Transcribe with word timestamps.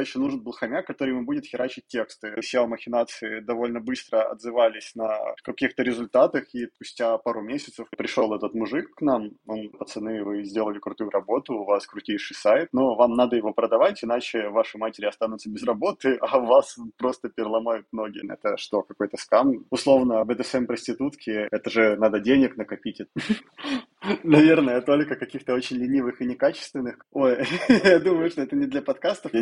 короче, 0.00 0.18
нужен 0.18 0.40
был 0.40 0.52
хомяк, 0.52 0.86
который 0.86 1.10
ему 1.10 1.24
будет 1.24 1.44
херачить 1.44 1.86
тексты. 1.86 2.34
SEO-махинации 2.38 3.40
довольно 3.40 3.80
быстро 3.80 4.22
отзывались 4.30 4.94
на 4.94 5.18
каких-то 5.42 5.82
результатах, 5.82 6.54
и 6.54 6.66
спустя 6.74 7.18
пару 7.18 7.42
месяцев 7.42 7.86
пришел 7.96 8.34
этот 8.34 8.54
мужик 8.54 8.94
к 8.94 9.02
нам, 9.02 9.32
он, 9.46 9.68
пацаны, 9.78 10.24
вы 10.24 10.44
сделали 10.44 10.78
крутую 10.78 11.10
работу, 11.10 11.54
у 11.54 11.64
вас 11.64 11.86
крутейший 11.86 12.34
сайт, 12.34 12.70
но 12.72 12.94
вам 12.94 13.12
надо 13.12 13.36
его 13.36 13.52
продавать, 13.52 14.02
иначе 14.02 14.48
ваши 14.48 14.78
матери 14.78 15.04
останутся 15.04 15.50
без 15.50 15.64
работы, 15.64 16.16
а 16.20 16.38
вас 16.38 16.78
просто 16.96 17.28
переломают 17.28 17.86
ноги. 17.92 18.20
Это 18.32 18.56
что, 18.56 18.82
какой-то 18.82 19.18
скам? 19.18 19.66
Условно, 19.68 20.24
BDSM-проститутки, 20.24 21.48
это 21.50 21.68
же 21.70 21.96
надо 21.96 22.20
денег 22.20 22.56
накопить. 22.56 23.02
Наверное, 24.22 24.80
только 24.80 25.14
каких-то 25.14 25.54
очень 25.54 25.76
ленивых 25.76 26.22
и 26.22 26.24
некачественных. 26.24 27.04
Ой, 27.12 27.44
я 27.84 27.98
думаю, 27.98 28.30
что 28.30 28.42
это 28.42 28.56
не 28.56 28.66
для 28.66 28.80
подкастов. 28.80 29.32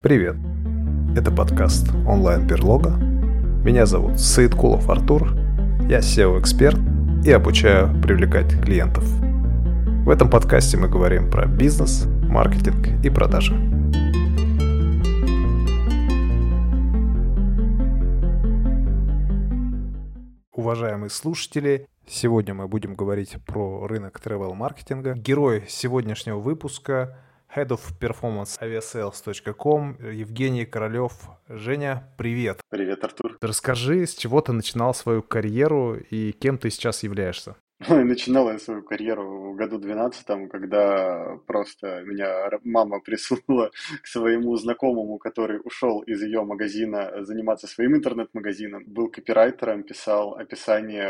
Привет. 0.00 0.36
Это 1.16 1.30
подкаст 1.30 1.88
онлайн-берлога. 2.06 2.90
Меня 3.64 3.86
зовут 3.86 4.20
Саидкулов 4.20 4.90
Артур. 4.90 5.32
Я 5.88 6.00
SEO-эксперт 6.00 6.78
и 7.24 7.30
обучаю 7.32 7.88
привлекать 8.02 8.60
клиентов. 8.62 9.04
В 9.04 10.10
этом 10.10 10.28
подкасте 10.28 10.76
мы 10.76 10.88
говорим 10.88 11.30
про 11.30 11.46
бизнес, 11.46 12.04
маркетинг 12.06 12.88
и 13.02 13.08
продажи. 13.08 13.54
Уважаемые 20.52 21.08
слушатели, 21.08 21.86
Сегодня 22.10 22.54
мы 22.54 22.68
будем 22.68 22.94
говорить 22.94 23.36
про 23.44 23.86
рынок 23.86 24.18
travel-маркетинга. 24.18 25.12
Герой 25.14 25.64
сегодняшнего 25.68 26.38
выпуска 26.38 27.18
Head 27.54 27.68
of 27.68 27.80
Performance 28.00 28.58
aviasales.com 28.58 29.98
Евгений 30.10 30.64
Королев. 30.64 31.12
Женя, 31.48 32.10
привет. 32.16 32.60
Привет, 32.70 33.04
Артур. 33.04 33.36
Расскажи, 33.42 34.06
с 34.06 34.14
чего 34.14 34.40
ты 34.40 34.52
начинал 34.52 34.94
свою 34.94 35.22
карьеру 35.22 35.96
и 35.96 36.32
кем 36.32 36.56
ты 36.56 36.70
сейчас 36.70 37.02
являешься? 37.02 37.56
Начинал 37.80 38.50
я 38.50 38.58
свою 38.58 38.82
карьеру 38.82 39.52
в 39.52 39.56
году 39.56 39.78
12 39.78 40.50
когда 40.50 41.38
просто 41.46 42.02
меня 42.02 42.50
мама 42.64 42.98
присунула 43.04 43.70
к 44.02 44.06
своему 44.08 44.56
знакомому, 44.56 45.18
который 45.18 45.60
ушел 45.62 46.00
из 46.00 46.20
ее 46.20 46.42
магазина 46.42 47.24
заниматься 47.24 47.68
своим 47.68 47.94
интернет-магазином. 47.94 48.82
Был 48.84 49.08
копирайтером, 49.08 49.84
писал 49.84 50.34
описание 50.34 51.06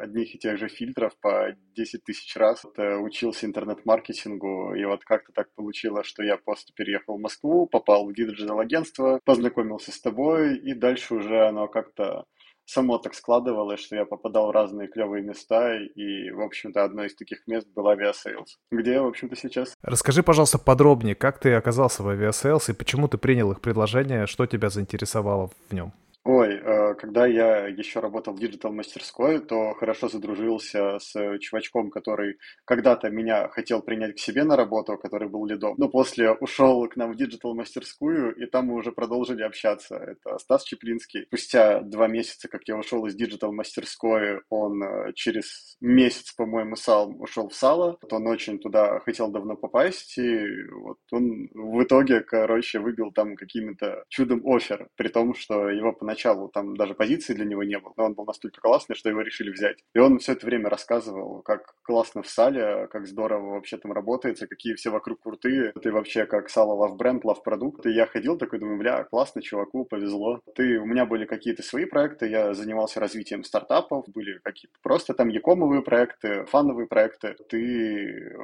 одних 0.00 0.34
и 0.34 0.38
тех 0.38 0.56
же 0.58 0.68
фильтров 0.68 1.12
по 1.20 1.54
10 1.76 2.04
тысяч 2.04 2.34
раз. 2.36 2.64
Это 2.64 2.96
учился 2.96 3.44
интернет-маркетингу, 3.44 4.74
и 4.74 4.86
вот 4.86 5.04
как-то 5.04 5.32
так 5.32 5.52
получилось, 5.54 6.06
что 6.06 6.22
я 6.22 6.38
просто 6.38 6.72
переехал 6.72 7.18
в 7.18 7.20
Москву, 7.20 7.66
попал 7.66 8.06
в 8.06 8.14
диджитал-агентство, 8.14 9.20
познакомился 9.22 9.92
с 9.92 10.00
тобой, 10.00 10.56
и 10.56 10.72
дальше 10.72 11.14
уже 11.14 11.46
оно 11.46 11.68
как-то 11.68 12.24
само 12.66 12.98
так 12.98 13.14
складывалось, 13.14 13.80
что 13.80 13.96
я 13.96 14.04
попадал 14.04 14.48
в 14.48 14.50
разные 14.50 14.88
клевые 14.88 15.22
места, 15.22 15.76
и, 15.76 16.30
в 16.30 16.40
общем-то, 16.42 16.84
одно 16.84 17.04
из 17.04 17.14
таких 17.14 17.46
мест 17.46 17.66
был 17.74 17.88
Aviasales, 17.88 18.58
где 18.70 18.94
я, 18.94 19.02
в 19.02 19.06
общем-то, 19.06 19.36
сейчас. 19.36 19.74
Расскажи, 19.82 20.22
пожалуйста, 20.22 20.58
подробнее, 20.58 21.14
как 21.14 21.38
ты 21.38 21.54
оказался 21.54 22.02
в 22.02 22.08
Aviasales 22.08 22.68
и 22.68 22.72
почему 22.72 23.08
ты 23.08 23.18
принял 23.18 23.50
их 23.52 23.60
предложение, 23.60 24.26
что 24.26 24.46
тебя 24.46 24.68
заинтересовало 24.68 25.50
в 25.68 25.72
нем? 25.72 25.92
Ой, 26.28 26.56
э, 26.56 26.94
когда 26.94 27.24
я 27.24 27.68
еще 27.68 28.00
работал 28.00 28.34
в 28.34 28.40
диджитал-мастерской, 28.40 29.38
то 29.38 29.74
хорошо 29.74 30.08
задружился 30.08 30.98
с 30.98 31.38
чувачком, 31.38 31.88
который 31.88 32.38
когда-то 32.64 33.10
меня 33.10 33.48
хотел 33.50 33.80
принять 33.80 34.16
к 34.16 34.18
себе 34.18 34.42
на 34.42 34.56
работу, 34.56 34.98
который 34.98 35.28
был 35.28 35.46
лидом. 35.46 35.76
Но 35.78 35.88
после 35.88 36.32
ушел 36.32 36.88
к 36.88 36.96
нам 36.96 37.12
в 37.12 37.16
диджитал-мастерскую, 37.16 38.34
и 38.34 38.46
там 38.46 38.66
мы 38.66 38.74
уже 38.74 38.90
продолжили 38.90 39.44
общаться. 39.44 39.94
Это 39.98 40.36
Стас 40.38 40.64
Чеплинский. 40.64 41.26
Спустя 41.26 41.80
два 41.82 42.08
месяца, 42.08 42.48
как 42.48 42.62
я 42.66 42.76
ушел 42.76 43.06
из 43.06 43.14
диджитал-мастерской, 43.14 44.40
он 44.48 44.82
э, 44.82 45.12
через 45.14 45.76
месяц, 45.80 46.32
по-моему, 46.32 46.74
сам 46.74 47.20
ушел 47.20 47.48
в 47.50 47.54
сало. 47.54 47.98
Вот 48.02 48.12
он 48.12 48.26
очень 48.26 48.58
туда 48.58 48.98
хотел 48.98 49.30
давно 49.30 49.54
попасть, 49.54 50.18
и 50.18 50.44
вот 50.72 50.98
он 51.12 51.48
в 51.54 51.84
итоге, 51.84 52.20
короче, 52.22 52.80
выбил 52.80 53.12
там 53.12 53.36
каким-то 53.36 54.02
чудом 54.08 54.42
офер, 54.44 54.88
при 54.96 55.06
том, 55.06 55.32
что 55.32 55.68
его 55.70 55.92
поначалу 55.92 56.15
поначалу 56.16 56.48
там 56.48 56.76
даже 56.76 56.94
позиции 56.94 57.34
для 57.34 57.44
него 57.44 57.62
не 57.62 57.78
было, 57.78 57.92
но 57.96 58.06
он 58.06 58.14
был 58.14 58.24
настолько 58.24 58.60
классный, 58.60 58.96
что 58.96 59.10
его 59.10 59.20
решили 59.20 59.50
взять. 59.50 59.78
И 59.94 59.98
он 59.98 60.18
все 60.18 60.32
это 60.32 60.46
время 60.46 60.70
рассказывал, 60.70 61.42
как 61.42 61.74
классно 61.82 62.22
в 62.22 62.28
сале, 62.28 62.88
как 62.90 63.06
здорово 63.06 63.54
вообще 63.54 63.76
там 63.76 63.92
работается, 63.92 64.46
какие 64.46 64.74
все 64.74 64.90
вокруг 64.90 65.20
крутые. 65.20 65.72
Ты 65.82 65.92
вообще 65.92 66.24
как 66.24 66.48
сало 66.48 66.72
лав 66.72 66.96
бренд, 66.96 67.24
лав 67.24 67.42
продукт. 67.42 67.84
И 67.86 67.90
я 67.90 68.06
ходил 68.06 68.38
такой, 68.38 68.58
думаю, 68.58 68.78
бля, 68.78 69.04
классно, 69.04 69.42
чуваку, 69.42 69.84
повезло. 69.84 70.40
Ты, 70.54 70.78
у 70.78 70.86
меня 70.86 71.04
были 71.04 71.26
какие-то 71.26 71.62
свои 71.62 71.84
проекты, 71.84 72.28
я 72.28 72.54
занимался 72.54 73.00
развитием 73.00 73.44
стартапов, 73.44 74.08
были 74.08 74.38
какие-то 74.42 74.76
просто 74.82 75.12
там 75.12 75.28
якомовые 75.28 75.82
проекты, 75.82 76.44
фановые 76.46 76.86
проекты. 76.86 77.36
Ты 77.48 78.34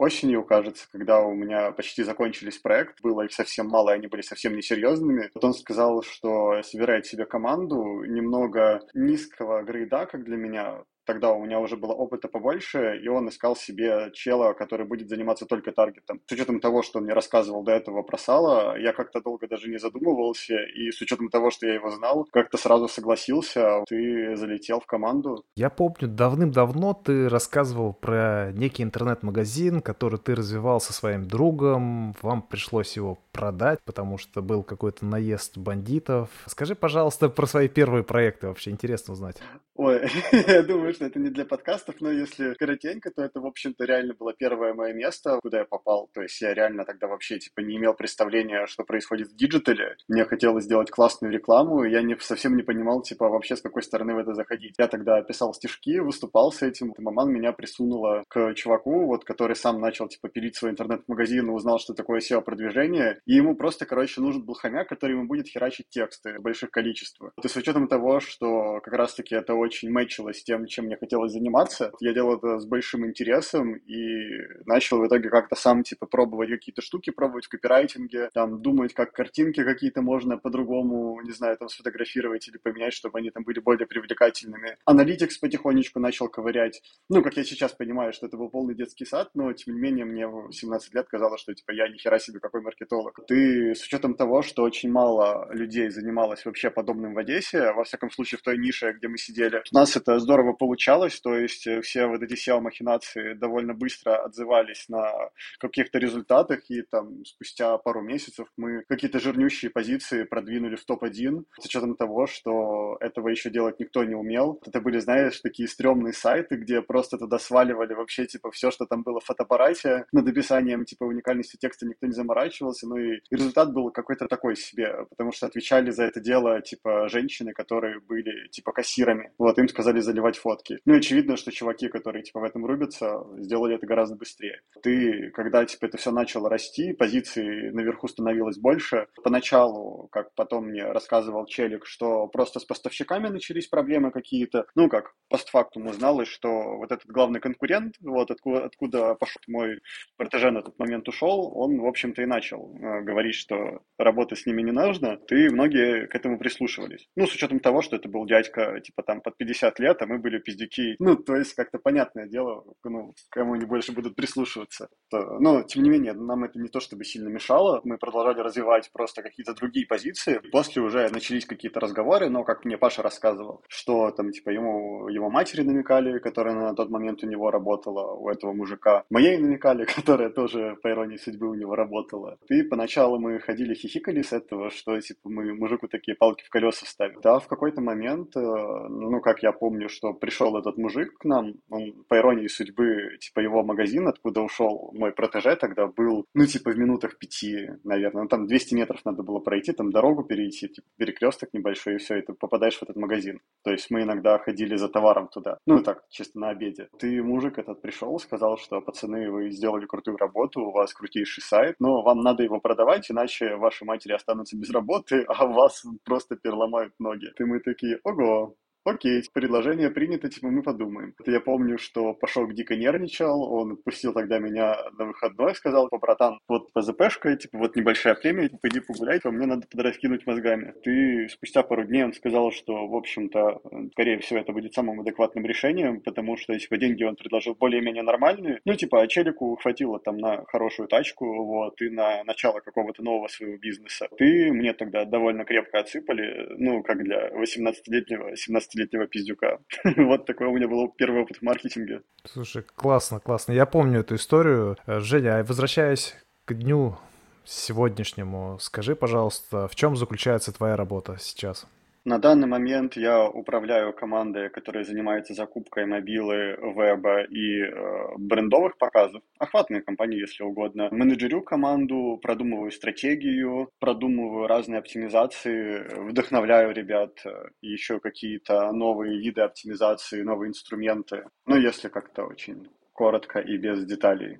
осенью, 0.00 0.44
кажется, 0.44 0.86
когда 0.90 1.20
у 1.20 1.34
меня 1.34 1.72
почти 1.72 2.02
закончились 2.02 2.56
проект, 2.56 3.02
было 3.02 3.22
их 3.22 3.32
совсем 3.32 3.66
мало, 3.66 3.90
и 3.90 3.94
они 3.94 4.06
были 4.06 4.22
совсем 4.22 4.56
несерьезными. 4.56 5.30
Вот 5.34 5.44
он 5.44 5.52
сказал, 5.52 6.02
что 6.02 6.62
собирает 6.62 6.99
себе 7.06 7.26
команду 7.26 8.04
немного 8.04 8.80
низкого 8.94 9.62
грейда, 9.62 10.06
как 10.06 10.24
для 10.24 10.36
меня, 10.36 10.84
тогда 11.10 11.32
у 11.32 11.44
меня 11.44 11.58
уже 11.58 11.76
было 11.76 11.92
опыта 11.92 12.28
побольше, 12.28 13.00
и 13.02 13.08
он 13.08 13.28
искал 13.28 13.56
себе 13.56 14.10
чела, 14.12 14.52
который 14.52 14.86
будет 14.86 15.08
заниматься 15.08 15.44
только 15.44 15.72
таргетом. 15.72 16.20
С 16.26 16.32
учетом 16.32 16.60
того, 16.60 16.82
что 16.82 16.98
он 16.98 17.04
мне 17.04 17.14
рассказывал 17.14 17.64
до 17.64 17.72
этого 17.72 18.02
про 18.02 18.16
сало, 18.16 18.78
я 18.78 18.92
как-то 18.92 19.20
долго 19.20 19.48
даже 19.48 19.68
не 19.68 19.78
задумывался, 19.78 20.54
и 20.54 20.90
с 20.90 21.00
учетом 21.00 21.28
того, 21.28 21.50
что 21.50 21.66
я 21.66 21.74
его 21.74 21.90
знал, 21.90 22.26
как-то 22.30 22.58
сразу 22.58 22.86
согласился, 22.86 23.82
ты 23.88 24.36
залетел 24.36 24.80
в 24.80 24.86
команду. 24.86 25.42
Я 25.56 25.70
помню, 25.70 26.06
давным-давно 26.06 26.94
ты 26.94 27.28
рассказывал 27.28 27.92
про 27.92 28.52
некий 28.52 28.84
интернет-магазин, 28.84 29.80
который 29.80 30.18
ты 30.20 30.34
развивал 30.36 30.80
со 30.80 30.92
своим 30.92 31.26
другом, 31.26 32.14
вам 32.22 32.42
пришлось 32.42 32.96
его 32.96 33.18
продать, 33.32 33.80
потому 33.84 34.18
что 34.18 34.42
был 34.42 34.62
какой-то 34.62 35.04
наезд 35.04 35.58
бандитов. 35.58 36.30
Скажи, 36.46 36.74
пожалуйста, 36.74 37.28
про 37.28 37.46
свои 37.46 37.68
первые 37.68 38.04
проекты, 38.04 38.48
вообще 38.48 38.70
интересно 38.70 39.12
узнать. 39.14 39.36
Ой, 39.82 40.02
я 40.46 40.62
думаю, 40.62 40.92
что 40.92 41.06
это 41.06 41.18
не 41.18 41.30
для 41.30 41.46
подкастов, 41.46 41.94
но 42.00 42.10
если 42.10 42.52
коротенько, 42.52 43.10
то 43.10 43.22
это, 43.22 43.40
в 43.40 43.46
общем-то, 43.46 43.84
реально 43.86 44.12
было 44.12 44.34
первое 44.34 44.74
мое 44.74 44.92
место, 44.92 45.38
куда 45.40 45.60
я 45.60 45.64
попал. 45.64 46.10
То 46.12 46.20
есть 46.20 46.38
я 46.42 46.52
реально 46.52 46.84
тогда 46.84 47.06
вообще, 47.06 47.38
типа, 47.38 47.60
не 47.60 47.76
имел 47.76 47.94
представления, 47.94 48.66
что 48.66 48.84
происходит 48.84 49.28
в 49.28 49.36
диджитале. 49.36 49.96
Мне 50.06 50.26
хотелось 50.26 50.64
сделать 50.64 50.90
классную 50.90 51.32
рекламу, 51.32 51.84
и 51.84 51.90
я 51.90 52.02
не, 52.02 52.14
совсем 52.18 52.56
не 52.56 52.62
понимал, 52.62 53.00
типа, 53.00 53.30
вообще 53.30 53.56
с 53.56 53.62
какой 53.62 53.82
стороны 53.82 54.14
в 54.14 54.18
это 54.18 54.34
заходить. 54.34 54.74
Я 54.76 54.86
тогда 54.86 55.22
писал 55.22 55.54
стишки, 55.54 55.98
выступал 55.98 56.52
с 56.52 56.60
этим. 56.60 56.92
Маман 56.98 57.30
меня 57.32 57.52
присунула 57.52 58.24
к 58.28 58.52
чуваку, 58.56 59.06
вот, 59.06 59.24
который 59.24 59.56
сам 59.56 59.80
начал, 59.80 60.08
типа, 60.08 60.28
пилить 60.28 60.56
свой 60.56 60.72
интернет-магазин 60.72 61.48
и 61.48 61.52
узнал, 61.52 61.78
что 61.78 61.94
такое 61.94 62.20
SEO-продвижение. 62.20 63.19
И 63.26 63.34
ему 63.34 63.56
просто, 63.56 63.86
короче, 63.86 64.20
нужен 64.20 64.44
был 64.44 64.54
хомяк, 64.54 64.88
который 64.88 65.12
ему 65.12 65.26
будет 65.26 65.46
херачить 65.46 65.88
тексты 65.88 66.38
в 66.38 66.42
больших 66.42 66.70
количествах. 66.70 67.32
И 67.42 67.48
с 67.48 67.56
учетом 67.56 67.88
того, 67.88 68.20
что 68.20 68.80
как 68.80 68.94
раз-таки 68.94 69.34
это 69.34 69.54
очень 69.54 69.90
мэчилось 69.90 70.40
с 70.40 70.44
тем, 70.44 70.66
чем 70.66 70.86
мне 70.86 70.96
хотелось 70.96 71.32
заниматься. 71.32 71.92
Я 72.00 72.12
делал 72.12 72.36
это 72.36 72.58
с 72.58 72.66
большим 72.66 73.06
интересом 73.06 73.74
и 73.74 74.40
начал 74.66 74.98
в 74.98 75.06
итоге 75.06 75.28
как-то 75.28 75.56
сам, 75.56 75.82
типа, 75.82 76.06
пробовать 76.06 76.50
какие-то 76.50 76.82
штуки, 76.82 77.10
пробовать 77.10 77.46
в 77.46 77.48
копирайтинге, 77.48 78.30
там, 78.32 78.62
думать, 78.62 78.94
как 78.94 79.12
картинки 79.12 79.64
какие-то 79.64 80.02
можно 80.02 80.38
по-другому, 80.38 81.20
не 81.22 81.32
знаю, 81.32 81.56
там, 81.56 81.68
сфотографировать 81.68 82.48
или 82.48 82.58
поменять, 82.58 82.92
чтобы 82.92 83.18
они 83.18 83.30
там 83.30 83.44
были 83.44 83.60
более 83.60 83.86
привлекательными. 83.86 84.76
Аналитикс 84.84 85.38
потихонечку 85.38 86.00
начал 86.00 86.28
ковырять. 86.28 86.82
Ну, 87.08 87.22
как 87.22 87.36
я 87.36 87.44
сейчас 87.44 87.72
понимаю, 87.72 88.12
что 88.12 88.26
это 88.26 88.36
был 88.36 88.48
полный 88.48 88.74
детский 88.74 89.04
сад, 89.04 89.30
но, 89.34 89.52
тем 89.52 89.74
не 89.74 89.80
менее, 89.80 90.04
мне 90.04 90.26
в 90.26 90.52
17 90.52 90.94
лет 90.94 91.08
казалось, 91.08 91.40
что, 91.40 91.54
типа, 91.54 91.72
я 91.72 91.88
ни 91.88 91.96
хера 91.96 92.18
себе 92.18 92.40
какой 92.40 92.60
маркетолог. 92.62 93.09
Ты, 93.26 93.74
с 93.74 93.82
учетом 93.84 94.14
того, 94.14 94.42
что 94.42 94.62
очень 94.62 94.90
мало 94.90 95.48
людей 95.52 95.90
занималось 95.90 96.44
вообще 96.44 96.70
подобным 96.70 97.14
в 97.14 97.18
Одессе, 97.18 97.72
во 97.72 97.84
всяком 97.84 98.10
случае, 98.10 98.38
в 98.38 98.42
той 98.42 98.58
нише, 98.58 98.92
где 98.92 99.08
мы 99.08 99.18
сидели, 99.18 99.62
у 99.72 99.76
нас 99.76 99.96
это 99.96 100.18
здорово 100.18 100.52
получалось, 100.52 101.20
то 101.20 101.36
есть 101.36 101.66
э, 101.66 101.80
все 101.80 102.06
вот 102.06 102.22
эти 102.22 102.34
SEO-махинации 102.34 103.34
довольно 103.34 103.74
быстро 103.74 104.16
отзывались 104.24 104.88
на 104.88 105.12
каких-то 105.58 105.98
результатах, 105.98 106.70
и 106.70 106.82
там 106.82 107.24
спустя 107.24 107.76
пару 107.78 108.02
месяцев 108.02 108.48
мы 108.56 108.82
какие-то 108.88 109.20
жирнющие 109.20 109.70
позиции 109.70 110.24
продвинули 110.24 110.76
в 110.76 110.84
топ-1, 110.84 111.44
с 111.60 111.64
учетом 111.64 111.96
того, 111.96 112.26
что 112.26 112.96
этого 113.00 113.28
еще 113.28 113.50
делать 113.50 113.80
никто 113.80 114.04
не 114.04 114.14
умел. 114.14 114.60
Это 114.66 114.80
были, 114.80 114.98
знаешь, 114.98 115.40
такие 115.40 115.68
стрёмные 115.68 116.12
сайты, 116.12 116.56
где 116.56 116.82
просто 116.82 117.18
туда 117.18 117.38
сваливали 117.38 117.94
вообще, 117.94 118.26
типа, 118.26 118.50
все, 118.50 118.70
что 118.70 118.86
там 118.86 119.02
было 119.02 119.20
в 119.20 119.24
фотоаппарате, 119.24 120.06
над 120.12 120.28
описанием, 120.28 120.84
типа, 120.84 121.04
уникальности 121.04 121.56
текста 121.56 121.86
никто 121.86 122.06
не 122.06 122.12
заморачивался, 122.12 122.86
ну 122.88 122.96
и 123.00 123.20
результат 123.30 123.72
был 123.72 123.90
какой-то 123.90 124.26
такой 124.26 124.56
себе, 124.56 125.06
потому 125.08 125.32
что 125.32 125.46
отвечали 125.46 125.90
за 125.90 126.04
это 126.04 126.20
дело, 126.20 126.60
типа, 126.60 127.08
женщины, 127.08 127.52
которые 127.52 128.00
были, 128.00 128.48
типа, 128.48 128.72
кассирами. 128.72 129.32
Вот, 129.38 129.58
им 129.58 129.68
сказали 129.68 130.00
заливать 130.00 130.36
фотки. 130.36 130.78
Ну, 130.84 130.96
очевидно, 130.96 131.36
что 131.36 131.52
чуваки, 131.52 131.88
которые, 131.88 132.22
типа, 132.22 132.40
в 132.40 132.44
этом 132.44 132.64
рубятся, 132.64 133.24
сделали 133.38 133.76
это 133.76 133.86
гораздо 133.86 134.16
быстрее. 134.16 134.60
Ты, 134.82 135.30
когда, 135.30 135.64
типа, 135.64 135.86
это 135.86 135.98
все 135.98 136.10
начало 136.10 136.48
расти, 136.48 136.92
позиций 136.92 137.72
наверху 137.72 138.08
становилось 138.08 138.58
больше. 138.58 139.06
Поначалу, 139.22 140.08
как 140.12 140.34
потом 140.34 140.66
мне 140.66 140.84
рассказывал 140.84 141.46
Челик, 141.46 141.86
что 141.86 142.26
просто 142.28 142.60
с 142.60 142.64
поставщиками 142.64 143.28
начались 143.28 143.66
проблемы 143.66 144.10
какие-то. 144.10 144.66
Ну, 144.74 144.88
как 144.88 145.14
постфактум 145.28 145.86
узналось, 145.86 146.28
что 146.28 146.76
вот 146.76 146.92
этот 146.92 147.06
главный 147.06 147.40
конкурент, 147.40 147.94
вот 148.00 148.30
откуда, 148.30 148.64
откуда 148.64 149.14
пошел 149.14 149.40
мой 149.46 149.80
протеже 150.16 150.50
на 150.50 150.62
тот 150.62 150.78
момент 150.78 151.08
ушел, 151.08 151.52
он, 151.54 151.80
в 151.80 151.86
общем-то, 151.86 152.22
и 152.22 152.26
начал 152.26 152.74
э, 152.74 152.89
говорить, 153.02 153.34
что 153.34 153.82
работы 153.98 154.36
с 154.36 154.46
ними 154.46 154.62
не 154.62 154.72
нужно. 154.72 155.16
Ты 155.16 155.50
многие 155.50 156.06
к 156.06 156.14
этому 156.14 156.38
прислушивались. 156.38 157.08
Ну, 157.16 157.26
с 157.26 157.34
учетом 157.34 157.60
того, 157.60 157.82
что 157.82 157.96
это 157.96 158.08
был 158.08 158.26
дядька, 158.26 158.80
типа, 158.80 159.02
там, 159.02 159.20
под 159.20 159.36
50 159.36 159.78
лет, 159.80 160.02
а 160.02 160.06
мы 160.06 160.18
были 160.18 160.38
пиздюки. 160.38 160.96
Ну, 160.98 161.16
то 161.16 161.36
есть, 161.36 161.54
как-то 161.54 161.78
понятное 161.78 162.26
дело, 162.26 162.64
ну, 162.84 163.14
кому 163.30 163.54
они 163.54 163.64
больше 163.64 163.92
будут 163.92 164.16
прислушиваться. 164.16 164.88
То, 165.10 165.38
но, 165.40 165.62
тем 165.62 165.82
не 165.82 165.90
менее, 165.90 166.12
нам 166.12 166.44
это 166.44 166.58
не 166.58 166.68
то 166.68 166.80
чтобы 166.80 167.04
сильно 167.04 167.28
мешало. 167.28 167.80
Мы 167.84 167.98
продолжали 167.98 168.40
развивать 168.40 168.90
просто 168.92 169.22
какие-то 169.22 169.54
другие 169.54 169.86
позиции. 169.86 170.40
После 170.50 170.82
уже 170.82 171.08
начались 171.10 171.46
какие-то 171.46 171.80
разговоры, 171.80 172.28
но, 172.28 172.44
как 172.44 172.64
мне 172.64 172.76
Паша 172.78 173.02
рассказывал, 173.02 173.62
что 173.68 174.10
там, 174.10 174.32
типа, 174.32 174.50
ему 174.50 175.08
его 175.08 175.30
матери 175.30 175.62
намекали, 175.62 176.18
которая 176.18 176.54
на 176.54 176.74
тот 176.74 176.90
момент 176.90 177.22
у 177.22 177.26
него 177.26 177.50
работала, 177.50 178.14
у 178.14 178.28
этого 178.28 178.52
мужика. 178.52 179.04
Моей 179.10 179.38
намекали, 179.38 179.84
которая 179.96 180.30
тоже, 180.30 180.76
по 180.82 180.88
иронии 180.88 181.16
судьбы, 181.16 181.48
у 181.48 181.54
него 181.54 181.74
работала. 181.74 182.38
И 182.48 182.62
поначалу 182.80 183.18
мы 183.18 183.38
ходили 183.40 183.74
хихикали 183.74 184.22
с 184.22 184.32
этого, 184.32 184.70
что, 184.70 184.98
типа, 184.98 185.28
мы 185.28 185.54
мужику 185.54 185.86
такие 185.86 186.16
палки 186.16 186.42
в 186.46 186.48
колеса 186.48 186.86
ставим. 186.86 187.20
Да, 187.20 187.38
в 187.38 187.46
какой-то 187.46 187.82
момент, 187.82 188.34
э, 188.34 188.40
ну, 188.40 189.20
как 189.20 189.42
я 189.42 189.52
помню, 189.52 189.90
что 189.90 190.14
пришел 190.14 190.56
этот 190.56 190.78
мужик 190.78 191.18
к 191.18 191.26
нам, 191.26 191.56
он, 191.68 191.92
по 192.08 192.16
иронии 192.16 192.46
судьбы, 192.46 193.18
типа, 193.20 193.40
его 193.40 193.62
магазин, 193.62 194.08
откуда 194.08 194.40
ушел 194.40 194.92
мой 194.94 195.12
протеже, 195.12 195.56
тогда 195.56 195.88
был, 195.88 196.24
ну, 196.32 196.46
типа, 196.46 196.70
в 196.70 196.78
минутах 196.78 197.18
пяти, 197.18 197.68
наверное. 197.84 198.22
Ну, 198.22 198.28
там 198.28 198.46
200 198.46 198.74
метров 198.74 199.04
надо 199.04 199.22
было 199.22 199.40
пройти, 199.40 199.72
там 199.72 199.90
дорогу 199.90 200.24
перейти, 200.24 200.68
типа, 200.68 200.88
перекресток 200.96 201.50
небольшой, 201.52 201.96
и 201.96 201.98
все, 201.98 202.16
и 202.16 202.22
ты 202.22 202.32
попадаешь 202.32 202.78
в 202.78 202.82
этот 202.82 202.96
магазин. 202.96 203.40
То 203.62 203.72
есть 203.72 203.90
мы 203.90 204.04
иногда 204.04 204.38
ходили 204.38 204.76
за 204.76 204.88
товаром 204.88 205.28
туда. 205.28 205.58
Ну, 205.66 205.82
так, 205.82 206.04
чисто 206.08 206.38
на 206.38 206.48
обеде. 206.48 206.88
Ты, 206.98 207.22
мужик 207.22 207.58
этот, 207.58 207.82
пришел, 207.82 208.18
сказал, 208.18 208.56
что, 208.56 208.80
пацаны, 208.80 209.30
вы 209.30 209.50
сделали 209.50 209.84
крутую 209.84 210.16
работу, 210.16 210.62
у 210.62 210.72
вас 210.72 210.94
крутейший 210.94 211.42
сайт, 211.42 211.76
но 211.78 212.00
вам 212.00 212.20
надо 212.20 212.42
его 212.42 212.58
продавать, 212.70 213.10
иначе 213.10 213.56
ваши 213.56 213.84
матери 213.84 214.12
останутся 214.12 214.56
без 214.56 214.70
работы, 214.70 215.24
а 215.26 215.46
вас 215.46 215.82
просто 216.04 216.36
переломают 216.36 216.94
ноги. 217.00 217.26
И 217.36 217.44
мы 217.44 217.58
такие, 217.58 217.98
ого, 218.04 218.54
Окей, 218.84 219.22
предложение 219.34 219.90
принято, 219.90 220.30
типа 220.30 220.48
мы 220.48 220.62
подумаем. 220.62 221.14
Это 221.20 221.30
я 221.30 221.40
помню, 221.40 221.76
что 221.76 222.14
Пашок 222.14 222.54
дико 222.54 222.76
нервничал, 222.76 223.42
он 223.52 223.72
отпустил 223.72 224.14
тогда 224.14 224.38
меня 224.38 224.74
на 224.98 225.04
выходной, 225.04 225.54
сказал, 225.54 225.88
по 225.88 225.98
братан, 225.98 226.38
вот 226.48 226.72
ПЗПшка, 226.72 227.36
типа 227.36 227.58
вот 227.58 227.76
небольшая 227.76 228.14
премия, 228.14 228.48
типа 228.48 228.68
иди 228.68 228.80
погуляй, 228.80 229.20
а 229.22 229.30
мне 229.30 229.44
надо 229.44 229.66
подраскинуть 229.70 230.26
мозгами. 230.26 230.72
Ты 230.82 231.28
спустя 231.28 231.62
пару 231.62 231.84
дней 231.84 232.04
он 232.04 232.14
сказал, 232.14 232.52
что, 232.52 232.86
в 232.88 232.96
общем-то, 232.96 233.60
скорее 233.92 234.18
всего, 234.20 234.40
это 234.40 234.52
будет 234.52 234.72
самым 234.72 235.00
адекватным 235.00 235.44
решением, 235.44 236.00
потому 236.00 236.38
что, 236.38 236.58
типа, 236.58 236.78
деньги 236.78 237.04
он 237.04 237.16
предложил 237.16 237.54
более-менее 237.54 238.02
нормальные. 238.02 238.60
Ну, 238.64 238.74
типа, 238.74 239.02
а 239.02 239.06
челику 239.08 239.56
хватило 239.56 240.00
там 240.00 240.16
на 240.16 240.46
хорошую 240.46 240.88
тачку, 240.88 241.44
вот, 241.44 241.82
и 241.82 241.90
на 241.90 242.24
начало 242.24 242.60
какого-то 242.60 243.02
нового 243.02 243.28
своего 243.28 243.58
бизнеса. 243.58 244.08
Ты 244.16 244.50
мне 244.54 244.72
тогда 244.72 245.04
довольно 245.04 245.44
крепко 245.44 245.80
отсыпали, 245.80 246.46
ну, 246.56 246.82
как 246.82 247.02
для 247.04 247.28
18-летнего, 247.28 248.34
17 248.36 248.69
15-летнего 248.70 249.06
пиздюка. 249.06 249.58
вот 249.96 250.26
такой 250.26 250.46
у 250.48 250.52
меня 250.52 250.68
был 250.68 250.88
первый 250.88 251.22
опыт 251.22 251.38
в 251.38 251.42
маркетинге. 251.42 252.02
Слушай, 252.24 252.64
классно, 252.74 253.20
классно. 253.20 253.52
Я 253.52 253.66
помню 253.66 254.00
эту 254.00 254.16
историю. 254.16 254.76
Э, 254.86 255.00
Женя, 255.00 255.44
возвращаясь 255.44 256.16
к 256.44 256.54
дню 256.54 256.96
сегодняшнему, 257.44 258.58
скажи, 258.60 258.94
пожалуйста, 258.94 259.68
в 259.68 259.74
чем 259.74 259.96
заключается 259.96 260.52
твоя 260.52 260.76
работа 260.76 261.16
сейчас? 261.20 261.66
На 262.04 262.18
данный 262.18 262.48
момент 262.48 262.96
я 262.96 263.28
управляю 263.28 263.92
командой, 263.92 264.48
которая 264.48 264.84
занимается 264.84 265.34
закупкой 265.34 265.84
мобилы, 265.84 266.56
веба 266.74 267.24
и 267.24 267.60
э, 267.60 268.16
брендовых 268.16 268.78
показов. 268.78 269.22
Охватные 269.38 269.82
компании, 269.82 270.18
если 270.18 270.42
угодно. 270.42 270.88
Менеджерю 270.90 271.42
команду, 271.42 272.18
продумываю 272.22 272.70
стратегию, 272.70 273.68
продумываю 273.80 274.46
разные 274.46 274.78
оптимизации, 274.78 276.08
вдохновляю 276.08 276.72
ребят, 276.72 277.20
э, 277.26 277.30
еще 277.60 278.00
какие-то 278.00 278.72
новые 278.72 279.18
виды 279.18 279.42
оптимизации, 279.42 280.22
новые 280.22 280.48
инструменты. 280.48 281.24
Ну, 281.46 281.56
если 281.56 281.88
как-то 281.88 282.24
очень 282.24 282.68
коротко 282.94 283.40
и 283.40 283.58
без 283.58 283.84
деталей. 283.84 284.38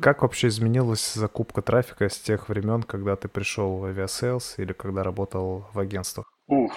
Как 0.00 0.22
вообще 0.22 0.48
изменилась 0.48 1.12
закупка 1.12 1.60
трафика 1.62 2.08
с 2.08 2.18
тех 2.18 2.48
времен, 2.48 2.82
когда 2.82 3.16
ты 3.16 3.28
пришел 3.28 3.76
в 3.76 3.84
Aviasales 3.84 4.58
или 4.58 4.72
когда 4.72 5.02
работал 5.02 5.66
в 5.74 5.78
агентствах? 5.78 6.32
Ух, 6.46 6.72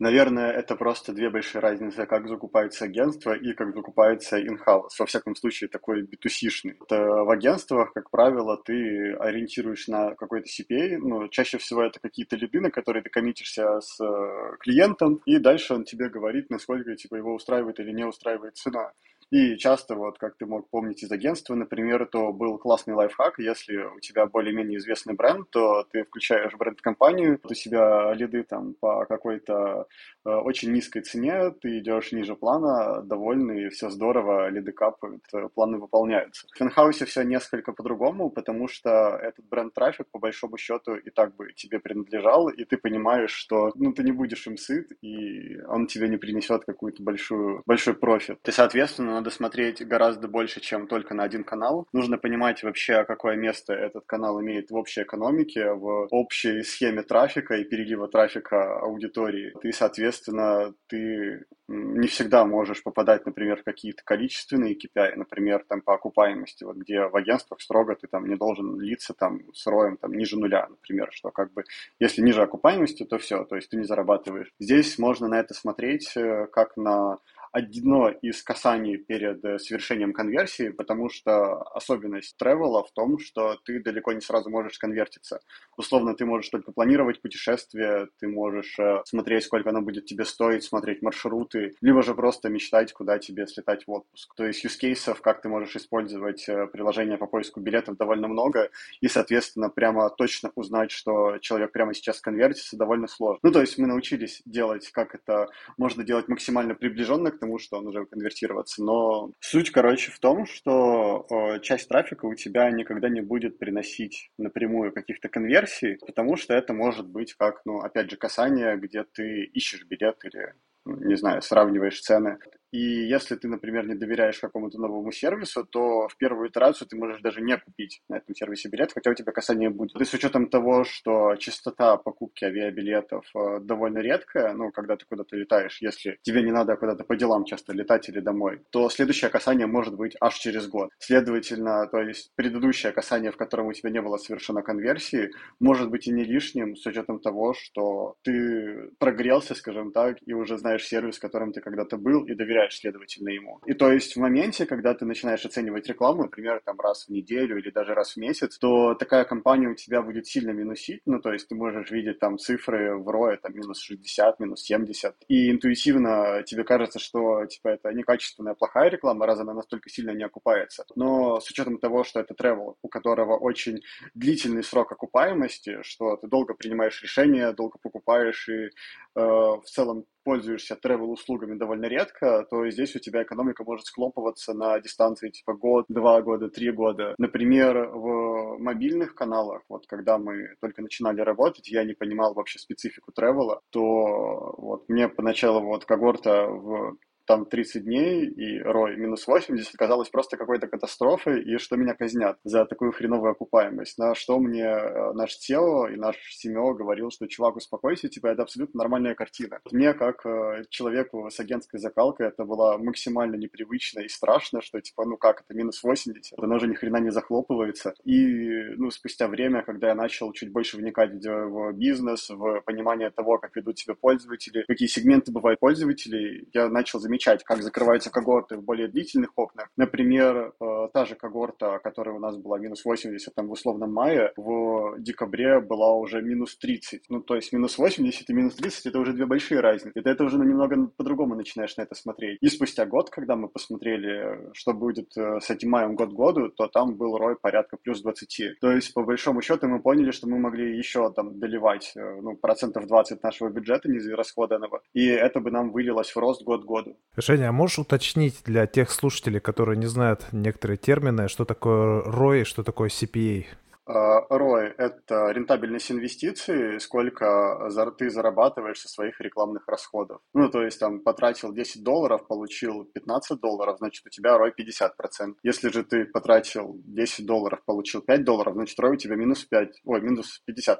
Наверное, 0.00 0.50
это 0.50 0.76
просто 0.76 1.12
две 1.12 1.28
большие 1.28 1.60
разницы, 1.60 2.06
как 2.06 2.26
закупается 2.26 2.86
агентство 2.86 3.34
и 3.34 3.52
как 3.52 3.74
закупается 3.74 4.40
in-house. 4.40 4.98
Во 4.98 5.04
всяком 5.04 5.36
случае, 5.36 5.68
такой 5.68 6.00
B2C 6.00 6.26
шный. 6.26 6.78
В 6.88 7.30
агентствах, 7.30 7.92
как 7.92 8.10
правило, 8.10 8.56
ты 8.56 9.12
ориентируешь 9.20 9.88
на 9.88 10.14
какой-то 10.14 10.46
CPA, 10.48 10.96
ну, 10.96 11.28
чаще 11.28 11.58
всего 11.58 11.82
это 11.82 12.00
какие-то 12.00 12.36
лиды, 12.36 12.60
на 12.60 12.70
которые 12.70 13.02
ты 13.02 13.10
коммитишься 13.10 13.78
с 13.82 14.00
э, 14.02 14.56
клиентом, 14.60 15.20
и 15.26 15.38
дальше 15.38 15.74
он 15.74 15.84
тебе 15.84 16.08
говорит, 16.08 16.48
насколько 16.48 16.96
типа, 16.96 17.16
его 17.16 17.34
устраивает 17.34 17.78
или 17.78 17.92
не 17.92 18.04
устраивает 18.04 18.56
цена. 18.56 18.92
И 19.30 19.56
часто, 19.56 19.94
вот 19.94 20.18
как 20.18 20.36
ты 20.36 20.46
мог 20.46 20.68
помнить 20.70 21.04
из 21.04 21.12
агентства, 21.12 21.54
например, 21.54 22.06
то 22.06 22.32
был 22.32 22.58
классный 22.58 22.94
лайфхак. 22.94 23.38
Если 23.38 23.76
у 23.76 24.00
тебя 24.00 24.26
более-менее 24.26 24.78
известный 24.78 25.14
бренд, 25.14 25.48
то 25.50 25.84
ты 25.92 26.02
включаешь 26.04 26.54
бренд-компанию, 26.56 27.38
у 27.44 27.54
себя 27.54 28.12
лиды 28.14 28.42
там 28.42 28.74
по 28.74 29.06
какой-то 29.06 29.86
э, 30.24 30.30
очень 30.30 30.72
низкой 30.72 31.02
цене, 31.02 31.50
ты 31.50 31.78
идешь 31.78 32.10
ниже 32.10 32.34
плана, 32.34 33.02
довольный, 33.02 33.68
все 33.68 33.88
здорово, 33.90 34.48
лиды 34.48 34.72
капают, 34.72 35.22
э, 35.32 35.48
планы 35.54 35.78
выполняются. 35.78 36.48
В 36.52 36.58
Финхаусе 36.58 37.04
все 37.04 37.22
несколько 37.22 37.72
по-другому, 37.72 38.30
потому 38.30 38.66
что 38.66 39.16
этот 39.22 39.44
бренд-трафик, 39.48 40.08
по 40.10 40.18
большому 40.18 40.56
счету, 40.56 40.96
и 40.96 41.10
так 41.10 41.36
бы 41.36 41.52
тебе 41.52 41.78
принадлежал, 41.78 42.48
и 42.48 42.64
ты 42.64 42.76
понимаешь, 42.76 43.32
что 43.32 43.70
ну, 43.76 43.92
ты 43.92 44.02
не 44.02 44.12
будешь 44.12 44.44
им 44.48 44.56
сыт, 44.56 44.90
и 45.02 45.60
он 45.68 45.86
тебе 45.86 46.08
не 46.08 46.16
принесет 46.16 46.64
какую-то 46.64 47.00
большую, 47.02 47.62
большой 47.64 47.94
профит. 47.94 48.40
Ты, 48.42 48.50
соответственно, 48.50 49.19
надо 49.20 49.30
смотреть 49.30 49.86
гораздо 49.86 50.28
больше, 50.28 50.60
чем 50.60 50.86
только 50.86 51.14
на 51.14 51.24
один 51.24 51.44
канал. 51.44 51.86
Нужно 51.92 52.16
понимать 52.16 52.62
вообще, 52.62 53.04
какое 53.04 53.36
место 53.36 53.74
этот 53.74 54.06
канал 54.06 54.40
имеет 54.40 54.70
в 54.70 54.76
общей 54.76 55.02
экономике, 55.02 55.72
в 55.72 56.08
общей 56.10 56.62
схеме 56.62 57.02
трафика 57.02 57.54
и 57.54 57.64
перелива 57.64 58.08
трафика 58.08 58.80
аудитории. 58.80 59.52
И, 59.62 59.72
соответственно, 59.72 60.72
ты 60.86 61.44
не 61.68 62.08
всегда 62.08 62.44
можешь 62.46 62.82
попадать, 62.82 63.26
например, 63.26 63.60
в 63.60 63.64
какие-то 63.64 64.02
количественные 64.04 64.74
KPI, 64.74 65.16
например, 65.16 65.64
там 65.68 65.82
по 65.82 65.94
окупаемости, 65.94 66.64
вот 66.64 66.76
где 66.76 67.06
в 67.06 67.14
агентствах 67.14 67.60
строго 67.60 67.94
ты 67.94 68.06
там 68.08 68.26
не 68.26 68.36
должен 68.36 68.80
литься 68.80 69.12
там 69.12 69.40
с 69.52 69.66
роем 69.66 69.96
там 69.98 70.12
ниже 70.14 70.38
нуля, 70.38 70.66
например, 70.68 71.10
что 71.12 71.30
как 71.30 71.52
бы 71.52 71.64
если 72.00 72.22
ниже 72.22 72.42
окупаемости, 72.42 73.04
то 73.04 73.18
все, 73.18 73.44
то 73.44 73.54
есть 73.56 73.68
ты 73.68 73.76
не 73.76 73.84
зарабатываешь. 73.84 74.50
Здесь 74.58 74.98
можно 74.98 75.28
на 75.28 75.38
это 75.38 75.54
смотреть 75.54 76.10
э, 76.16 76.46
как 76.50 76.76
на 76.76 77.18
одно 77.52 78.08
из 78.08 78.42
касаний 78.42 78.96
перед 78.96 79.44
э, 79.44 79.58
совершением 79.58 80.12
конверсии, 80.12 80.68
потому 80.70 81.08
что 81.08 81.62
особенность 81.74 82.36
тревела 82.36 82.82
в 82.82 82.92
том, 82.92 83.18
что 83.18 83.56
ты 83.64 83.82
далеко 83.82 84.12
не 84.12 84.20
сразу 84.20 84.50
можешь 84.50 84.78
конвертиться. 84.78 85.40
Условно, 85.76 86.14
ты 86.14 86.24
можешь 86.24 86.50
только 86.50 86.72
планировать 86.72 87.20
путешествие, 87.20 88.08
ты 88.18 88.28
можешь 88.28 88.78
э, 88.78 89.02
смотреть, 89.04 89.44
сколько 89.44 89.70
оно 89.70 89.82
будет 89.82 90.06
тебе 90.06 90.24
стоить, 90.24 90.64
смотреть 90.64 91.02
маршруты, 91.02 91.74
либо 91.80 92.02
же 92.02 92.14
просто 92.14 92.48
мечтать, 92.48 92.92
куда 92.92 93.18
тебе 93.18 93.46
слетать 93.46 93.86
в 93.86 93.90
отпуск. 93.90 94.32
То 94.36 94.46
есть 94.46 94.62
юзкейсов, 94.62 95.20
как 95.20 95.42
ты 95.42 95.48
можешь 95.48 95.74
использовать 95.74 96.48
э, 96.48 96.66
приложение 96.68 97.18
по 97.18 97.26
поиску 97.26 97.60
билетов, 97.60 97.96
довольно 97.96 98.28
много, 98.28 98.70
и, 99.00 99.08
соответственно, 99.08 99.70
прямо 99.70 100.08
точно 100.10 100.52
узнать, 100.54 100.90
что 100.92 101.38
человек 101.38 101.72
прямо 101.72 101.94
сейчас 101.94 102.20
конвертится, 102.20 102.76
довольно 102.76 103.08
сложно. 103.08 103.40
Ну, 103.42 103.50
то 103.50 103.60
есть 103.60 103.76
мы 103.78 103.86
научились 103.86 104.42
делать, 104.44 104.88
как 104.92 105.14
это 105.14 105.48
можно 105.76 106.04
делать 106.04 106.28
максимально 106.28 106.74
приближенно 106.74 107.30
к 107.30 107.39
тому, 107.40 107.58
что 107.58 107.78
он 107.78 107.88
уже 107.88 108.06
конвертироваться. 108.06 108.84
Но 108.84 109.32
суть, 109.40 109.70
короче, 109.70 110.12
в 110.12 110.18
том, 110.20 110.46
что 110.46 111.26
э, 111.28 111.60
часть 111.60 111.88
трафика 111.88 112.26
у 112.26 112.34
тебя 112.34 112.70
никогда 112.70 113.08
не 113.08 113.20
будет 113.20 113.58
приносить 113.58 114.30
напрямую 114.38 114.92
каких-то 114.92 115.28
конверсий, 115.28 115.98
потому 116.06 116.36
что 116.36 116.54
это 116.54 116.72
может 116.72 117.08
быть 117.08 117.34
как, 117.34 117.62
ну, 117.64 117.80
опять 117.80 118.10
же, 118.10 118.16
касание, 118.16 118.76
где 118.76 119.04
ты 119.04 119.44
ищешь 119.44 119.86
билет 119.86 120.24
или 120.24 120.54
не 120.86 121.16
знаю, 121.16 121.42
сравниваешь 121.42 122.00
цены. 122.00 122.38
И 122.72 122.78
если 122.78 123.36
ты, 123.36 123.48
например, 123.48 123.86
не 123.86 123.94
доверяешь 123.94 124.38
какому-то 124.38 124.78
новому 124.78 125.12
сервису, 125.12 125.64
то 125.64 126.08
в 126.08 126.16
первую 126.16 126.48
итерацию 126.48 126.86
ты 126.88 126.96
можешь 126.96 127.20
даже 127.20 127.40
не 127.40 127.56
купить 127.58 128.00
на 128.08 128.16
этом 128.16 128.34
сервисе 128.34 128.68
билет, 128.68 128.92
хотя 128.92 129.10
у 129.10 129.14
тебя 129.14 129.32
касание 129.32 129.70
будет. 129.70 130.00
И 130.00 130.04
с 130.04 130.14
учетом 130.14 130.48
того, 130.48 130.84
что 130.84 131.34
частота 131.36 131.96
покупки 131.96 132.44
авиабилетов 132.44 133.24
э, 133.34 133.60
довольно 133.60 133.98
редкая, 133.98 134.54
ну, 134.54 134.70
когда 134.70 134.96
ты 134.96 135.04
куда-то 135.08 135.36
летаешь, 135.36 135.78
если 135.80 136.18
тебе 136.22 136.42
не 136.42 136.52
надо 136.52 136.76
куда-то 136.76 137.04
по 137.04 137.16
делам 137.16 137.44
часто 137.44 137.72
летать 137.72 138.08
или 138.08 138.20
домой, 138.20 138.62
то 138.70 138.88
следующее 138.88 139.30
касание 139.30 139.66
может 139.66 139.96
быть 139.96 140.16
аж 140.20 140.34
через 140.38 140.68
год. 140.68 140.90
Следовательно, 140.98 141.86
то 141.88 142.00
есть 142.00 142.30
предыдущее 142.36 142.92
касание, 142.92 143.32
в 143.32 143.36
котором 143.36 143.66
у 143.66 143.72
тебя 143.72 143.90
не 143.90 144.00
было 144.00 144.16
совершено 144.16 144.62
конверсии, 144.62 145.30
может 145.58 145.90
быть 145.90 146.06
и 146.06 146.12
не 146.12 146.24
лишним 146.24 146.76
с 146.76 146.86
учетом 146.86 147.18
того, 147.20 147.54
что 147.54 148.14
ты 148.22 148.90
прогрелся, 148.98 149.54
скажем 149.54 149.92
так, 149.92 150.18
и 150.24 150.32
уже 150.34 150.58
знаешь 150.58 150.86
сервис, 150.86 151.16
в 151.16 151.20
котором 151.20 151.52
ты 151.52 151.60
когда-то 151.60 151.96
был, 151.96 152.24
и 152.24 152.34
доверяешь, 152.34 152.59
следовательно, 152.68 153.30
ему. 153.30 153.60
И 153.66 153.74
то 153.74 153.90
есть 153.90 154.16
в 154.16 154.20
моменте, 154.20 154.66
когда 154.66 154.94
ты 154.94 155.04
начинаешь 155.04 155.44
оценивать 155.44 155.88
рекламу, 155.88 156.24
например, 156.24 156.60
там 156.64 156.78
раз 156.80 157.06
в 157.06 157.08
неделю 157.08 157.58
или 157.58 157.70
даже 157.70 157.94
раз 157.94 158.14
в 158.14 158.16
месяц, 158.18 158.58
то 158.58 158.94
такая 158.94 159.24
компания 159.24 159.68
у 159.68 159.74
тебя 159.74 160.02
будет 160.02 160.26
сильно 160.26 160.50
минусить, 160.50 161.00
ну, 161.06 161.20
то 161.20 161.32
есть 161.32 161.48
ты 161.48 161.54
можешь 161.54 161.90
видеть 161.90 162.18
там 162.18 162.38
цифры 162.38 162.96
в 162.96 163.08
ROE, 163.08 163.36
там, 163.38 163.54
минус 163.54 163.80
60, 163.80 164.40
минус 164.40 164.62
70, 164.62 165.14
и 165.28 165.50
интуитивно 165.50 166.42
тебе 166.44 166.64
кажется, 166.64 166.98
что, 166.98 167.46
типа, 167.46 167.68
это 167.68 167.92
некачественная, 167.92 168.54
плохая 168.54 168.90
реклама, 168.90 169.26
раз 169.26 169.40
она 169.40 169.54
настолько 169.54 169.88
сильно 169.88 170.10
не 170.10 170.24
окупается. 170.24 170.84
Но 170.96 171.40
с 171.40 171.50
учетом 171.50 171.78
того, 171.78 172.04
что 172.04 172.20
это 172.20 172.34
travel, 172.34 172.74
у 172.82 172.88
которого 172.88 173.36
очень 173.36 173.80
длительный 174.14 174.62
срок 174.62 174.92
окупаемости, 174.92 175.82
что 175.82 176.16
ты 176.16 176.28
долго 176.28 176.54
принимаешь 176.54 177.02
решения, 177.02 177.52
долго 177.52 177.78
покупаешь 177.82 178.48
и 178.48 178.64
э, 178.64 178.68
в 179.14 179.64
целом 179.64 180.04
пользуешься 180.30 180.78
travel-услугами 180.80 181.58
довольно 181.58 181.86
редко, 181.86 182.46
то 182.48 182.70
здесь 182.70 182.94
у 182.94 183.00
тебя 183.00 183.24
экономика 183.24 183.64
может 183.64 183.86
склопываться 183.86 184.54
на 184.54 184.78
дистанции 184.78 185.30
типа 185.30 185.54
год, 185.54 185.86
два 185.88 186.22
года, 186.22 186.48
три 186.48 186.70
года. 186.70 187.16
Например, 187.18 187.88
в 187.88 188.58
мобильных 188.60 189.16
каналах, 189.16 189.62
вот 189.68 189.88
когда 189.88 190.18
мы 190.18 190.54
только 190.60 190.82
начинали 190.82 191.20
работать, 191.20 191.68
я 191.68 191.82
не 191.82 191.94
понимал 191.94 192.34
вообще 192.34 192.60
специфику 192.60 193.10
тревела, 193.10 193.60
то 193.70 194.54
вот 194.56 194.88
мне 194.88 195.08
поначалу 195.08 195.62
вот 195.62 195.84
когорта 195.84 196.46
в 196.46 196.96
там 197.30 197.46
30 197.46 197.84
дней 197.84 198.26
и 198.26 198.60
рой 198.60 198.96
минус 198.96 199.28
80 199.28 199.76
казалось 199.76 200.08
просто 200.08 200.36
какой-то 200.36 200.66
катастрофой, 200.66 201.44
и 201.44 201.58
что 201.58 201.76
меня 201.76 201.94
казнят 201.94 202.38
за 202.42 202.64
такую 202.64 202.90
хреновую 202.90 203.30
окупаемость. 203.30 203.98
На 203.98 204.16
что 204.16 204.40
мне 204.40 204.64
э, 204.64 205.12
наш 205.12 205.38
SEO 205.38 205.92
и 205.92 205.96
наш 205.96 206.16
Семё 206.30 206.74
говорил, 206.74 207.12
что 207.12 207.28
чувак, 207.28 207.54
успокойся, 207.54 208.08
типа, 208.08 208.26
это 208.26 208.42
абсолютно 208.42 208.78
нормальная 208.78 209.14
картина. 209.14 209.60
Мне, 209.70 209.94
как 209.94 210.26
э, 210.26 210.64
человеку 210.70 211.30
с 211.30 211.38
агентской 211.38 211.78
закалкой, 211.78 212.26
это 212.26 212.44
было 212.44 212.76
максимально 212.78 213.36
непривычно 213.36 214.00
и 214.00 214.08
страшно, 214.08 214.60
что, 214.60 214.80
типа, 214.80 215.04
ну 215.04 215.16
как, 215.16 215.42
это 215.42 215.56
минус 215.56 215.84
80, 215.84 216.36
оно 216.36 216.58
же 216.58 216.66
ни 216.66 216.74
хрена 216.74 216.96
не 216.96 217.10
захлопывается. 217.12 217.94
И, 218.02 218.74
ну, 218.76 218.90
спустя 218.90 219.28
время, 219.28 219.62
когда 219.62 219.90
я 219.90 219.94
начал 219.94 220.32
чуть 220.32 220.50
больше 220.50 220.78
вникать 220.78 221.12
в 221.24 221.72
бизнес, 221.74 222.28
в 222.28 222.60
понимание 222.62 223.10
того, 223.10 223.38
как 223.38 223.54
ведут 223.54 223.78
себя 223.78 223.94
пользователи, 223.94 224.64
какие 224.66 224.88
сегменты 224.88 225.30
бывают 225.30 225.60
пользователей, 225.60 226.48
я 226.52 226.68
начал 226.68 226.98
замечать 226.98 227.19
замечать, 227.20 227.44
как 227.44 227.62
закрываются 227.62 228.10
когорты 228.10 228.56
в 228.56 228.62
более 228.62 228.88
длительных 228.88 229.30
окнах. 229.36 229.68
Например, 229.76 230.52
э, 230.60 230.88
та 230.92 231.04
же 231.04 231.14
когорта, 231.14 231.78
которая 231.78 232.14
у 232.14 232.18
нас 232.18 232.36
была 232.36 232.58
минус 232.58 232.84
80 232.84 233.34
там, 233.34 233.48
в 233.48 233.52
условном 233.52 233.92
мае, 233.92 234.32
в 234.36 234.96
декабре 234.98 235.60
была 235.60 235.92
уже 235.92 236.22
минус 236.22 236.56
30. 236.56 237.04
Ну, 237.08 237.20
то 237.20 237.36
есть 237.36 237.52
минус 237.52 237.78
80 237.78 238.30
и 238.30 238.32
минус 238.32 238.54
30 238.54 238.86
это 238.86 238.98
уже 238.98 239.12
две 239.12 239.26
большие 239.26 239.60
разницы. 239.60 239.92
Это, 239.94 240.10
это 240.10 240.24
уже 240.24 240.38
немного 240.38 240.90
по-другому 240.96 241.34
начинаешь 241.34 241.76
на 241.76 241.82
это 241.82 241.94
смотреть. 241.94 242.38
И 242.40 242.48
спустя 242.48 242.86
год, 242.86 243.10
когда 243.10 243.36
мы 243.36 243.48
посмотрели, 243.48 244.50
что 244.52 244.72
будет 244.72 245.16
э, 245.16 245.40
с 245.40 245.50
этим 245.50 245.70
маем 245.70 245.94
год 245.94 246.12
году, 246.12 246.48
то 246.48 246.66
там 246.66 246.96
был 246.96 247.16
рой 247.18 247.36
порядка 247.36 247.76
плюс 247.76 248.02
20. 248.02 248.60
То 248.60 248.70
есть, 248.72 248.94
по 248.94 249.02
большому 249.02 249.42
счету, 249.42 249.68
мы 249.68 249.80
поняли, 249.80 250.10
что 250.10 250.26
мы 250.28 250.38
могли 250.38 250.76
еще 250.76 251.12
там 251.12 251.38
доливать 251.38 251.92
э, 251.96 252.20
ну, 252.22 252.36
процентов 252.36 252.86
20 252.86 253.22
нашего 253.22 253.50
бюджета 253.50 253.90
неизрасходованного, 253.90 254.80
и 254.94 255.06
это 255.06 255.40
бы 255.40 255.50
нам 255.50 255.70
вылилось 255.70 256.10
в 256.10 256.16
рост 256.16 256.42
год 256.42 256.64
году. 256.64 256.96
Женя, 257.16 257.48
а 257.48 257.52
можешь 257.52 257.80
уточнить 257.80 258.40
для 258.44 258.66
тех 258.66 258.90
слушателей, 258.90 259.40
которые 259.40 259.76
не 259.76 259.86
знают 259.86 260.26
некоторые 260.32 260.76
термины, 260.78 261.28
что 261.28 261.44
такое 261.44 262.02
ROI, 262.02 262.44
что 262.44 262.62
такое 262.62 262.88
CPA? 262.88 263.46
ROI 263.90 264.66
а,– 264.68 264.74
это 264.78 265.30
рентабельность 265.30 265.90
инвестиций, 265.90 266.80
сколько 266.80 267.68
ты 267.98 268.10
зарабатываешь 268.10 268.80
со 268.80 268.88
своих 268.88 269.20
рекламных 269.20 269.66
расходов. 269.66 270.20
Ну, 270.34 270.48
то 270.48 270.62
есть, 270.62 270.78
там, 270.78 271.00
потратил 271.00 271.52
10 271.52 271.82
долларов, 271.82 272.26
получил 272.26 272.84
15 272.84 273.40
долларов, 273.40 273.78
значит, 273.78 274.06
у 274.06 274.10
тебя 274.10 274.36
ROI 274.36 274.52
50%. 274.58 275.34
Если 275.42 275.68
же 275.70 275.84
ты 275.84 276.04
потратил 276.04 276.80
10 276.84 277.26
долларов, 277.26 277.60
получил 277.64 278.02
5 278.02 278.24
долларов, 278.24 278.54
значит, 278.54 278.78
ROI 278.78 278.92
у 278.92 278.96
тебя 278.96 279.16
минус 279.16 279.44
5, 279.44 279.82
ой, 279.84 280.00
минус 280.00 280.42
50%. 280.48 280.76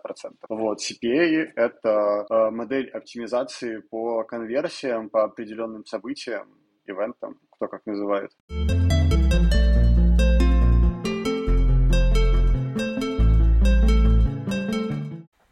Вот, 0.48 0.78
CPA– 0.80 1.52
это 1.56 2.26
а, 2.28 2.50
модель 2.50 2.90
оптимизации 2.90 3.78
по 3.78 4.24
конверсиям, 4.24 5.10
по 5.10 5.24
определенным 5.24 5.84
событиям, 5.84 6.48
ивентам, 6.86 7.38
кто 7.50 7.68
как 7.68 7.86
называет. 7.86 8.30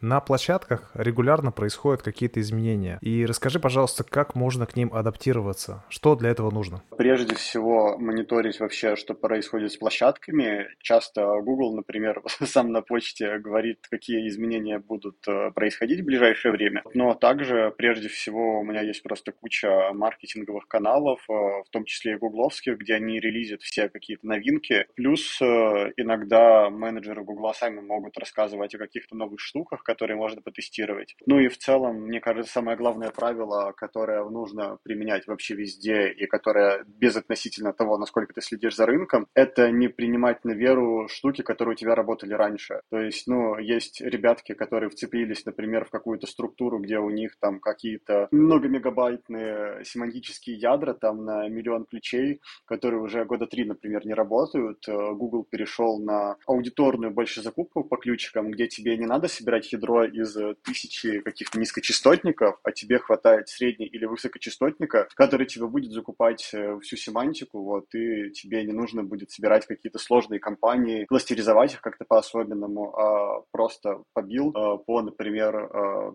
На 0.00 0.20
площадках 0.20 0.92
регулярно 0.94 1.50
происходят 1.50 2.02
какие-то 2.02 2.40
изменения. 2.40 2.98
И 3.00 3.26
расскажи, 3.26 3.58
пожалуйста, 3.58 4.04
как 4.04 4.36
можно 4.36 4.64
к 4.64 4.76
ним 4.76 4.94
адаптироваться? 4.94 5.84
Что 5.88 6.14
для 6.14 6.30
этого 6.30 6.52
нужно? 6.52 6.82
Прежде 6.96 7.34
всего, 7.34 7.98
мониторить 7.98 8.60
вообще, 8.60 8.94
что 8.94 9.14
происходит 9.14 9.72
с 9.72 9.76
площадками. 9.76 10.68
Часто 10.80 11.40
Google, 11.40 11.74
например, 11.74 12.22
сам 12.44 12.70
на 12.70 12.80
почте 12.80 13.38
говорит, 13.38 13.88
какие 13.90 14.28
изменения 14.28 14.78
будут 14.78 15.16
э, 15.26 15.50
происходить 15.50 16.00
в 16.02 16.04
ближайшее 16.04 16.52
время. 16.52 16.84
Но 16.94 17.14
также, 17.14 17.74
прежде 17.76 18.06
всего, 18.08 18.60
у 18.60 18.64
меня 18.64 18.82
есть 18.82 19.02
просто 19.02 19.32
куча 19.32 19.92
маркетинговых 19.94 20.68
каналов, 20.68 21.20
э, 21.28 21.32
в 21.32 21.66
том 21.72 21.84
числе 21.84 22.12
и 22.12 22.16
гугловских, 22.16 22.78
где 22.78 22.94
они 22.94 23.18
релизят 23.18 23.62
все 23.62 23.88
какие-то 23.88 24.28
новинки. 24.28 24.86
Плюс 24.94 25.42
э, 25.42 25.92
иногда 25.96 26.70
менеджеры 26.70 27.24
Гугла 27.24 27.52
сами 27.52 27.80
могут 27.80 28.16
рассказывать 28.16 28.76
о 28.76 28.78
каких-то 28.78 29.16
новых 29.16 29.40
штуках, 29.40 29.82
которые 29.98 30.16
можно 30.16 30.40
потестировать. 30.40 31.16
Ну 31.26 31.40
и 31.40 31.48
в 31.48 31.58
целом, 31.58 32.02
мне 32.06 32.20
кажется, 32.20 32.52
самое 32.52 32.76
главное 32.76 33.10
правило, 33.10 33.72
которое 33.76 34.24
нужно 34.30 34.78
применять 34.84 35.26
вообще 35.26 35.56
везде 35.56 36.08
и 36.08 36.26
которое 36.26 36.84
безотносительно 36.86 37.72
того, 37.72 37.98
насколько 37.98 38.32
ты 38.32 38.40
следишь 38.40 38.76
за 38.76 38.86
рынком, 38.86 39.26
это 39.34 39.72
не 39.72 39.88
принимать 39.88 40.44
на 40.44 40.52
веру 40.52 41.08
штуки, 41.08 41.42
которые 41.42 41.72
у 41.72 41.76
тебя 41.76 41.96
работали 41.96 42.32
раньше. 42.32 42.80
То 42.90 43.00
есть, 43.00 43.26
ну, 43.26 43.58
есть 43.58 44.00
ребятки, 44.00 44.54
которые 44.54 44.88
вцепились, 44.88 45.44
например, 45.44 45.84
в 45.84 45.90
какую-то 45.90 46.28
структуру, 46.28 46.78
где 46.78 46.98
у 46.98 47.10
них 47.10 47.36
там 47.40 47.58
какие-то 47.58 48.28
многомегабайтные 48.30 49.84
семантические 49.84 50.58
ядра 50.58 50.94
там 50.94 51.24
на 51.24 51.48
миллион 51.48 51.86
ключей, 51.86 52.40
которые 52.66 53.02
уже 53.02 53.24
года 53.24 53.46
три, 53.48 53.64
например, 53.64 54.06
не 54.06 54.14
работают. 54.14 54.78
Google 54.86 55.42
перешел 55.42 55.98
на 55.98 56.36
аудиторную 56.46 57.12
больше 57.12 57.42
закупку 57.42 57.82
по 57.82 57.96
ключикам, 57.96 58.52
где 58.52 58.68
тебе 58.68 58.96
не 58.96 59.06
надо 59.06 59.26
собирать 59.26 59.66
ядро 59.78 60.04
из 60.04 60.36
э, 60.36 60.54
тысячи 60.62 61.20
каких-то 61.20 61.58
низкочастотников, 61.58 62.58
а 62.62 62.72
тебе 62.72 62.98
хватает 62.98 63.48
средней 63.48 63.86
или 63.86 64.04
высокочастотника, 64.04 65.08
который 65.14 65.46
тебе 65.46 65.66
будет 65.66 65.92
закупать 65.92 66.50
э, 66.52 66.78
всю 66.80 66.96
семантику, 66.96 67.62
вот, 67.62 67.94
и 67.94 68.30
тебе 68.32 68.64
не 68.64 68.72
нужно 68.72 69.02
будет 69.02 69.30
собирать 69.30 69.66
какие-то 69.66 69.98
сложные 69.98 70.40
компании, 70.40 71.04
кластеризовать 71.06 71.74
их 71.74 71.80
как-то 71.80 72.04
по-особенному, 72.04 72.94
а 72.96 73.42
просто 73.52 74.02
побил 74.12 74.50
э, 74.50 74.78
по, 74.86 75.02
например, 75.02 75.70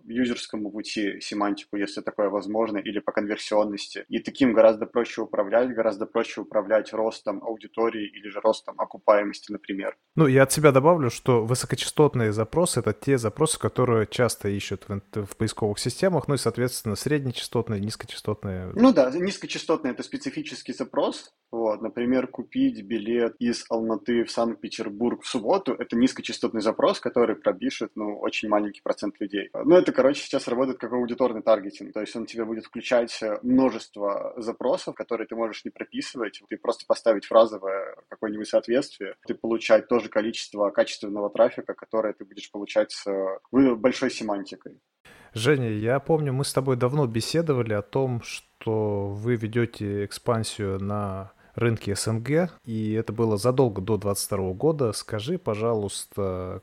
юзерскому 0.06 0.72
пути 0.72 1.20
семантику, 1.22 1.78
если 1.78 2.02
такое 2.02 2.30
возможно, 2.30 2.78
или 2.78 3.00
по 3.00 3.12
конверсионности. 3.12 4.06
И 4.10 4.20
таким 4.20 4.54
гораздо 4.54 4.86
проще 4.86 5.22
управлять, 5.22 5.74
гораздо 5.74 6.06
проще 6.06 6.42
управлять 6.42 6.94
ростом 6.94 7.44
аудитории 7.44 8.06
или 8.06 8.30
же 8.30 8.40
ростом 8.42 8.80
окупаемости, 8.80 9.52
например. 9.52 9.96
Ну, 10.16 10.28
я 10.28 10.44
от 10.44 10.52
себя 10.52 10.72
добавлю, 10.72 11.10
что 11.10 11.46
высокочастотные 11.46 12.32
запросы— 12.32 12.80
это 12.82 12.94
те 12.94 13.18
запросы, 13.18 13.53
запросы, 13.54 13.60
которые 13.60 14.08
часто 14.08 14.50
ищут 14.50 14.86
в, 14.88 15.26
в 15.26 15.38
поисковых 15.38 15.80
системах, 15.80 16.28
ну 16.28 16.36
и, 16.36 16.38
соответственно, 16.38 16.96
среднечастотные, 16.96 17.80
низкочастотные. 17.80 18.72
Ну 18.76 18.94
да, 18.94 19.12
низкочастотный— 19.12 19.92
это 19.94 20.04
специфический 20.04 20.74
запрос. 20.74 21.34
Вот, 21.54 21.84
например, 21.84 22.26
купить 22.26 22.82
билет 22.82 23.36
из 23.38 23.66
Алматы 23.70 24.24
в 24.24 24.32
Санкт-Петербург 24.32 25.22
в 25.22 25.28
субботу— 25.28 25.74
это 25.80 25.96
низкочастотный 25.96 26.62
запрос, 26.62 27.00
который 27.00 27.36
пробишет, 27.36 27.92
ну, 27.94 28.18
очень 28.18 28.50
маленький 28.50 28.82
процент 28.82 29.20
людей. 29.20 29.52
Ну, 29.54 29.76
это, 29.76 29.92
короче, 29.92 30.24
сейчас 30.24 30.48
работает 30.48 30.80
как 30.80 30.92
аудиторный 30.94 31.44
таргетинг, 31.44 31.94
то 31.94 32.02
есть 32.02 32.16
он 32.16 32.26
тебе 32.26 32.46
будет 32.46 32.66
включать 32.66 33.20
множество 33.44 34.34
запросов, 34.36 34.96
которые 34.96 35.28
ты 35.28 35.36
можешь 35.36 35.64
не 35.64 35.70
прописывать, 35.70 36.42
ты 36.50 36.58
просто 36.58 36.86
поставить 36.88 37.26
фразовое 37.26 37.98
какое-нибудь 38.10 38.48
соответствие, 38.48 39.14
ты 39.28 39.36
получать 39.36 39.88
то 39.88 40.00
же 40.00 40.10
количество 40.10 40.72
качественного 40.72 41.30
трафика, 41.30 41.76
которое 41.76 42.14
ты 42.14 42.26
будешь 42.26 42.50
получать 42.50 42.92
с 42.92 43.06
большой 43.52 44.10
семантикой. 44.10 44.80
Женя, 45.36 45.70
я 45.70 46.00
помню, 46.00 46.34
мы 46.34 46.46
с 46.46 46.54
тобой 46.54 46.78
давно 46.78 47.06
беседовали 47.06 47.74
о 47.74 47.84
том, 47.84 48.24
что 48.24 49.10
вы 49.10 49.36
ведете 49.36 50.04
экспансию 50.04 50.80
на 50.80 51.32
рынке 51.56 51.96
СНГ, 51.96 52.52
и 52.66 52.94
это 52.94 53.14
было 53.14 53.38
задолго 53.38 53.82
до 53.82 53.98
2022 53.98 54.54
года. 54.54 54.92
Скажи, 54.94 55.38
пожалуйста, 55.38 56.62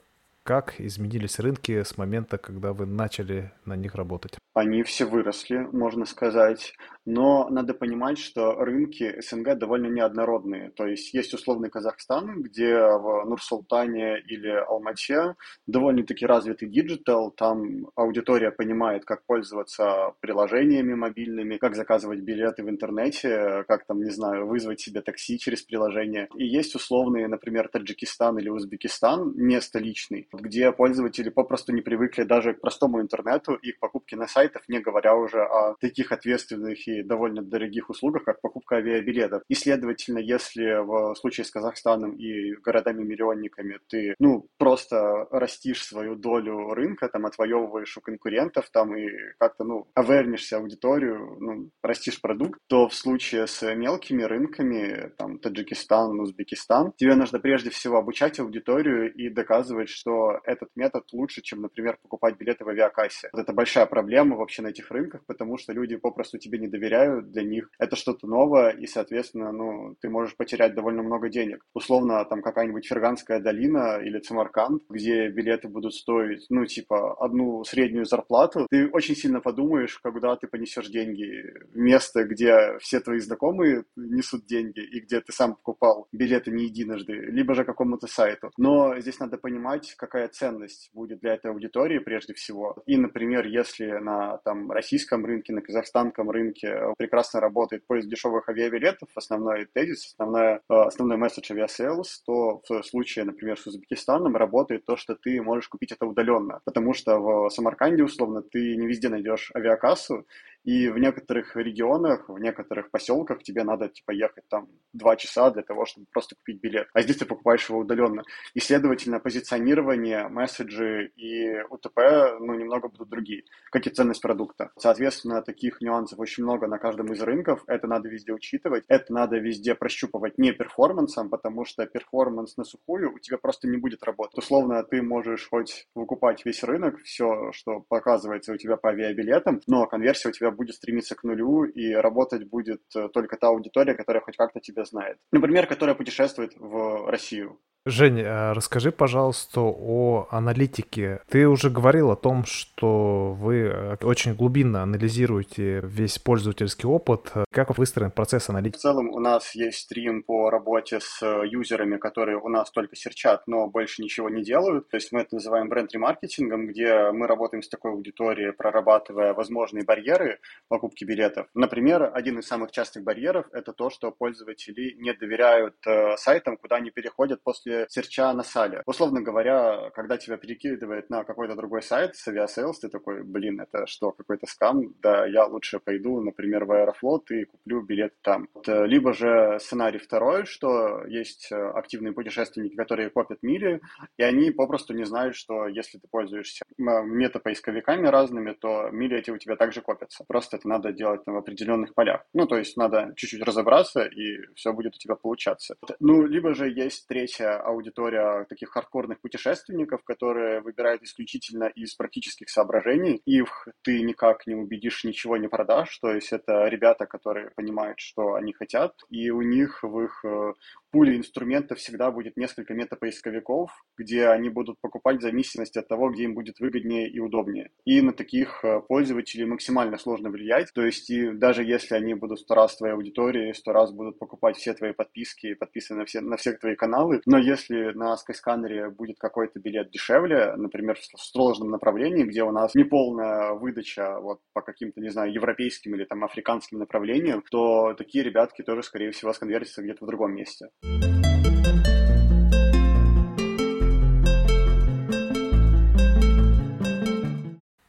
как 0.50 0.80
изменились 0.80 1.38
рынки 1.38 1.80
с 1.84 1.96
момента, 1.96 2.36
когда 2.36 2.72
вы 2.72 2.84
начали 2.84 3.52
на 3.66 3.76
них 3.76 3.94
работать? 3.94 4.36
Они 4.52 4.82
все 4.82 5.04
выросли, 5.04 5.58
можно 5.58 6.04
сказать. 6.06 6.74
Но 7.06 7.48
надо 7.48 7.72
понимать, 7.72 8.18
что 8.18 8.52
рынки 8.56 9.20
СНГ 9.20 9.56
довольно 9.56 9.86
неоднородные. 9.86 10.70
То 10.70 10.86
есть 10.86 11.14
есть 11.14 11.32
условный 11.34 11.70
Казахстан, 11.70 12.42
где 12.42 12.76
в 12.76 13.24
Нур-Султане 13.26 14.20
или 14.20 14.48
Алмате 14.48 15.34
довольно-таки 15.66 16.26
развитый 16.26 16.68
диджитал, 16.68 17.30
там 17.30 17.86
аудитория 17.94 18.50
понимает, 18.50 19.04
как 19.04 19.24
пользоваться 19.24 20.14
приложениями 20.20 20.94
мобильными, 20.94 21.56
как 21.56 21.76
заказывать 21.76 22.20
билеты 22.20 22.64
в 22.64 22.68
интернете, 22.68 23.64
как 23.68 23.86
там, 23.86 24.02
не 24.02 24.10
знаю, 24.10 24.46
вызвать 24.46 24.80
себе 24.80 25.00
такси 25.00 25.38
через 25.38 25.62
приложение. 25.62 26.28
И 26.34 26.44
есть 26.44 26.74
условные, 26.74 27.28
например, 27.28 27.68
Таджикистан 27.68 28.38
или 28.38 28.48
Узбекистан, 28.48 29.32
не 29.36 29.60
столичный, 29.60 30.26
где 30.40 30.72
пользователи 30.72 31.28
попросту 31.28 31.72
не 31.72 31.82
привыкли 31.82 32.24
даже 32.24 32.54
к 32.54 32.60
простому 32.60 33.00
интернету 33.00 33.54
и 33.54 33.72
к 33.72 33.78
покупке 33.78 34.16
на 34.16 34.26
сайтах, 34.26 34.62
не 34.68 34.80
говоря 34.80 35.14
уже 35.14 35.42
о 35.42 35.74
таких 35.80 36.12
ответственных 36.12 36.86
и 36.88 37.02
довольно 37.02 37.42
дорогих 37.42 37.90
услугах, 37.90 38.24
как 38.24 38.40
покупка 38.40 38.76
авиабилетов. 38.76 39.42
И, 39.48 39.54
следовательно, 39.54 40.18
если 40.18 40.84
в 40.84 41.14
случае 41.16 41.44
с 41.44 41.50
Казахстаном 41.50 42.12
и 42.12 42.54
городами-миллионниками 42.56 43.78
ты, 43.88 44.14
ну, 44.18 44.46
просто 44.58 45.26
растишь 45.30 45.84
свою 45.84 46.14
долю 46.14 46.74
рынка, 46.74 47.08
там, 47.08 47.26
отвоевываешь 47.26 47.96
у 47.96 48.00
конкурентов, 48.00 48.70
там, 48.70 48.96
и 48.96 49.08
как-то, 49.38 49.64
ну, 49.64 49.88
авернишься 49.94 50.58
аудиторию, 50.58 51.36
ну, 51.40 51.70
растишь 51.82 52.20
продукт, 52.20 52.58
то 52.68 52.88
в 52.88 52.94
случае 52.94 53.46
с 53.46 53.74
мелкими 53.74 54.22
рынками, 54.22 55.12
там, 55.16 55.38
Таджикистан, 55.38 56.20
Узбекистан, 56.20 56.92
тебе 56.96 57.14
нужно 57.14 57.38
прежде 57.38 57.70
всего 57.70 57.98
обучать 57.98 58.38
аудиторию 58.40 59.12
и 59.12 59.28
доказывать, 59.28 59.88
что 59.88 60.29
этот 60.44 60.68
метод 60.76 61.04
лучше, 61.12 61.42
чем, 61.42 61.62
например, 61.62 61.98
покупать 62.02 62.36
билеты 62.38 62.64
в 62.64 62.68
авиакассе. 62.68 63.28
Вот 63.32 63.42
это 63.42 63.52
большая 63.52 63.86
проблема 63.86 64.36
вообще 64.36 64.62
на 64.62 64.68
этих 64.68 64.90
рынках, 64.90 65.24
потому 65.26 65.58
что 65.58 65.72
люди 65.72 65.96
попросту 65.96 66.38
тебе 66.38 66.58
не 66.58 66.68
доверяют 66.68 67.30
для 67.30 67.42
них 67.42 67.70
это 67.78 67.96
что-то 67.96 68.26
новое, 68.26 68.70
и, 68.70 68.86
соответственно, 68.86 69.52
ну, 69.52 69.96
ты 70.00 70.08
можешь 70.08 70.36
потерять 70.36 70.74
довольно 70.74 71.02
много 71.02 71.28
денег. 71.28 71.64
Условно, 71.74 72.24
там 72.24 72.42
какая-нибудь 72.42 72.86
Ферганская 72.86 73.40
долина 73.40 73.98
или 73.98 74.18
Цимарканд, 74.18 74.82
где 74.88 75.28
билеты 75.28 75.68
будут 75.68 75.94
стоить, 75.94 76.46
ну, 76.50 76.66
типа, 76.66 77.14
одну 77.24 77.64
среднюю 77.64 78.04
зарплату, 78.04 78.66
ты 78.70 78.88
очень 78.90 79.16
сильно 79.16 79.40
подумаешь, 79.40 79.98
когда 79.98 80.36
ты 80.36 80.46
понесешь 80.46 80.88
деньги 80.88 81.42
в 81.72 81.76
место, 81.76 82.24
где 82.24 82.78
все 82.78 83.00
твои 83.00 83.18
знакомые 83.18 83.84
несут 83.96 84.46
деньги, 84.46 84.80
и 84.80 85.00
где 85.00 85.20
ты 85.20 85.32
сам 85.32 85.54
покупал 85.54 86.08
билеты 86.12 86.50
не 86.50 86.64
единожды, 86.64 87.12
либо 87.12 87.54
же 87.54 87.64
какому-то 87.64 88.06
сайту. 88.06 88.50
Но 88.56 88.98
здесь 89.00 89.18
надо 89.18 89.38
понимать, 89.38 89.94
какая 90.10 90.28
ценность 90.28 90.90
будет 90.92 91.20
для 91.20 91.34
этой 91.34 91.52
аудитории 91.52 91.98
прежде 91.98 92.34
всего. 92.34 92.76
И, 92.86 92.96
например, 92.96 93.46
если 93.46 93.86
на 93.92 94.38
там, 94.38 94.70
российском 94.72 95.24
рынке, 95.24 95.52
на 95.52 95.62
казахстанском 95.62 96.30
рынке 96.30 96.76
прекрасно 96.98 97.40
работает 97.40 97.86
поиск 97.86 98.08
дешевых 98.08 98.48
авиабилетов, 98.48 99.08
основной 99.14 99.66
тезис, 99.66 100.12
основная, 100.12 100.60
э, 100.68 100.74
основной 100.74 101.16
месседж 101.16 101.52
Aviasales, 101.52 102.22
то 102.26 102.60
в 102.68 102.82
случае, 102.82 103.24
например, 103.24 103.58
с 103.58 103.66
Узбекистаном 103.66 104.36
работает 104.36 104.84
то, 104.84 104.96
что 104.96 105.14
ты 105.14 105.40
можешь 105.40 105.68
купить 105.68 105.92
это 105.92 106.06
удаленно, 106.06 106.60
потому 106.64 106.92
что 106.92 107.18
в 107.18 107.50
Самарканде, 107.50 108.02
условно, 108.02 108.42
ты 108.42 108.76
не 108.76 108.86
везде 108.86 109.08
найдешь 109.08 109.52
авиакассу, 109.54 110.26
и 110.64 110.88
в 110.88 110.98
некоторых 110.98 111.56
регионах, 111.56 112.28
в 112.28 112.38
некоторых 112.38 112.90
поселках 112.90 113.42
тебе 113.42 113.64
надо, 113.64 113.88
типа, 113.88 114.12
ехать 114.12 114.44
там 114.48 114.68
два 114.92 115.16
часа 115.16 115.50
для 115.50 115.62
того, 115.62 115.86
чтобы 115.86 116.06
просто 116.12 116.36
купить 116.36 116.60
билет. 116.60 116.88
А 116.92 117.02
здесь 117.02 117.16
ты 117.16 117.24
покупаешь 117.24 117.68
его 117.68 117.80
удаленно. 117.80 118.22
И, 118.54 118.60
следовательно, 118.60 119.20
позиционирование, 119.20 120.28
месседжи 120.28 121.12
и 121.16 121.62
УТП, 121.70 121.98
ну, 122.40 122.54
немного 122.54 122.88
будут 122.88 123.08
другие, 123.08 123.44
как 123.70 123.86
и 123.86 123.90
ценность 123.90 124.20
продукта. 124.20 124.70
Соответственно, 124.78 125.42
таких 125.42 125.80
нюансов 125.80 126.18
очень 126.18 126.44
много 126.44 126.66
на 126.66 126.78
каждом 126.78 127.12
из 127.12 127.22
рынков. 127.22 127.62
Это 127.66 127.86
надо 127.86 128.08
везде 128.08 128.32
учитывать. 128.32 128.84
Это 128.88 129.12
надо 129.12 129.38
везде 129.38 129.74
прощупывать 129.74 130.38
не 130.38 130.52
перформансом, 130.52 131.30
потому 131.30 131.64
что 131.64 131.86
перформанс 131.86 132.56
на 132.56 132.64
сухую 132.64 133.14
у 133.14 133.18
тебя 133.18 133.38
просто 133.38 133.66
не 133.68 133.78
будет 133.78 134.02
работать. 134.02 134.38
Условно, 134.38 134.82
ты 134.84 135.02
можешь 135.02 135.48
хоть 135.48 135.86
выкупать 135.94 136.44
весь 136.44 136.62
рынок, 136.62 136.98
все, 137.02 137.50
что 137.52 137.80
показывается 137.88 138.52
у 138.52 138.56
тебя 138.56 138.76
по 138.76 138.90
авиабилетам, 138.90 139.60
но 139.66 139.86
конверсия 139.86 140.28
у 140.28 140.32
тебя 140.32 140.49
будет 140.52 140.74
стремиться 140.76 141.14
к 141.14 141.24
нулю, 141.24 141.64
и 141.64 141.92
работать 141.92 142.48
будет 142.48 142.82
э, 142.96 143.08
только 143.08 143.36
та 143.36 143.48
аудитория, 143.48 143.94
которая 143.94 144.22
хоть 144.22 144.36
как-то 144.36 144.60
тебя 144.60 144.84
знает. 144.84 145.18
Например, 145.32 145.66
которая 145.66 145.94
путешествует 145.94 146.52
в 146.56 147.10
Россию. 147.10 147.60
Жень, 147.86 148.20
а 148.20 148.52
расскажи, 148.52 148.92
пожалуйста, 148.92 149.62
о 149.62 150.28
аналитике. 150.30 151.22
Ты 151.30 151.48
уже 151.48 151.70
говорил 151.70 152.10
о 152.10 152.16
том, 152.16 152.44
что 152.44 153.32
вы 153.32 153.70
э, 153.72 153.96
очень 154.02 154.34
глубинно 154.34 154.82
анализируете 154.82 155.80
весь 155.82 156.18
пользовательский 156.18 156.86
опыт. 156.86 157.32
Как 157.50 157.78
выстроен 157.78 158.10
процесс 158.10 158.50
аналитики? 158.50 158.76
В 158.76 158.82
целом 158.82 159.08
у 159.08 159.18
нас 159.18 159.54
есть 159.54 159.78
стрим 159.78 160.22
по 160.22 160.50
работе 160.50 161.00
с 161.00 161.22
э, 161.22 161.46
юзерами, 161.46 161.96
которые 161.96 162.36
у 162.36 162.48
нас 162.50 162.70
только 162.70 162.96
серчат, 162.96 163.44
но 163.46 163.66
больше 163.66 164.02
ничего 164.02 164.28
не 164.28 164.42
делают. 164.42 164.90
То 164.90 164.98
есть 164.98 165.10
мы 165.10 165.22
это 165.22 165.36
называем 165.36 165.70
бренд-ремаркетингом, 165.70 166.66
где 166.66 167.10
мы 167.12 167.26
работаем 167.26 167.62
с 167.62 167.68
такой 167.70 167.92
аудиторией, 167.92 168.52
прорабатывая 168.52 169.32
возможные 169.32 169.86
барьеры 169.86 170.40
покупки 170.68 171.04
билетов. 171.04 171.46
Например, 171.54 172.10
один 172.12 172.40
из 172.40 172.46
самых 172.46 172.72
частых 172.72 173.04
барьеров– 173.04 173.46
это 173.52 173.72
то, 173.72 173.88
что 173.88 174.10
пользователи 174.10 174.96
не 174.98 175.14
доверяют 175.14 175.76
э, 175.86 176.18
сайтам, 176.18 176.58
куда 176.58 176.76
они 176.76 176.90
переходят 176.90 177.42
после 177.42 177.69
серча 177.88 178.32
на 178.32 178.42
сейле. 178.42 178.82
Условно 178.86 179.22
говоря, 179.22 179.90
когда 179.94 180.16
тебя 180.16 180.36
перекидывает 180.36 181.10
на 181.10 181.24
какой-то 181.24 181.54
другой 181.54 181.82
сайт 181.82 182.16
с 182.16 182.28
Aviasales, 182.28 182.80
ты 182.80 182.88
такой, 182.88 183.22
блин, 183.22 183.60
это 183.60 183.86
что, 183.86 184.12
какой-то 184.12 184.46
скам? 184.46 184.94
Да, 185.02 185.26
я 185.26 185.46
лучше 185.46 185.78
пойду, 185.78 186.20
например, 186.20 186.64
в 186.64 186.72
Аэрофлот 186.72 187.30
и 187.30 187.44
куплю 187.44 187.82
билет 187.82 188.14
там. 188.22 188.48
Э, 188.66 188.86
либо 188.86 189.12
же 189.12 189.58
сценарий 189.60 189.98
второй, 189.98 190.44
что 190.46 191.04
есть 191.06 191.50
э, 191.52 191.56
активные 191.56 192.12
путешественники, 192.12 192.74
которые 192.74 193.10
копят 193.10 193.38
мили, 193.42 193.80
и 194.16 194.22
они 194.22 194.50
попросту 194.50 194.94
не 194.94 195.04
знают, 195.04 195.36
что 195.36 195.66
если 195.66 195.98
ты 195.98 196.08
пользуешься 196.10 196.64
метапоисковиками 196.78 198.06
разными, 198.06 198.52
то 198.52 198.90
мили 198.90 199.18
эти 199.18 199.30
у 199.30 199.38
тебя 199.38 199.56
также 199.56 199.80
копятся. 199.80 200.24
Просто 200.26 200.56
это 200.56 200.68
надо 200.68 200.92
делать 200.92 201.22
в 201.26 201.36
определенных 201.36 201.94
полях. 201.94 202.24
Ну, 202.34 202.46
то 202.46 202.56
есть 202.56 202.76
надо 202.76 203.12
чуть-чуть 203.16 203.42
разобраться, 203.42 204.02
и 204.04 204.46
все 204.54 204.72
будет 204.72 204.94
у 204.94 204.98
тебя 204.98 205.14
получаться. 205.14 205.76
Ну, 206.00 206.26
либо 206.26 206.54
же 206.54 206.70
есть 206.70 207.06
третья 207.06 207.59
аудитория 207.60 208.44
таких 208.48 208.70
хардкорных 208.70 209.20
путешественников, 209.20 210.02
которые 210.04 210.60
выбирают 210.60 211.02
исключительно 211.02 211.64
из 211.64 211.94
практических 211.94 212.48
соображений. 212.48 213.22
Их 213.24 213.68
ты 213.82 214.02
никак 214.02 214.46
не 214.46 214.54
убедишь, 214.54 215.04
ничего 215.04 215.36
не 215.36 215.48
продашь. 215.48 215.98
То 215.98 216.10
есть 216.12 216.32
это 216.32 216.66
ребята, 216.66 217.06
которые 217.06 217.50
понимают, 217.50 217.98
что 218.00 218.34
они 218.34 218.52
хотят, 218.52 218.94
и 219.10 219.30
у 219.30 219.42
них 219.42 219.82
в 219.82 220.00
их 220.00 220.24
э, 220.24 220.52
пуле 220.90 221.16
инструментов 221.16 221.78
всегда 221.78 222.10
будет 222.10 222.36
несколько 222.36 222.74
метапоисковиков, 222.74 223.70
где 223.96 224.28
они 224.28 224.48
будут 224.50 224.80
покупать 224.80 225.18
в 225.18 225.22
зависимости 225.22 225.78
от 225.78 225.88
того, 225.88 226.10
где 226.10 226.24
им 226.24 226.34
будет 226.34 226.60
выгоднее 226.60 227.08
и 227.08 227.20
удобнее. 227.20 227.70
И 227.84 228.00
на 228.00 228.12
таких 228.12 228.64
э, 228.64 228.80
пользователей 228.80 229.44
максимально 229.44 229.98
сложно 229.98 230.30
влиять. 230.30 230.72
То 230.74 230.84
есть 230.84 231.10
и 231.10 231.30
даже 231.30 231.64
если 231.64 231.94
они 231.94 232.14
будут 232.14 232.40
сто 232.40 232.54
раз 232.54 232.76
твоей 232.76 232.94
аудитории, 232.94 233.52
сто 233.52 233.72
раз 233.72 233.92
будут 233.92 234.18
покупать 234.18 234.56
все 234.56 234.74
твои 234.74 234.92
подписки, 234.92 235.54
подписаны 235.54 236.00
на 236.00 236.04
все, 236.06 236.20
на 236.20 236.36
все 236.36 236.52
твои 236.52 236.74
каналы, 236.74 237.20
но 237.26 237.38
если 237.38 237.92
на 237.92 238.14
Skyscanner 238.14 238.90
будет 238.90 239.18
какой-то 239.18 239.60
билет 239.60 239.90
дешевле, 239.90 240.54
например, 240.56 240.96
в 240.96 241.20
сложном 241.20 241.70
направлении, 241.70 242.24
где 242.24 242.42
у 242.42 242.50
нас 242.50 242.74
неполная 242.74 243.52
выдача 243.52 244.18
вот 244.20 244.40
по 244.52 244.62
каким-то, 244.62 245.00
не 245.00 245.10
знаю, 245.10 245.32
европейским 245.32 245.94
или 245.94 246.04
там 246.04 246.24
африканским 246.24 246.78
направлениям, 246.78 247.42
то 247.50 247.94
такие 247.94 248.24
ребятки 248.24 248.62
тоже, 248.62 248.82
скорее 248.82 249.10
всего, 249.10 249.32
сконвертятся 249.32 249.82
где-то 249.82 250.04
в 250.04 250.08
другом 250.08 250.34
месте. 250.34 250.68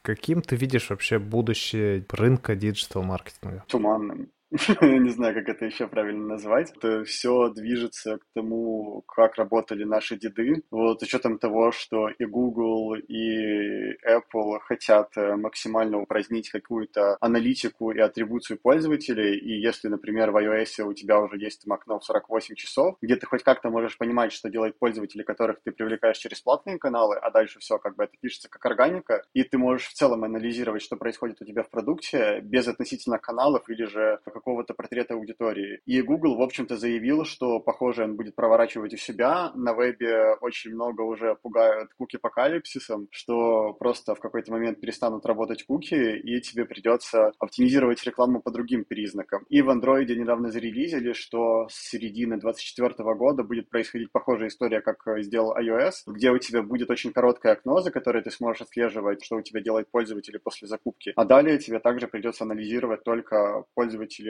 Каким 0.01 0.41
ты 0.41 0.55
видишь 0.55 0.89
вообще 0.89 1.19
будущее 1.19 2.03
рынка 2.09 2.55
диджитал-маркетинга? 2.55 3.63
Туманным. 3.67 4.29
не 4.81 5.09
знаю, 5.11 5.33
как 5.33 5.47
это 5.47 5.65
еще 5.65 5.87
правильно 5.87 6.27
назвать. 6.27 6.73
Это 6.75 7.05
все 7.05 7.49
движется 7.49 8.17
к 8.17 8.25
тому, 8.35 9.01
как 9.07 9.35
работали 9.35 9.85
наши 9.85 10.17
деды. 10.17 10.63
Вот 10.71 10.99
с 10.99 11.03
учетом 11.03 11.39
того, 11.39 11.71
что 11.71 12.09
и 12.09 12.25
Google, 12.25 12.95
и 12.95 13.93
Apple 14.05 14.59
хотят 14.59 15.15
э, 15.15 15.37
максимально 15.37 16.01
упразднить 16.01 16.49
какую-то 16.49 17.15
аналитику 17.21 17.91
и 17.91 17.99
атрибуцию 17.99 18.59
пользователей, 18.61 19.37
и 19.37 19.61
если, 19.61 19.87
например, 19.87 20.31
в 20.31 20.37
iOS 20.37 20.83
у 20.83 20.93
тебя 20.93 21.21
уже 21.21 21.37
есть 21.37 21.63
там 21.63 21.71
окно 21.71 21.99
в 21.99 22.03
48 22.03 22.55
часов, 22.55 22.97
где 23.01 23.15
ты 23.15 23.27
хоть 23.27 23.43
как-то 23.43 23.69
можешь 23.69 23.97
понимать, 23.97 24.33
что 24.33 24.49
делают 24.49 24.77
пользователи, 24.77 25.23
которых 25.23 25.61
ты 25.63 25.71
привлекаешь 25.71 26.17
через 26.17 26.41
платные 26.41 26.77
каналы, 26.77 27.15
а 27.15 27.31
дальше 27.31 27.59
все 27.59 27.77
как 27.77 27.95
бы 27.95 28.03
это 28.03 28.13
пишется 28.19 28.49
как 28.49 28.65
органика, 28.65 29.23
и 29.33 29.43
ты 29.43 29.57
можешь 29.57 29.87
в 29.87 29.93
целом 29.93 30.25
анализировать, 30.25 30.81
что 30.81 30.97
происходит 30.97 31.41
у 31.41 31.45
тебя 31.45 31.63
в 31.63 31.69
продукте 31.69 32.41
без 32.41 32.67
относительно 32.67 33.17
каналов 33.17 33.69
или 33.69 33.85
же 33.85 34.19
какого-то 34.41 34.73
портрета 34.73 35.13
аудитории. 35.13 35.79
И 35.85 36.01
Google, 36.01 36.35
в 36.35 36.41
общем-то, 36.41 36.75
заявил, 36.75 37.25
что, 37.25 37.59
похоже, 37.59 38.03
он 38.03 38.15
будет 38.15 38.35
проворачивать 38.35 38.93
у 38.93 38.97
себя. 38.97 39.51
На 39.55 39.73
вебе 39.73 40.35
очень 40.41 40.73
много 40.73 41.01
уже 41.01 41.35
пугают 41.35 41.91
куки-апокалипсисом, 41.97 43.07
что 43.11 43.73
просто 43.73 44.15
в 44.15 44.19
какой-то 44.19 44.51
момент 44.51 44.79
перестанут 44.79 45.25
работать 45.25 45.63
куки, 45.63 46.17
и 46.17 46.41
тебе 46.41 46.65
придется 46.65 47.31
оптимизировать 47.39 48.03
рекламу 48.03 48.41
по 48.41 48.51
другим 48.51 48.83
признакам. 48.83 49.45
И 49.49 49.61
в 49.61 49.69
Android 49.69 50.07
недавно 50.07 50.49
зарелизили, 50.49 51.13
что 51.13 51.67
с 51.69 51.89
середины 51.89 52.39
2024 52.39 53.15
года 53.15 53.43
будет 53.43 53.69
происходить 53.69 54.11
похожая 54.11 54.47
история, 54.47 54.81
как 54.81 55.03
сделал 55.19 55.55
iOS, 55.55 55.93
где 56.07 56.31
у 56.31 56.37
тебя 56.39 56.63
будет 56.63 56.89
очень 56.89 57.13
короткое 57.13 57.53
окно, 57.53 57.79
за 57.81 57.91
которое 57.91 58.23
ты 58.23 58.31
сможешь 58.31 58.63
отслеживать, 58.63 59.23
что 59.23 59.35
у 59.35 59.41
тебя 59.41 59.61
делает 59.61 59.91
пользователь 59.91 60.39
после 60.39 60.67
закупки. 60.67 61.13
А 61.15 61.25
далее 61.25 61.59
тебе 61.59 61.79
также 61.79 62.07
придется 62.07 62.43
анализировать 62.43 63.03
только 63.03 63.65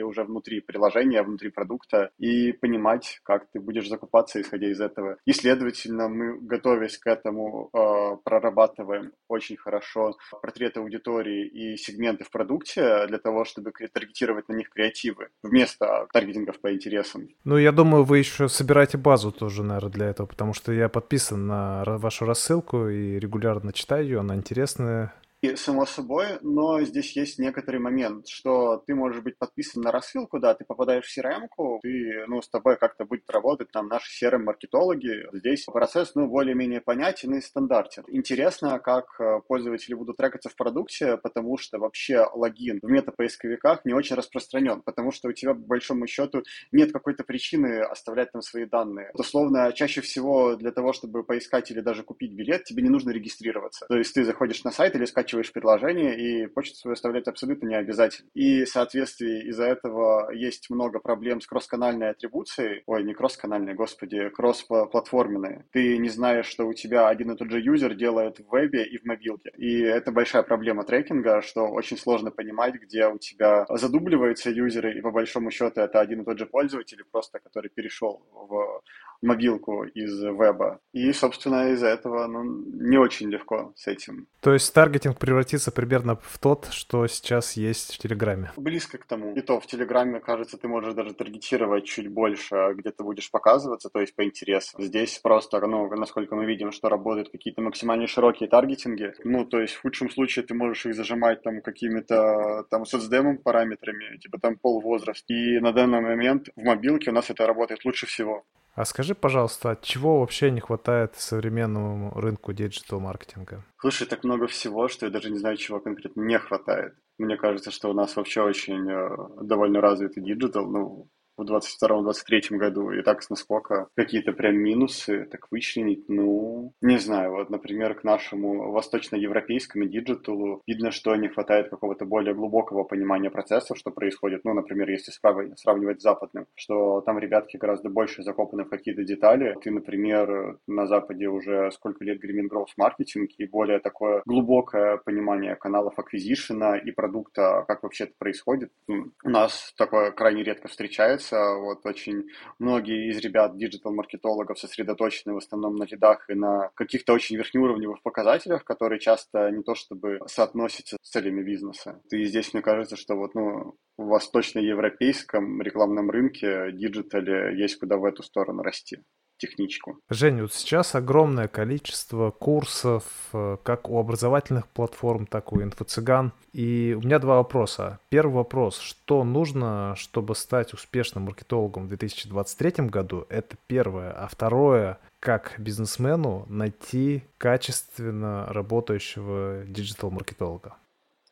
пользователей 0.02 0.04
уже 0.04 0.24
внутри 0.24 0.42
внутри 0.42 0.60
приложения, 0.60 1.22
внутри 1.22 1.50
продукта 1.50 2.10
и 2.18 2.52
понимать, 2.52 3.20
как 3.22 3.46
ты 3.52 3.60
будешь 3.60 3.88
закупаться, 3.88 4.40
исходя 4.40 4.70
из 4.70 4.80
этого. 4.80 5.16
И, 5.26 5.32
следовательно, 5.32 6.08
мы, 6.08 6.38
готовясь 6.40 6.98
к 6.98 7.06
этому, 7.06 7.70
э, 7.72 8.16
прорабатываем 8.24 9.12
очень 9.28 9.56
хорошо 9.56 10.16
портреты 10.42 10.80
аудитории 10.80 11.46
и 11.46 11.76
сегменты 11.76 12.24
в 12.24 12.30
продукте 12.30 13.06
для 13.06 13.18
того, 13.18 13.44
чтобы 13.44 13.72
таргетировать 13.92 14.48
на 14.48 14.54
них 14.54 14.68
креативы 14.70 15.28
вместо 15.42 16.06
таргетингов 16.12 16.60
по 16.60 16.72
интересам. 16.72 17.28
Ну, 17.44 17.58
я 17.58 17.72
думаю, 17.72 18.04
вы 18.04 18.18
еще 18.18 18.48
собираете 18.48 18.98
базу 18.98 19.32
тоже, 19.32 19.62
наверное, 19.62 19.92
для 19.92 20.06
этого, 20.06 20.26
потому 20.26 20.54
что 20.54 20.72
я 20.72 20.88
подписан 20.88 21.46
на 21.46 21.84
вашу 21.84 22.24
рассылку 22.26 22.88
и 22.88 23.18
регулярно 23.18 23.72
читаю 23.72 24.04
ее, 24.04 24.20
она 24.20 24.34
интересная, 24.34 25.12
и, 25.42 25.56
само 25.56 25.86
собой, 25.86 26.38
но 26.40 26.80
здесь 26.82 27.16
есть 27.16 27.40
некоторый 27.40 27.78
момент, 27.80 28.28
что 28.28 28.82
ты 28.86 28.94
можешь 28.94 29.22
быть 29.22 29.36
подписан 29.36 29.82
на 29.82 29.90
рассылку, 29.90 30.38
да, 30.38 30.54
ты 30.54 30.64
попадаешь 30.64 31.04
в 31.04 31.18
CRM-ку, 31.18 31.80
ты, 31.82 32.24
ну, 32.28 32.40
с 32.40 32.48
тобой 32.48 32.76
как-то 32.76 33.04
будет 33.04 33.28
работать 33.28 33.72
там 33.72 33.88
наши 33.88 34.24
CRM-маркетологи. 34.24 35.28
Здесь 35.32 35.64
процесс, 35.64 36.14
ну, 36.14 36.28
более-менее 36.28 36.80
понятен 36.80 37.34
и 37.34 37.40
стандартен. 37.40 38.04
Интересно, 38.06 38.78
как 38.78 39.06
э, 39.18 39.40
пользователи 39.48 39.94
будут 39.94 40.16
трекаться 40.16 40.48
в 40.48 40.54
продукте, 40.54 41.16
потому 41.16 41.58
что 41.58 41.78
вообще 41.78 42.24
логин 42.32 42.78
в 42.80 42.88
метапоисковиках 42.88 43.84
не 43.84 43.94
очень 43.94 44.14
распространен, 44.14 44.80
потому 44.82 45.10
что 45.10 45.28
у 45.28 45.32
тебя, 45.32 45.54
по 45.54 45.60
большому 45.60 46.06
счету, 46.06 46.44
нет 46.70 46.92
какой-то 46.92 47.24
причины 47.24 47.80
оставлять 47.80 48.30
там 48.30 48.42
свои 48.42 48.64
данные. 48.64 49.10
Вот, 49.12 49.26
условно, 49.26 49.72
чаще 49.72 50.02
всего 50.02 50.54
для 50.54 50.70
того, 50.70 50.92
чтобы 50.92 51.24
поискать 51.24 51.72
или 51.72 51.80
даже 51.80 52.04
купить 52.04 52.32
билет, 52.32 52.62
тебе 52.62 52.84
не 52.84 52.90
нужно 52.90 53.10
регистрироваться. 53.10 53.86
То 53.88 53.96
есть 53.96 54.14
ты 54.14 54.24
заходишь 54.24 54.62
на 54.62 54.70
сайт 54.70 54.94
или 54.94 55.04
скачиваешь 55.04 55.31
скачиваешь 55.32 55.52
приложение, 55.52 56.18
и 56.18 56.46
почту 56.46 56.76
свою 56.76 56.92
оставлять 56.92 57.26
абсолютно 57.26 57.66
не 57.66 57.74
обязательно. 57.74 58.28
И, 58.34 58.64
в 58.64 58.68
соответствии, 58.68 59.48
из-за 59.48 59.64
этого 59.64 60.30
есть 60.32 60.70
много 60.70 60.98
проблем 60.98 61.40
с 61.40 61.46
кросс-канальной 61.46 62.10
атрибуцией. 62.10 62.82
Ой, 62.86 63.02
не 63.02 63.14
кросс-канальной, 63.14 63.74
господи, 63.74 64.28
кросс-платформенной. 64.28 65.64
Ты 65.72 65.98
не 65.98 66.08
знаешь, 66.08 66.46
что 66.46 66.66
у 66.66 66.74
тебя 66.74 67.08
один 67.08 67.32
и 67.32 67.36
тот 67.36 67.50
же 67.50 67.60
юзер 67.60 67.94
делает 67.94 68.38
в 68.38 68.52
вебе 68.52 68.84
и 68.84 68.98
в 68.98 69.04
мобилке. 69.04 69.50
И 69.56 69.80
это 69.80 70.12
большая 70.12 70.42
проблема 70.42 70.84
трекинга, 70.84 71.40
что 71.42 71.66
очень 71.66 71.96
сложно 71.96 72.30
понимать, 72.30 72.74
где 72.74 73.06
у 73.06 73.18
тебя 73.18 73.64
задубливаются 73.70 74.50
юзеры, 74.50 74.98
и 74.98 75.00
по 75.00 75.10
большому 75.10 75.50
счету 75.50 75.80
это 75.80 76.00
один 76.00 76.22
и 76.22 76.24
тот 76.24 76.38
же 76.38 76.46
пользователь, 76.46 77.02
просто 77.10 77.38
который 77.38 77.70
перешел 77.70 78.22
в 78.32 78.82
мобилку 79.22 79.84
из 79.84 80.20
веба. 80.20 80.80
И, 80.92 81.12
собственно, 81.12 81.70
из-за 81.72 81.86
этого 81.86 82.26
ну, 82.26 82.42
не 82.44 82.98
очень 82.98 83.30
легко 83.30 83.72
с 83.76 83.86
этим. 83.86 84.26
То 84.40 84.52
есть 84.52 84.74
таргетинг 84.74 85.18
превратится 85.22 85.70
примерно 85.70 86.16
в 86.16 86.38
тот, 86.38 86.66
что 86.72 87.06
сейчас 87.06 87.56
есть 87.56 87.94
в 87.94 87.98
Телеграме? 87.98 88.50
Близко 88.56 88.98
к 88.98 89.06
тому. 89.06 89.34
И 89.36 89.40
то 89.40 89.60
в 89.60 89.66
Телеграме, 89.66 90.18
кажется, 90.18 90.58
ты 90.58 90.66
можешь 90.66 90.94
даже 90.94 91.14
таргетировать 91.14 91.84
чуть 91.84 92.08
больше, 92.08 92.56
где 92.74 92.90
ты 92.90 93.04
будешь 93.04 93.30
показываться, 93.30 93.88
то 93.88 94.00
есть 94.00 94.16
по 94.16 94.24
интересам. 94.24 94.82
Здесь 94.82 95.20
просто, 95.22 95.64
ну, 95.64 95.88
насколько 95.94 96.34
мы 96.34 96.44
видим, 96.44 96.72
что 96.72 96.88
работают 96.88 97.30
какие-то 97.30 97.62
максимально 97.62 98.08
широкие 98.08 98.48
таргетинги. 98.48 99.14
Ну, 99.22 99.44
то 99.44 99.60
есть 99.60 99.74
в 99.74 99.82
худшем 99.82 100.10
случае 100.10 100.44
ты 100.44 100.54
можешь 100.54 100.86
их 100.86 100.96
зажимать 100.96 101.40
там 101.42 101.62
какими-то 101.62 102.64
там 102.68 102.84
соцдемом 102.84 103.38
параметрами, 103.38 104.18
типа 104.18 104.40
там 104.40 104.56
пол 104.56 104.80
возраст. 104.80 105.24
И 105.30 105.60
на 105.60 105.72
данный 105.72 106.00
момент 106.00 106.48
в 106.56 106.64
мобилке 106.64 107.10
у 107.10 107.14
нас 107.14 107.30
это 107.30 107.46
работает 107.46 107.84
лучше 107.84 108.06
всего. 108.06 108.44
А 108.74 108.84
скажи, 108.86 109.14
пожалуйста, 109.14 109.72
от 109.72 109.82
чего 109.82 110.20
вообще 110.20 110.50
не 110.50 110.60
хватает 110.60 111.14
современному 111.16 112.10
рынку 112.14 112.52
диджитал-маркетинга? 112.52 113.64
Слушай, 113.78 114.06
так 114.06 114.24
много 114.24 114.46
всего, 114.46 114.88
что 114.88 115.06
я 115.06 115.12
даже 115.12 115.30
не 115.30 115.38
знаю, 115.38 115.58
чего 115.58 115.78
конкретно 115.78 116.22
не 116.22 116.38
хватает. 116.38 116.94
Мне 117.18 117.36
кажется, 117.36 117.70
что 117.70 117.90
у 117.90 117.92
нас 117.92 118.16
вообще 118.16 118.40
очень 118.40 118.90
э, 118.90 119.44
довольно 119.44 119.82
развитый 119.82 120.22
диджитал. 120.22 120.66
Ну, 120.70 121.10
в 121.36 121.42
22-23 121.42 122.56
году, 122.56 122.90
и 122.90 123.02
так 123.02 123.22
насколько 123.30 123.88
какие-то 123.96 124.32
прям 124.32 124.56
минусы 124.56 125.26
так 125.30 125.46
вычленить, 125.50 126.08
ну, 126.08 126.72
не 126.80 126.98
знаю, 126.98 127.32
вот, 127.32 127.50
например, 127.50 127.94
к 127.94 128.04
нашему 128.04 128.72
восточноевропейскому 128.72 129.86
диджиталу 129.86 130.62
видно, 130.66 130.90
что 130.90 131.14
не 131.16 131.28
хватает 131.28 131.70
какого-то 131.70 132.04
более 132.04 132.34
глубокого 132.34 132.84
понимания 132.84 133.30
процессов, 133.30 133.78
что 133.78 133.90
происходит, 133.90 134.44
ну, 134.44 134.54
например, 134.54 134.90
если 134.90 135.12
сравнивать, 135.12 136.00
с 136.00 136.02
западным, 136.02 136.46
что 136.54 137.00
там 137.00 137.18
ребятки 137.18 137.56
гораздо 137.56 137.88
больше 137.88 138.22
закопаны 138.22 138.64
в 138.64 138.68
какие-то 138.68 139.04
детали, 139.04 139.56
ты, 139.62 139.70
например, 139.70 140.58
на 140.66 140.86
Западе 140.86 141.28
уже 141.28 141.70
сколько 141.72 142.04
лет 142.04 142.20
гремит 142.20 142.48
growth 142.48 142.72
marketing 142.76 143.30
и 143.38 143.46
более 143.46 143.78
такое 143.78 144.22
глубокое 144.26 144.98
понимание 144.98 145.56
каналов 145.56 145.98
acquisition 145.98 146.69
а 146.69 146.76
и 146.78 146.90
продукта, 146.90 147.64
как 147.66 147.82
вообще 147.82 148.04
это 148.04 148.14
происходит. 148.18 148.70
У 148.88 149.28
нас 149.28 149.72
такое 149.76 150.10
крайне 150.10 150.42
редко 150.42 150.68
встречается, 150.68 151.21
нравится. 151.22 151.54
Вот 151.58 151.84
очень 151.84 152.24
многие 152.58 153.10
из 153.10 153.18
ребят, 153.18 153.56
диджитал-маркетологов, 153.56 154.58
сосредоточены 154.58 155.34
в 155.34 155.38
основном 155.38 155.76
на 155.76 155.84
лидах 155.84 156.28
и 156.28 156.34
на 156.34 156.70
каких-то 156.74 157.12
очень 157.12 157.36
верхнеуровневых 157.36 158.02
показателях, 158.02 158.64
которые 158.64 159.00
часто 159.00 159.50
не 159.50 159.62
то 159.62 159.74
чтобы 159.74 160.20
соотносятся 160.26 160.96
с 161.00 161.10
целями 161.10 161.42
бизнеса. 161.42 162.00
И 162.10 162.24
здесь 162.24 162.52
мне 162.52 162.62
кажется, 162.62 162.96
что 162.96 163.14
вот, 163.16 163.34
ну, 163.34 163.76
в 163.96 164.06
восточноевропейском 164.06 165.62
рекламном 165.62 166.10
рынке, 166.10 166.72
диджитале 166.72 167.58
есть 167.58 167.78
куда 167.78 167.96
в 167.96 168.04
эту 168.04 168.22
сторону 168.22 168.62
расти 168.62 168.98
технически. 169.42 169.98
Женя, 170.08 170.42
вот 170.42 170.54
сейчас 170.54 170.94
огромное 170.94 171.48
количество 171.48 172.30
курсов, 172.30 173.04
э, 173.32 173.56
как 173.62 173.88
у 173.90 173.98
образовательных 173.98 174.68
платформ, 174.68 175.26
так 175.26 175.52
и 175.52 175.56
у 175.56 175.62
инфо-цыган. 175.62 176.32
И 176.52 176.96
у 176.96 177.04
меня 177.04 177.18
два 177.18 177.36
вопроса. 177.36 177.98
Первый 178.08 178.34
вопрос. 178.34 178.78
Что 178.78 179.24
нужно, 179.24 179.94
чтобы 179.96 180.36
стать 180.36 180.74
успешным 180.74 181.24
маркетологом 181.24 181.84
в 181.84 181.88
2023 181.88 182.88
году? 182.88 183.26
Это 183.28 183.56
первое. 183.66 184.12
А 184.12 184.28
второе, 184.28 184.98
как 185.18 185.54
бизнесмену 185.58 186.46
найти 186.48 187.24
качественно 187.38 188.46
работающего 188.48 189.64
диджитал-маркетолога? 189.66 190.76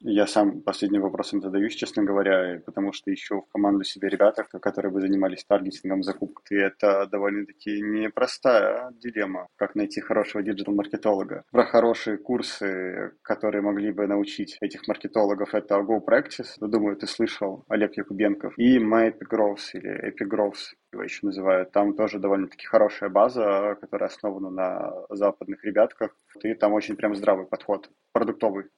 Я 0.02 0.26
сам 0.26 0.62
последним 0.62 1.02
вопросом 1.02 1.42
задаюсь, 1.42 1.74
честно 1.74 2.02
говоря, 2.04 2.62
потому 2.64 2.92
что 2.92 3.12
ищу 3.12 3.42
в 3.42 3.52
команду 3.52 3.84
себе 3.84 4.08
ребята, 4.08 4.44
которые 4.44 4.90
бы 4.90 5.00
занимались 5.00 5.44
таргетингом, 5.44 6.02
закупкой. 6.02 6.58
И 6.58 6.62
это 6.62 7.06
довольно-таки 7.06 7.82
непростая 7.82 8.92
дилемма, 8.92 9.46
как 9.56 9.74
найти 9.74 10.00
хорошего 10.00 10.42
диджитал-маркетолога. 10.42 11.44
Про 11.50 11.64
хорошие 11.64 12.16
курсы, 12.16 13.12
которые 13.20 13.60
могли 13.60 13.92
бы 13.92 14.06
научить 14.06 14.56
этих 14.62 14.88
маркетологов, 14.88 15.54
это 15.54 15.74
Go 15.74 16.00
Practice. 16.02 16.56
Думаю, 16.60 16.96
ты 16.96 17.06
слышал, 17.06 17.64
Олег 17.68 17.96
Якубенков. 17.98 18.54
И 18.56 18.78
My 18.78 19.12
Epigrowth 19.12 19.74
или 19.74 20.10
Epigrowth 20.10 20.74
его 20.92 21.02
еще 21.02 21.26
называют. 21.26 21.72
Там 21.72 21.94
тоже 21.94 22.18
довольно-таки 22.18 22.66
хорошая 22.66 23.10
база, 23.10 23.76
которая 23.78 24.08
основана 24.08 24.50
на 24.50 24.92
западных 25.10 25.62
ребятках. 25.62 26.16
И 26.42 26.54
там 26.54 26.72
очень 26.72 26.96
прям 26.96 27.14
здравый 27.14 27.46
подход, 27.46 27.90
продуктовый 28.12 28.70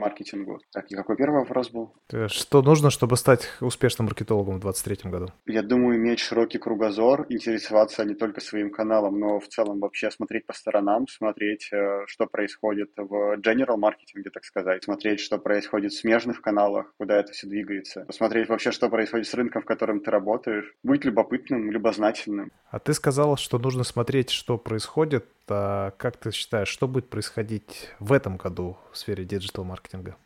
маркетингу. 0.00 0.60
Так, 0.72 0.90
и 0.90 0.96
какой 0.96 1.16
первый 1.16 1.40
вопрос 1.40 1.70
был? 1.70 1.92
Что 2.26 2.62
нужно, 2.62 2.90
чтобы 2.90 3.16
стать 3.16 3.48
успешным 3.60 4.06
маркетологом 4.06 4.56
в 4.56 4.60
2023 4.60 5.10
году? 5.10 5.32
Я 5.46 5.62
думаю, 5.62 5.96
иметь 5.96 6.18
широкий 6.18 6.58
кругозор, 6.58 7.26
интересоваться 7.28 8.04
не 8.04 8.14
только 8.14 8.40
своим 8.40 8.70
каналом, 8.70 9.18
но 9.18 9.38
в 9.38 9.48
целом 9.48 9.80
вообще 9.80 10.10
смотреть 10.10 10.46
по 10.46 10.52
сторонам, 10.54 11.06
смотреть, 11.06 11.68
э, 11.72 12.04
что 12.06 12.26
происходит 12.26 12.90
в 12.96 13.36
general 13.38 13.76
маркетинге, 13.76 14.30
так 14.30 14.44
сказать, 14.44 14.84
смотреть, 14.84 15.20
что 15.20 15.38
происходит 15.38 15.92
в 15.92 16.00
смежных 16.00 16.40
каналах, 16.40 16.92
куда 16.98 17.20
это 17.20 17.32
все 17.32 17.46
двигается, 17.46 18.04
посмотреть 18.06 18.48
вообще, 18.48 18.72
что 18.72 18.88
происходит 18.88 19.26
с 19.26 19.34
рынком, 19.34 19.62
в 19.62 19.66
котором 19.66 20.00
ты 20.00 20.10
работаешь, 20.10 20.74
быть 20.82 21.04
любопытным, 21.04 21.70
любознательным. 21.70 22.50
А 22.70 22.78
ты 22.78 22.94
сказал, 22.94 23.36
что 23.36 23.58
нужно 23.58 23.84
смотреть, 23.84 24.30
что 24.30 24.58
происходит. 24.58 25.26
Как 25.50 26.16
ты 26.16 26.30
считаешь, 26.30 26.68
что 26.68 26.86
будет 26.86 27.10
происходить 27.10 27.90
в 27.98 28.12
этом 28.12 28.36
году 28.36 28.78
в 28.92 28.96
сфере 28.96 29.24
диджитал-маркетинга? 29.24 30.16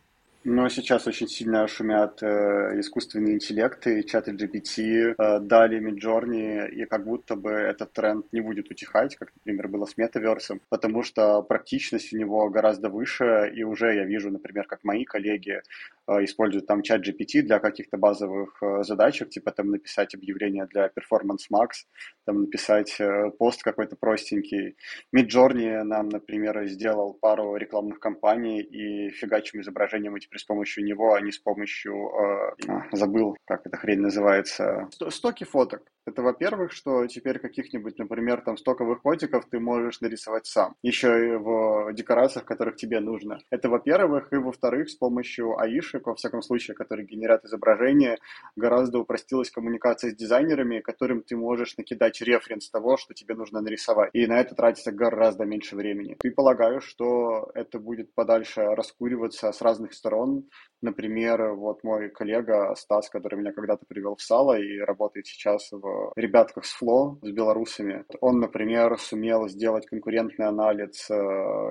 Ну, 0.47 0.69
сейчас 0.69 1.07
очень 1.07 1.27
сильно 1.27 1.67
шумят 1.67 2.23
э, 2.23 2.79
искусственные 2.79 3.37
интеллекты, 3.37 4.03
чаты 4.03 4.33
GPT, 4.33 5.15
э, 5.17 5.41
Дали, 5.41 5.81
Midjourney, 5.81 6.69
и 6.69 6.85
как 6.85 7.07
будто 7.07 7.35
бы 7.35 7.51
этот 7.51 7.95
тренд 7.95 8.31
не 8.31 8.43
будет 8.43 8.71
утихать, 8.71 9.17
как, 9.17 9.33
например, 9.37 9.69
было 9.69 9.87
с 9.87 9.97
метаверсом, 9.97 10.61
потому 10.69 11.03
что 11.03 11.41
практичность 11.41 12.13
у 12.13 12.19
него 12.19 12.51
гораздо 12.51 12.91
выше, 12.91 13.51
и 13.57 13.63
уже 13.65 13.95
я 13.95 14.05
вижу, 14.05 14.31
например, 14.31 14.67
как 14.67 14.85
мои 14.85 15.05
коллеги 15.05 15.63
э, 16.07 16.25
используют 16.25 16.67
там 16.67 16.83
чат 16.83 17.01
GPT 17.01 17.41
для 17.41 17.59
каких-то 17.59 17.97
базовых 17.97 18.63
э, 18.63 18.83
задачек, 18.83 19.31
типа 19.31 19.51
там 19.51 19.71
написать 19.71 20.15
объявление 20.15 20.67
для 20.67 20.89
Performance 20.89 21.49
Max, 21.51 21.87
там 22.27 22.43
написать 22.43 22.95
э, 23.01 23.31
пост 23.39 23.63
какой-то 23.63 23.97
простенький. 23.97 24.77
Midjourney 25.17 25.85
нам, 25.85 26.11
например, 26.11 26.67
сделал 26.67 27.15
пару 27.15 27.57
рекламных 27.57 27.99
кампаний, 27.99 28.61
и 28.61 29.09
фигачим 29.09 29.63
изображением 29.63 30.17
эти 30.17 30.29
теперь 30.35 30.41
с 30.41 30.45
помощью 30.45 30.85
него, 30.85 31.15
а 31.15 31.21
не 31.21 31.31
с 31.31 31.39
помощью, 31.39 31.95
э, 31.95 32.77
забыл, 32.93 33.37
как 33.47 33.67
эта 33.67 33.77
хрень 33.77 34.01
называется, 34.01 34.89
стоки 35.11 35.45
фоток. 35.45 35.83
Это, 36.07 36.21
во-первых, 36.21 36.73
что 36.73 37.07
теперь 37.07 37.39
каких-нибудь, 37.39 37.99
например, 37.99 38.43
там 38.43 38.59
стоковых 38.59 39.01
котиков 39.01 39.47
ты 39.51 39.59
можешь 39.59 40.03
нарисовать 40.03 40.47
сам. 40.47 40.77
Еще 40.83 41.29
и 41.29 41.37
в 41.37 41.93
декорациях, 41.95 42.45
которых 42.45 42.77
тебе 42.77 43.01
нужно. 43.01 43.39
Это, 43.51 43.71
во-первых. 43.71 44.31
И, 44.33 44.37
во-вторых, 44.37 44.91
с 44.91 44.97
помощью 44.97 45.59
аишек, 45.59 46.07
во 46.07 46.15
всяком 46.15 46.43
случае, 46.43 46.75
которые 46.75 47.07
генерят 47.07 47.45
изображение, 47.45 48.19
гораздо 48.55 48.99
упростилась 48.99 49.51
коммуникация 49.51 50.11
с 50.11 50.15
дизайнерами, 50.15 50.81
которым 50.81 51.23
ты 51.23 51.37
можешь 51.37 51.77
накидать 51.79 52.21
референс 52.21 52.69
того, 52.69 52.99
что 52.99 53.15
тебе 53.15 53.35
нужно 53.35 53.63
нарисовать. 53.63 54.11
И 54.13 54.27
на 54.27 54.41
это 54.41 54.55
тратится 54.55 54.93
гораздо 54.93 55.45
меньше 55.45 55.75
времени. 55.75 56.19
И 56.23 56.29
полагаю, 56.29 56.83
что 56.83 57.51
это 57.55 57.79
будет 57.79 58.13
подальше 58.15 58.61
раскуриваться 58.63 59.53
с 59.53 59.63
разных 59.63 59.95
сторон. 59.95 60.49
Например, 60.83 61.55
вот 61.55 61.83
мой 61.83 62.11
коллега 62.11 62.75
Стас, 62.77 63.09
который 63.09 63.39
меня 63.39 63.53
когда-то 63.53 63.87
привел 63.87 64.17
в 64.17 64.23
Сало 64.23 64.59
и 64.59 64.79
работает 64.81 65.27
сейчас 65.27 65.73
в 65.73 65.94
ребятках 66.17 66.65
с 66.65 66.73
Фло, 66.75 67.19
с 67.23 67.31
белорусами. 67.31 68.05
Он, 68.21 68.41
например, 68.41 68.99
сумел 68.99 69.49
сделать 69.49 69.87
конкурентный 69.87 70.47
анализ 70.47 71.11
э, 71.11 71.15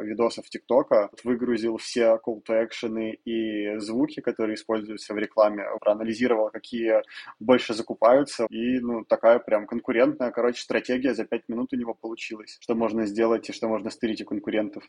видосов 0.03 0.49
ТикТока, 0.49 1.09
выгрузил 1.23 1.77
все 1.77 2.19
call 2.25 2.41
to 2.47 2.67
action 2.67 3.11
и 3.25 3.77
звуки, 3.79 4.21
которые 4.21 4.55
используются 4.55 5.13
в 5.13 5.17
рекламе, 5.17 5.65
проанализировал, 5.79 6.49
какие 6.49 7.01
больше 7.39 7.73
закупаются, 7.73 8.45
и, 8.49 8.79
ну, 8.79 9.03
такая 9.05 9.39
прям 9.39 9.67
конкурентная, 9.67 10.31
короче, 10.31 10.61
стратегия 10.61 11.13
за 11.13 11.25
пять 11.25 11.47
минут 11.47 11.73
у 11.73 11.75
него 11.75 11.93
получилась, 11.93 12.57
что 12.59 12.75
можно 12.75 13.05
сделать 13.05 13.49
и 13.49 13.53
что 13.53 13.67
можно 13.67 13.89
стырить 13.89 14.21
у 14.21 14.25
конкурентов. 14.25 14.83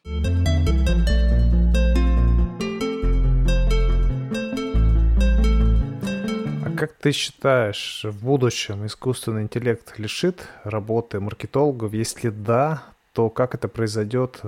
Как 6.74 6.92
ты 6.92 7.12
считаешь, 7.12 8.04
в 8.04 8.24
будущем 8.24 8.86
искусственный 8.86 9.42
интеллект 9.42 9.98
лишит 9.98 10.46
работы 10.64 11.20
маркетологов? 11.20 11.92
Если 11.92 12.28
да, 12.30 12.84
то 13.12 13.30
как 13.30 13.54
это 13.54 13.68
произойдет 13.68 14.40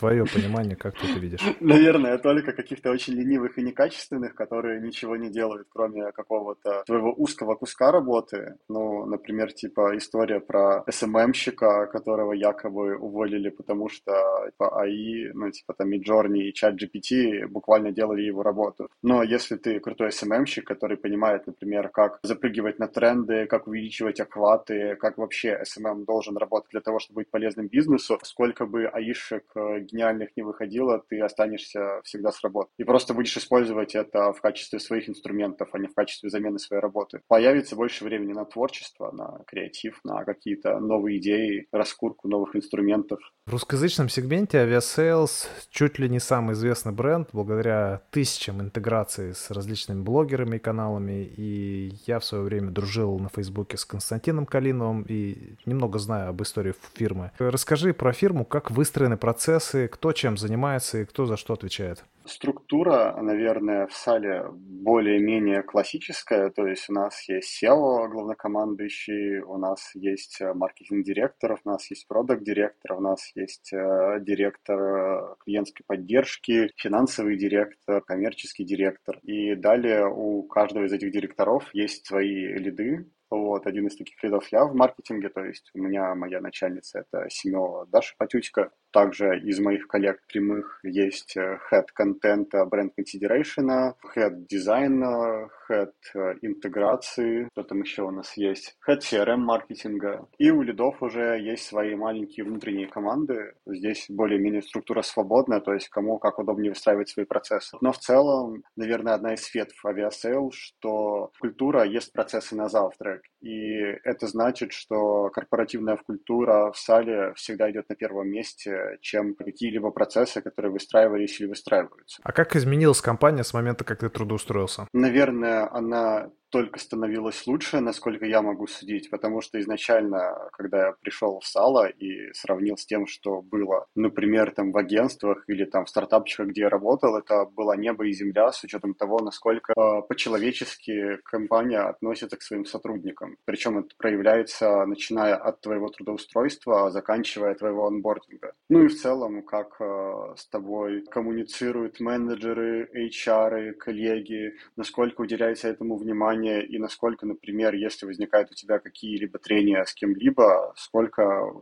твое 0.00 0.24
понимание, 0.24 0.76
как 0.76 0.98
ты 0.98 1.06
это 1.06 1.18
видишь? 1.20 1.40
Наверное, 1.60 2.18
только 2.18 2.52
каких-то 2.52 2.90
очень 2.90 3.14
ленивых 3.14 3.58
и 3.58 3.62
некачественных, 3.62 4.34
которые 4.34 4.80
ничего 4.80 5.16
не 5.16 5.30
делают, 5.30 5.68
кроме 5.70 6.12
какого-то 6.12 6.82
твоего 6.86 7.14
узкого 7.16 7.54
куска 7.54 7.92
работы. 7.92 8.56
Ну, 8.68 9.06
например, 9.06 9.52
типа 9.52 9.96
история 9.96 10.40
про 10.40 10.84
СММщика, 10.90 11.86
которого 11.86 12.32
якобы 12.32 12.96
уволили, 12.96 13.50
потому 13.50 13.88
что 13.88 14.12
типа, 14.50 14.80
AI, 14.82 15.32
ну, 15.34 15.50
типа 15.50 15.74
там 15.74 15.90
Midjourney 15.90 16.48
и 16.48 16.54
ChatGPT 16.54 17.46
буквально 17.48 17.92
делали 17.92 18.22
его 18.22 18.42
работу. 18.42 18.88
Но 19.02 19.22
если 19.22 19.56
ты 19.56 19.80
крутой 19.80 20.12
SMM 20.12 20.28
щик, 20.28 20.66
который 20.66 20.96
понимает, 20.96 21.46
например, 21.46 21.88
как 21.88 22.18
запрыгивать 22.22 22.78
на 22.78 22.88
тренды, 22.88 23.46
как 23.46 23.66
увеличивать 23.66 24.20
охваты, 24.20 24.96
как 24.96 25.18
вообще 25.18 25.62
SMM 25.64 26.04
должен 26.04 26.36
работать 26.36 26.70
для 26.70 26.80
того, 26.80 26.98
чтобы 26.98 27.20
быть 27.20 27.30
полезным 27.30 27.68
бизнесу, 27.68 28.18
сколько 28.22 28.66
бы 28.66 28.86
аишек 28.86 29.44
э, 29.54 29.80
гениальных 29.92 30.36
не 30.36 30.42
выходило, 30.42 31.02
ты 31.08 31.20
останешься 31.20 32.00
всегда 32.04 32.32
с 32.32 32.42
работой. 32.42 32.70
И 32.78 32.84
просто 32.84 33.14
будешь 33.14 33.36
использовать 33.36 33.94
это 33.94 34.32
в 34.32 34.40
качестве 34.40 34.78
своих 34.78 35.08
инструментов, 35.08 35.68
а 35.72 35.78
не 35.78 35.88
в 35.88 35.94
качестве 35.94 36.30
замены 36.30 36.58
своей 36.58 36.82
работы. 36.82 37.20
Появится 37.28 37.76
больше 37.76 38.04
времени 38.04 38.32
на 38.32 38.44
творчество, 38.44 39.10
на 39.12 39.42
креатив, 39.46 40.00
на 40.04 40.24
какие-то 40.24 40.78
новые 40.80 41.18
идеи, 41.18 41.66
раскурку 41.72 42.28
новых 42.28 42.56
инструментов. 42.56 43.20
В 43.46 43.52
русскоязычном 43.52 44.08
сегменте 44.08 44.58
Aviasales 44.58 45.48
чуть 45.70 45.98
ли 45.98 46.08
не 46.08 46.20
самый 46.20 46.52
известный 46.54 46.92
бренд, 46.92 47.28
благодаря 47.32 48.02
тысячам 48.10 48.60
интеграций 48.60 49.34
с 49.34 49.50
различными 49.50 50.02
блогерами 50.02 50.56
и 50.56 50.60
каналами. 50.60 51.24
И 51.36 51.92
я 52.06 52.18
в 52.18 52.24
свое 52.24 52.44
время 52.44 52.70
дружил 52.70 53.18
на 53.18 53.28
Фейсбуке 53.28 53.76
с 53.76 53.84
Константином 53.84 54.46
Калиновым 54.46 55.02
и 55.08 55.54
немного 55.66 55.98
знаю 55.98 56.30
об 56.30 56.42
истории 56.42 56.74
фирмы. 56.94 57.32
Расскажи 57.38 57.92
про 57.92 58.12
фирму, 58.12 58.44
как 58.44 58.70
выстроены 58.70 59.16
процессы, 59.16 59.79
кто 59.88 60.12
чем 60.12 60.36
занимается 60.36 60.98
и 60.98 61.04
кто 61.04 61.26
за 61.26 61.36
что 61.36 61.54
отвечает. 61.54 62.04
Структура, 62.26 63.16
наверное, 63.20 63.86
в 63.86 63.92
сале 63.92 64.44
более-менее 64.52 65.62
классическая, 65.62 66.50
то 66.50 66.66
есть 66.66 66.88
у 66.88 66.92
нас 66.92 67.28
есть 67.28 67.62
SEO 67.62 68.08
главнокомандующий, 68.08 69.40
у 69.40 69.56
нас 69.56 69.90
есть 69.94 70.40
э, 70.40 70.52
маркетинг-директор, 70.52 71.58
у 71.64 71.68
нас 71.68 71.90
есть 71.90 72.06
продакт-директор, 72.06 72.92
у 72.92 73.00
нас 73.00 73.32
есть 73.34 73.72
э, 73.72 74.18
директор 74.20 74.80
э, 74.80 75.34
клиентской 75.44 75.84
поддержки, 75.86 76.70
финансовый 76.76 77.36
директор, 77.36 78.02
коммерческий 78.02 78.64
директор. 78.64 79.18
И 79.22 79.54
далее 79.54 80.06
у 80.06 80.42
каждого 80.42 80.84
из 80.84 80.92
этих 80.92 81.10
директоров 81.12 81.70
есть 81.72 82.06
свои 82.06 82.46
лиды, 82.46 83.06
вот, 83.30 83.64
один 83.66 83.86
из 83.86 83.96
таких 83.96 84.20
лидов 84.24 84.48
я 84.50 84.64
в 84.64 84.74
маркетинге, 84.74 85.28
то 85.28 85.44
есть 85.44 85.70
у 85.74 85.78
меня 85.78 86.14
моя 86.16 86.40
начальница 86.40 87.00
это 87.00 87.30
CMO 87.30 87.86
Даша 87.86 88.14
Патютько. 88.18 88.72
Также 88.92 89.38
из 89.40 89.60
моих 89.60 89.86
коллег 89.86 90.20
прямых 90.26 90.80
есть 90.82 91.36
э, 91.36 91.58
head 91.70 91.86
контента 91.94 92.64
brand 92.64 92.92
consideration, 92.98 93.94
head 94.16 94.46
дизайна, 94.48 95.48
head 95.70 95.92
э, 96.14 96.34
интеграции, 96.42 97.48
что 97.52 97.62
там 97.62 97.82
еще 97.82 98.02
у 98.02 98.10
нас 98.10 98.36
есть, 98.36 98.76
head 98.88 98.98
CRM 98.98 99.36
маркетинга. 99.36 100.26
И 100.38 100.50
у 100.50 100.62
лидов 100.62 101.02
уже 101.02 101.40
есть 101.40 101.64
свои 101.64 101.94
маленькие 101.94 102.44
внутренние 102.44 102.88
команды. 102.88 103.54
Здесь 103.66 104.06
более-менее 104.08 104.62
структура 104.62 105.02
свободная, 105.02 105.60
то 105.60 105.72
есть 105.72 105.88
кому 105.88 106.18
как 106.18 106.38
удобнее 106.38 106.70
выстраивать 106.70 107.08
свои 107.08 107.24
процессы. 107.24 107.76
Но 107.80 107.92
в 107.92 107.98
целом, 107.98 108.64
наверное, 108.76 109.14
одна 109.14 109.34
из 109.34 109.54
ветвь 109.54 109.84
Aviasales, 109.84 110.50
что 110.52 111.30
культура 111.40 111.84
ест 111.84 112.12
процессы 112.12 112.56
на 112.56 112.68
завтрак. 112.68 113.22
И 113.40 113.70
это 114.04 114.26
значит, 114.26 114.72
что 114.72 115.30
корпоративная 115.30 115.96
культура 115.96 116.72
в 116.72 116.78
сале 116.78 117.32
всегда 117.34 117.70
идет 117.70 117.88
на 117.88 117.94
первом 117.94 118.28
месте, 118.28 118.79
чем 119.00 119.34
какие-либо 119.34 119.90
процессы, 119.90 120.40
которые 120.40 120.72
выстраивались 120.72 121.40
или 121.40 121.48
выстраиваются. 121.48 122.20
А 122.22 122.32
как 122.32 122.56
изменилась 122.56 123.00
компания 123.00 123.44
с 123.44 123.54
момента, 123.54 123.84
как 123.84 124.00
ты 124.00 124.08
трудоустроился? 124.08 124.86
Наверное, 124.92 125.72
она 125.72 126.30
только 126.50 126.78
становилось 126.78 127.46
лучше, 127.46 127.80
насколько 127.80 128.26
я 128.26 128.42
могу 128.42 128.66
судить, 128.66 129.10
потому 129.10 129.40
что 129.40 129.58
изначально, 129.60 130.48
когда 130.52 130.86
я 130.86 130.92
пришел 131.00 131.40
в 131.40 131.46
Сало 131.46 131.86
и 131.86 132.32
сравнил 132.32 132.76
с 132.76 132.86
тем, 132.86 133.06
что 133.06 133.40
было, 133.40 133.86
например, 133.94 134.50
там 134.52 134.72
в 134.72 134.76
агентствах 134.76 135.44
или 135.48 135.64
там 135.64 135.84
в 135.84 135.88
стартапчиках, 135.88 136.48
где 136.48 136.62
я 136.62 136.68
работал, 136.68 137.16
это 137.16 137.46
было 137.46 137.76
небо 137.76 138.06
и 138.06 138.12
земля 138.12 138.52
с 138.52 138.62
учетом 138.64 138.94
того, 138.94 139.20
насколько 139.20 139.72
э, 139.72 140.02
по-человечески 140.08 141.18
компания 141.24 141.80
относится 141.80 142.36
к 142.36 142.42
своим 142.42 142.64
сотрудникам. 142.64 143.36
Причем 143.44 143.78
это 143.78 143.88
проявляется 143.96 144.84
начиная 144.86 145.36
от 145.36 145.60
твоего 145.60 145.88
трудоустройства, 145.88 146.90
заканчивая 146.90 147.54
твоего 147.54 147.86
онбординга. 147.86 148.52
Ну 148.68 148.84
и 148.84 148.88
в 148.88 149.00
целом, 149.00 149.42
как 149.42 149.80
э, 149.80 150.34
с 150.36 150.46
тобой 150.48 151.02
коммуницируют 151.10 152.00
менеджеры, 152.00 152.88
HR, 152.94 153.72
коллеги, 153.72 154.54
насколько 154.76 155.20
уделяется 155.22 155.68
этому 155.68 155.96
внимание, 155.96 156.39
внимание 156.40 156.66
и 156.66 156.78
насколько, 156.78 157.26
например, 157.26 157.74
если 157.74 158.06
возникают 158.06 158.50
у 158.50 158.54
тебя 158.54 158.78
какие-либо 158.78 159.38
трения 159.38 159.84
с 159.84 159.94
кем-либо, 159.94 160.72
сколько 160.76 161.52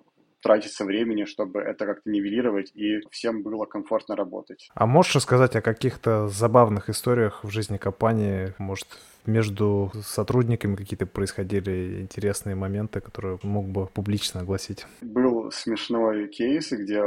тратиться 0.40 0.84
времени, 0.84 1.24
чтобы 1.24 1.60
это 1.60 1.84
как-то 1.84 2.08
нивелировать 2.10 2.70
и 2.74 3.00
всем 3.10 3.42
было 3.42 3.66
комфортно 3.66 4.14
работать. 4.14 4.70
А 4.74 4.86
можешь 4.86 5.16
рассказать 5.16 5.56
о 5.56 5.62
каких-то 5.62 6.28
забавных 6.28 6.88
историях 6.88 7.42
в 7.42 7.50
жизни 7.50 7.76
компании, 7.76 8.54
может, 8.58 8.86
между 9.28 9.92
сотрудниками 10.02 10.74
какие-то 10.74 11.06
происходили 11.06 12.00
интересные 12.02 12.56
моменты, 12.56 13.00
которые 13.00 13.38
мог 13.42 13.68
бы 13.68 13.86
публично 13.86 14.40
огласить? 14.40 14.86
Был 15.02 15.50
смешной 15.52 16.28
кейс, 16.28 16.72
где 16.72 17.02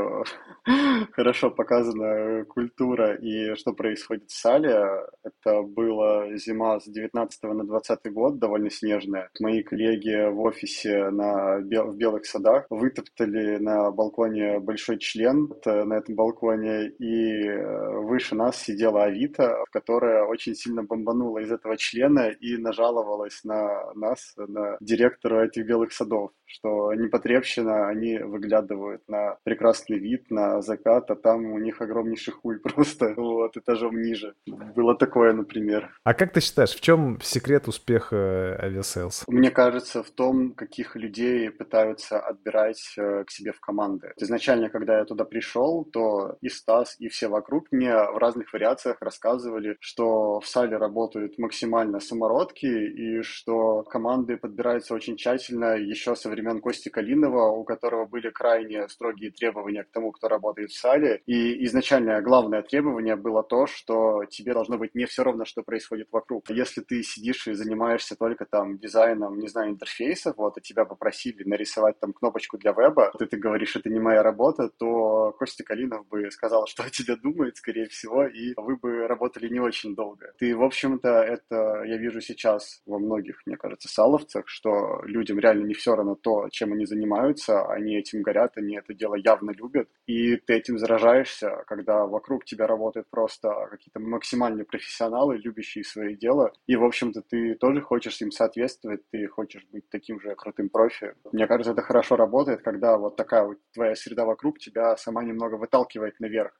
хорошо 1.12 1.50
показана 1.50 2.46
культура 2.46 3.16
и 3.16 3.56
что 3.56 3.74
происходит 3.74 4.30
в 4.30 4.40
сале. 4.40 4.86
Это 5.24 5.62
была 5.64 6.38
зима 6.38 6.80
с 6.80 6.86
19 6.86 7.44
на 7.44 7.64
20 7.66 8.14
год, 8.14 8.40
довольно 8.40 8.70
снежная. 8.70 9.30
Мои 9.40 9.64
коллеги 9.64 10.32
в 10.32 10.40
офисе 10.42 11.10
на, 11.10 11.58
в 11.58 11.96
Белых 11.96 12.26
садах 12.26 12.66
вытоптали 12.70 13.58
на 13.58 13.92
балконе 13.92 14.60
большой 14.60 15.00
член 15.00 15.52
на 15.66 15.96
этом 15.96 16.16
балконе, 16.16 16.90
и 17.00 17.48
э, 17.48 18.00
выше 18.02 18.36
нас 18.36 18.58
сидела 18.58 19.06
Авито, 19.06 19.64
которая 19.72 20.24
очень 20.24 20.56
сильно 20.56 20.84
бомбанула 20.84 21.40
из 21.40 21.52
этого 21.52 21.78
члена 21.78 22.11
Лена 22.12 22.30
и 22.30 22.58
нажаловалась 22.58 23.43
на 23.43 23.93
нас, 23.93 24.34
на 24.38 24.78
директора 24.80 25.45
этих 25.45 25.65
белых 25.65 25.93
садов, 25.93 26.32
что 26.52 26.94
непотребщина, 26.94 27.88
они 27.88 28.18
выглядывают 28.20 29.02
на 29.08 29.38
прекрасный 29.44 29.98
вид, 29.98 30.30
на 30.30 30.62
закат, 30.62 31.10
а 31.12 31.16
там 31.16 31.46
у 31.52 31.60
них 31.60 31.82
огромнейший 31.82 32.34
хуй 32.34 32.60
просто, 32.64 33.14
вот, 33.16 33.58
этажом 33.58 34.02
ниже. 34.02 34.36
Было 34.48 34.96
такое, 34.96 35.34
например. 35.34 35.90
А 36.04 36.14
как 36.14 36.34
ты 36.34 36.42
считаешь, 36.42 36.72
в 36.72 36.82
чем 36.82 37.20
секрет 37.22 37.68
успеха 37.68 38.58
Aviasales? 38.62 39.24
Мне 39.28 39.52
кажется, 39.52 40.04
в 40.04 40.12
том, 40.12 40.54
каких 40.54 40.96
людей 40.96 41.50
пытаются 41.50 42.20
отбирать 42.20 42.94
э, 42.98 43.24
к 43.24 43.32
себе 43.32 43.52
в 43.52 43.60
команды. 43.60 44.14
Изначально, 44.18 44.70
когда 44.70 45.00
я 45.00 45.06
туда 45.06 45.26
пришел, 45.26 45.86
то 45.86 46.38
и 46.42 46.50
Стас, 46.50 46.96
и 47.00 47.08
все 47.08 47.28
вокруг 47.28 47.72
мне 47.72 47.94
в 47.94 48.18
разных 48.18 48.52
вариациях 48.54 48.98
рассказывали, 49.02 49.78
что 49.80 50.40
в 50.40 50.48
сейле 50.48 50.78
работают 50.78 51.38
максимально 51.38 52.00
самородки, 52.00 52.66
и 52.66 53.22
что 53.22 53.84
команды 53.84 54.38
подбираются 54.38 54.94
очень 54.94 55.18
тщательно 55.18 55.76
еще 55.76 56.16
со 56.16 56.30
времен 56.42 56.60
Кости 56.60 56.90
Калинова, 56.90 57.52
у 57.52 57.64
которого 57.64 58.06
были 58.06 58.30
крайне 58.30 58.88
строгие 58.90 59.32
требования 59.32 59.84
к 59.84 59.92
тому, 59.92 60.12
кто 60.12 60.28
работает 60.28 60.72
в 60.72 60.78
сейле. 60.78 61.22
И 61.28 61.64
изначально 61.66 62.22
главное 62.22 62.64
требование 62.64 63.16
было 63.16 63.44
то, 63.44 63.68
что 63.68 64.26
тебе 64.26 64.54
должно 64.54 64.78
быть 64.78 64.96
не 64.96 65.06
все 65.06 65.24
равно, 65.24 65.46
что 65.46 65.62
происходит 65.62 66.08
вокруг. 66.12 66.50
Если 66.50 66.82
ты 66.82 67.04
сидишь 67.04 67.48
и 67.48 67.54
занимаешься 67.54 68.16
только 68.16 68.46
там 68.46 68.78
дизайном, 68.78 69.38
не 69.38 69.48
знаю, 69.48 69.72
интерфейсов, 69.72 70.38
вот, 70.38 70.58
а 70.58 70.62
тебя 70.62 70.86
попросили 70.86 71.44
нарисовать 71.44 72.00
там 72.00 72.14
кнопочку 72.14 72.58
для 72.58 72.72
веба, 72.72 73.12
ты, 73.18 73.26
ты 73.26 73.38
говоришь, 73.38 73.76
это 73.76 73.90
не 73.90 74.00
моя 74.00 74.24
работа, 74.24 74.70
то 74.70 75.34
Костя 75.38 75.64
Калинов 75.64 76.08
бы 76.08 76.30
сказал, 76.32 76.66
что 76.68 76.84
о 76.84 76.90
тебе 76.90 77.16
думает, 77.16 77.58
скорее 77.58 77.88
всего, 77.88 78.26
и 78.26 78.54
вы 78.58 78.78
бы 78.78 79.08
работали 79.08 79.48
не 79.50 79.60
очень 79.60 79.96
долго. 79.96 80.34
Ты, 80.40 80.56
в 80.56 80.64
общем-то, 80.64 81.10
это 81.10 81.84
я 81.86 81.98
вижу 81.98 82.22
сейчас 82.22 82.82
во 82.86 82.98
многих, 82.98 83.42
мне 83.46 83.58
кажется, 83.58 83.88
саловцах, 83.88 84.48
что 84.48 85.02
людям 85.04 85.40
реально 85.40 85.66
не 85.66 85.74
все 85.74 85.96
равно 85.96 86.16
то, 86.16 86.31
чем 86.52 86.74
они 86.74 86.86
занимаются, 86.86 87.65
они 87.65 87.96
этим 87.98 88.22
горят, 88.22 88.58
они 88.58 88.78
это 88.78 88.94
дело 88.94 89.15
явно 89.15 89.52
любят, 89.52 89.89
и 90.08 90.36
ты 90.38 90.54
этим 90.54 90.78
заражаешься, 90.78 91.63
когда 91.67 92.06
вокруг 92.06 92.46
тебя 92.46 92.67
работают 92.67 93.10
просто 93.10 93.50
какие-то 93.70 94.00
максимальные 94.00 94.65
профессионалы, 94.65 95.38
любящие 95.38 95.84
свое 95.84 96.15
дело, 96.15 96.54
и, 96.67 96.76
в 96.76 96.84
общем-то, 96.84 97.22
ты 97.22 97.56
тоже 97.56 97.82
хочешь 97.82 98.22
им 98.22 98.32
соответствовать, 98.32 99.02
ты 99.12 99.28
хочешь 99.28 99.65
быть 99.72 99.89
таким 99.89 100.20
же 100.22 100.36
крутым 100.36 100.70
профи. 100.70 101.13
Мне 101.32 101.48
кажется, 101.48 101.74
это 101.74 101.82
хорошо 101.82 102.15
работает, 102.15 102.62
когда 102.62 102.98
вот 102.98 103.15
такая 103.15 103.44
вот 103.46 103.58
твоя 103.74 103.96
среда 103.96 104.26
вокруг 104.26 104.60
тебя 104.60 104.96
сама 104.98 105.24
немного 105.24 105.56
выталкивает 105.56 106.20
наверх. 106.20 106.60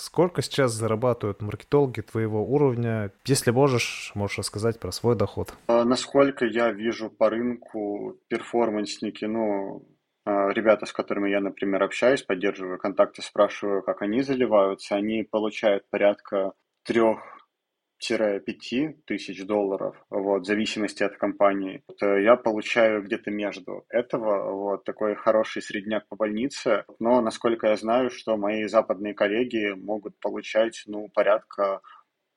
Сколько 0.00 0.40
сейчас 0.40 0.72
зарабатывают 0.72 1.42
маркетологи 1.42 2.00
твоего 2.00 2.42
уровня? 2.42 3.12
Если 3.26 3.50
можешь, 3.50 4.12
можешь 4.14 4.38
рассказать 4.38 4.80
про 4.80 4.92
свой 4.92 5.14
доход. 5.14 5.52
А, 5.66 5.84
насколько 5.84 6.46
я 6.46 6.72
вижу 6.72 7.10
по 7.10 7.28
рынку 7.28 8.16
перформансники, 8.28 9.26
ну, 9.26 9.86
а, 10.24 10.48
ребята, 10.52 10.86
с 10.86 10.92
которыми 10.94 11.28
я, 11.28 11.40
например, 11.40 11.82
общаюсь, 11.82 12.22
поддерживаю 12.22 12.78
контакты, 12.78 13.20
спрашиваю, 13.20 13.82
как 13.82 14.00
они 14.00 14.22
заливаются, 14.22 14.96
они 14.96 15.22
получают 15.22 15.84
порядка 15.90 16.54
трех 16.84 17.20
5 18.00 19.04
тысяч 19.04 19.44
долларов, 19.44 19.96
вот, 20.10 20.42
в 20.42 20.46
зависимости 20.46 21.02
от 21.02 21.16
компании. 21.16 21.82
Вот, 21.88 22.02
э, 22.02 22.22
я 22.22 22.36
получаю 22.36 23.02
где-то 23.02 23.30
между 23.30 23.84
этого, 23.88 24.52
вот, 24.52 24.84
такой 24.84 25.14
хороший 25.14 25.62
средняк 25.62 26.08
по 26.08 26.16
больнице, 26.16 26.84
но, 26.98 27.20
насколько 27.20 27.68
я 27.68 27.76
знаю, 27.76 28.10
что 28.10 28.36
мои 28.36 28.66
западные 28.66 29.14
коллеги 29.14 29.74
могут 29.74 30.18
получать, 30.20 30.82
ну, 30.86 31.08
порядка 31.08 31.80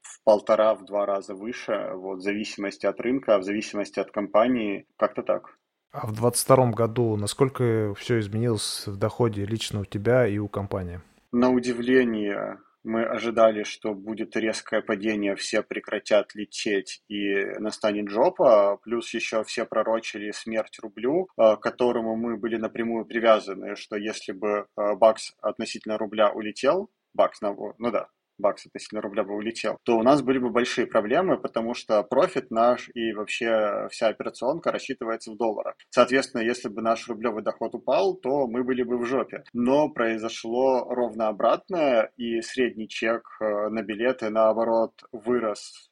в 0.01 0.23
полтора, 0.23 0.75
в 0.75 0.85
два 0.85 1.05
раза 1.05 1.33
выше, 1.33 1.91
вот, 1.93 2.17
в 2.17 2.21
зависимости 2.21 2.85
от 2.85 2.99
рынка, 2.99 3.37
в 3.37 3.43
зависимости 3.43 3.99
от 3.99 4.11
компании, 4.11 4.85
как-то 4.97 5.23
так. 5.23 5.57
А 5.91 6.07
в 6.07 6.13
2022 6.13 6.71
году 6.71 7.15
насколько 7.17 7.93
все 7.93 8.19
изменилось 8.19 8.87
в 8.87 8.97
доходе 8.97 9.45
лично 9.45 9.81
у 9.81 9.85
тебя 9.85 10.27
и 10.27 10.39
у 10.39 10.47
компании? 10.47 11.01
На 11.31 11.51
удивление, 11.51 12.57
мы 12.83 13.05
ожидали, 13.05 13.63
что 13.63 13.93
будет 13.93 14.35
резкое 14.35 14.81
падение, 14.81 15.35
все 15.35 15.63
прекратят 15.63 16.35
лететь 16.35 17.01
и 17.07 17.45
настанет 17.59 18.09
жопа, 18.09 18.77
плюс 18.83 19.13
еще 19.13 19.43
все 19.43 19.65
пророчили 19.65 20.31
смерть 20.31 20.79
рублю, 20.81 21.27
э, 21.37 21.55
к 21.55 21.59
которому 21.59 22.15
мы 22.15 22.37
были 22.37 22.57
напрямую 22.57 23.05
привязаны, 23.05 23.75
что 23.75 23.95
если 23.95 24.31
бы 24.31 24.67
э, 24.77 24.95
бакс 24.95 25.33
относительно 25.41 25.97
рубля 25.97 26.31
улетел, 26.31 26.89
бакс, 27.13 27.39
ну 27.41 27.91
да, 27.91 28.09
баксов 28.43 28.67
относительно 28.67 29.01
рубля 29.01 29.23
бы 29.23 29.33
улетел, 29.35 29.77
то 29.83 29.97
у 29.97 30.03
нас 30.03 30.21
были 30.21 30.37
бы 30.37 30.49
большие 30.49 30.85
проблемы, 30.85 31.37
потому 31.37 31.73
что 31.73 32.03
профит 32.03 32.51
наш 32.51 32.89
и 32.93 33.13
вообще 33.13 33.87
вся 33.89 34.07
операционка 34.07 34.71
рассчитывается 34.71 35.31
в 35.31 35.37
долларах. 35.37 35.75
Соответственно, 35.89 36.41
если 36.41 36.69
бы 36.69 36.81
наш 36.81 37.07
рублевый 37.07 37.43
доход 37.43 37.73
упал, 37.75 38.15
то 38.15 38.47
мы 38.47 38.63
были 38.63 38.83
бы 38.83 38.97
в 38.97 39.05
жопе. 39.05 39.43
Но 39.53 39.89
произошло 39.89 40.85
ровно 40.89 41.27
обратное, 41.29 42.11
и 42.17 42.41
средний 42.41 42.87
чек 42.87 43.23
э, 43.39 43.69
на 43.69 43.81
билеты, 43.81 44.29
наоборот, 44.29 44.93
вырос 45.11 45.89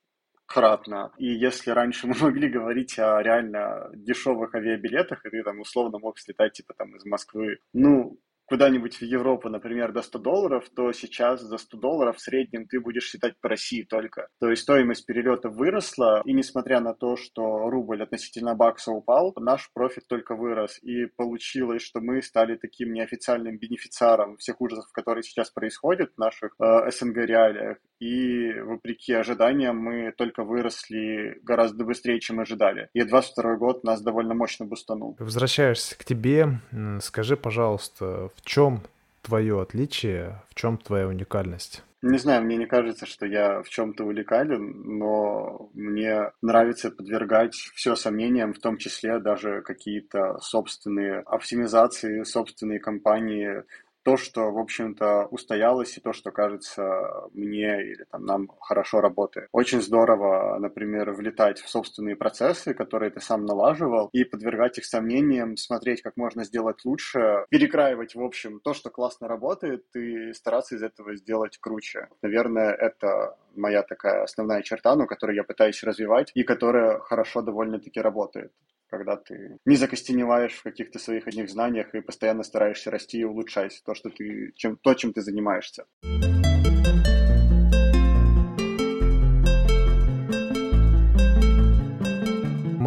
кратно. 0.52 1.12
И 1.18 1.28
если 1.28 1.72
раньше 1.72 2.08
мы 2.12 2.16
могли 2.20 2.50
говорить 2.50 2.98
о 3.00 3.22
реально 3.22 3.90
дешевых 3.94 4.54
авиабилетах, 4.54 5.26
и 5.26 5.30
ты 5.30 5.44
там 5.44 5.60
условно 5.62 6.00
мог 6.00 6.20
слетать 6.20 6.54
типа 6.54 6.74
там 6.78 6.96
из 6.96 7.06
Москвы, 7.06 7.60
ну, 7.74 8.18
куда-нибудь 8.52 8.98
в 8.98 9.02
Европу, 9.04 9.48
например, 9.48 9.94
до 9.94 10.02
100 10.02 10.20
долларов, 10.20 10.70
то 10.76 10.92
сейчас 10.92 11.40
за 11.40 11.58
100 11.58 11.78
долларов 11.78 12.18
в 12.18 12.20
среднем 12.20 12.68
ты 12.68 12.82
будешь 12.82 13.14
летать 13.14 13.36
по 13.40 13.48
России 13.48 13.84
только. 13.84 14.28
То 14.42 14.50
есть 14.50 14.64
стоимость 14.64 15.06
перелета 15.06 15.48
выросла, 15.48 16.22
и 16.26 16.34
несмотря 16.34 16.82
на 16.82 16.94
то, 16.94 17.16
что 17.16 17.70
рубль 17.70 18.04
относительно 18.04 18.54
бакса 18.54 18.92
упал, 18.92 19.34
наш 19.40 19.72
профит 19.72 20.06
только 20.10 20.36
вырос. 20.36 20.80
И 20.84 21.06
получилось, 21.06 21.82
что 21.82 22.02
мы 22.02 22.22
стали 22.22 22.58
таким 22.58 22.92
неофициальным 22.92 23.58
бенефициаром 23.58 24.36
всех 24.36 24.60
ужасов, 24.60 24.92
которые 24.92 25.24
сейчас 25.24 25.50
происходят 25.50 26.12
в 26.14 26.20
наших 26.20 26.54
э, 26.60 26.92
СНГ 26.92 27.20
реалиях. 27.20 27.78
И 28.02 28.52
вопреки 28.60 29.14
ожиданиям 29.14 29.78
мы 29.78 30.12
только 30.12 30.44
выросли 30.44 31.40
гораздо 31.44 31.86
быстрее, 31.86 32.20
чем 32.20 32.40
ожидали. 32.40 32.90
И 32.94 33.04
22 33.04 33.58
год 33.58 33.84
нас 33.84 34.02
довольно 34.02 34.34
мощно 34.34 34.66
бустанул. 34.66 35.16
Возвращаешься 35.20 35.96
к 35.96 36.04
тебе. 36.04 36.60
Скажи, 37.00 37.38
пожалуйста, 37.38 38.32
в 38.36 38.42
чем 38.44 38.82
твое 39.22 39.62
отличие, 39.62 40.42
в 40.50 40.56
чем 40.56 40.80
твоя 40.80 41.08
уникальность? 41.08 41.84
Не 42.02 42.18
знаю, 42.18 42.42
мне 42.42 42.58
не 42.58 42.66
кажется, 42.66 43.06
что 43.06 43.28
я 43.28 43.62
в 43.62 43.70
чем-то 43.70 44.04
уникален, 44.04 44.98
но 44.98 45.70
мне 45.76 46.32
нравится 46.42 46.90
подвергать 46.90 47.54
все 47.54 47.96
сомнениям, 47.96 48.56
в 48.56 48.60
том 48.60 48.78
числе 48.78 49.20
даже 49.20 49.62
какие-то 49.62 50.40
собственные 50.40 51.20
оптимизации, 51.20 52.24
собственные 52.24 52.80
компании, 52.80 53.62
то, 54.04 54.18
что, 54.18 54.52
в 54.52 54.58
общем-то, 54.58 55.28
устоялось, 55.32 55.98
и 55.98 56.02
то, 56.02 56.14
что 56.14 56.32
кажется 56.32 57.28
мне 57.34 57.82
или 57.84 58.06
там, 58.12 58.26
нам 58.26 58.48
хорошо 58.60 59.02
работает. 59.02 59.48
Очень 59.52 59.82
здорово, 59.82 60.58
например, 60.60 61.12
влетать 61.12 61.60
в 61.62 61.70
собственные 61.70 62.16
процессы, 62.16 62.74
которые 62.74 63.12
ты 63.12 63.20
сам 63.20 63.46
налаживал, 63.46 64.10
и 64.14 64.24
подвергать 64.24 64.78
их 64.78 64.86
сомнениям, 64.86 65.58
смотреть, 65.58 66.02
как 66.02 66.18
можно 66.18 66.44
сделать 66.44 66.84
лучше, 66.86 67.46
перекраивать, 67.50 68.16
в 68.16 68.24
общем, 68.24 68.60
то, 68.60 68.74
что 68.74 68.90
классно 68.90 69.28
работает, 69.28 69.86
и 69.96 70.34
стараться 70.34 70.76
из 70.76 70.84
этого 70.84 71.16
сделать 71.16 71.58
круче. 71.60 72.08
Наверное, 72.22 72.72
это 72.72 73.38
моя 73.56 73.84
такая 73.84 74.24
основная 74.24 74.62
черта, 74.62 74.96
ну, 74.96 75.06
которую 75.06 75.36
я 75.36 75.44
пытаюсь 75.44 75.84
развивать, 75.84 76.32
и 76.34 76.44
которая 76.44 77.00
хорошо 77.00 77.42
довольно-таки 77.42 78.00
работает 78.00 78.52
когда 78.92 79.16
ты 79.16 79.58
не 79.66 79.78
закостеневаешь 79.78 80.54
в 80.54 80.64
каких-то 80.64 81.00
своих 81.00 81.28
одних 81.28 81.50
знаниях 81.50 81.96
и 81.96 82.02
постоянно 82.02 82.44
стараешься 82.44 82.92
расти 82.92 83.20
и 83.20 83.24
улучшать 83.24 83.82
то, 83.86 83.96
что 83.96 84.10
ты, 84.10 84.52
чем, 84.56 84.78
то, 84.78 84.94
чем 84.94 85.14
ты 85.14 85.22
занимаешься. 85.22 85.86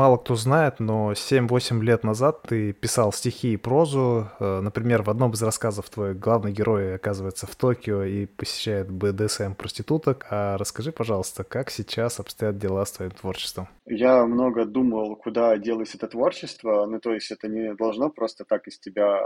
Мало 0.05 0.19
кто 0.19 0.35
знает, 0.35 0.81
но 0.81 1.12
7-8 1.12 1.81
лет 1.81 2.05
назад 2.05 2.43
ты 2.43 2.75
писал 2.75 3.11
стихи 3.11 3.55
и 3.55 3.57
прозу. 3.57 4.29
Э, 4.38 4.61
например, 4.61 5.03
в 5.03 5.09
одном 5.09 5.31
из 5.31 5.43
рассказов 5.43 5.88
твой 5.88 6.12
главный 6.12 6.53
герой 6.53 6.97
оказывается 6.97 7.47
в 7.47 7.57
Токио 7.57 8.03
и 8.03 8.27
посещает 8.27 8.90
БДСМ 8.90 9.55
проституток. 9.55 10.27
А 10.29 10.59
расскажи, 10.59 10.93
пожалуйста, 10.93 11.43
как 11.43 11.71
сейчас 11.71 12.21
обстоят 12.21 12.59
дела 12.59 12.85
с 12.85 12.93
твоим 12.93 13.12
творчеством? 13.12 13.69
Я 13.87 14.27
много 14.27 14.67
думал, 14.67 15.17
куда 15.17 15.57
делось 15.57 15.95
это 15.95 16.07
творчество. 16.07 16.85
Ну, 16.85 17.01
то 17.01 17.14
есть 17.14 17.31
это 17.31 17.49
не 17.49 17.75
должно 17.75 18.11
просто 18.11 18.45
так 18.45 18.69
из 18.69 18.79
тебя 18.79 19.22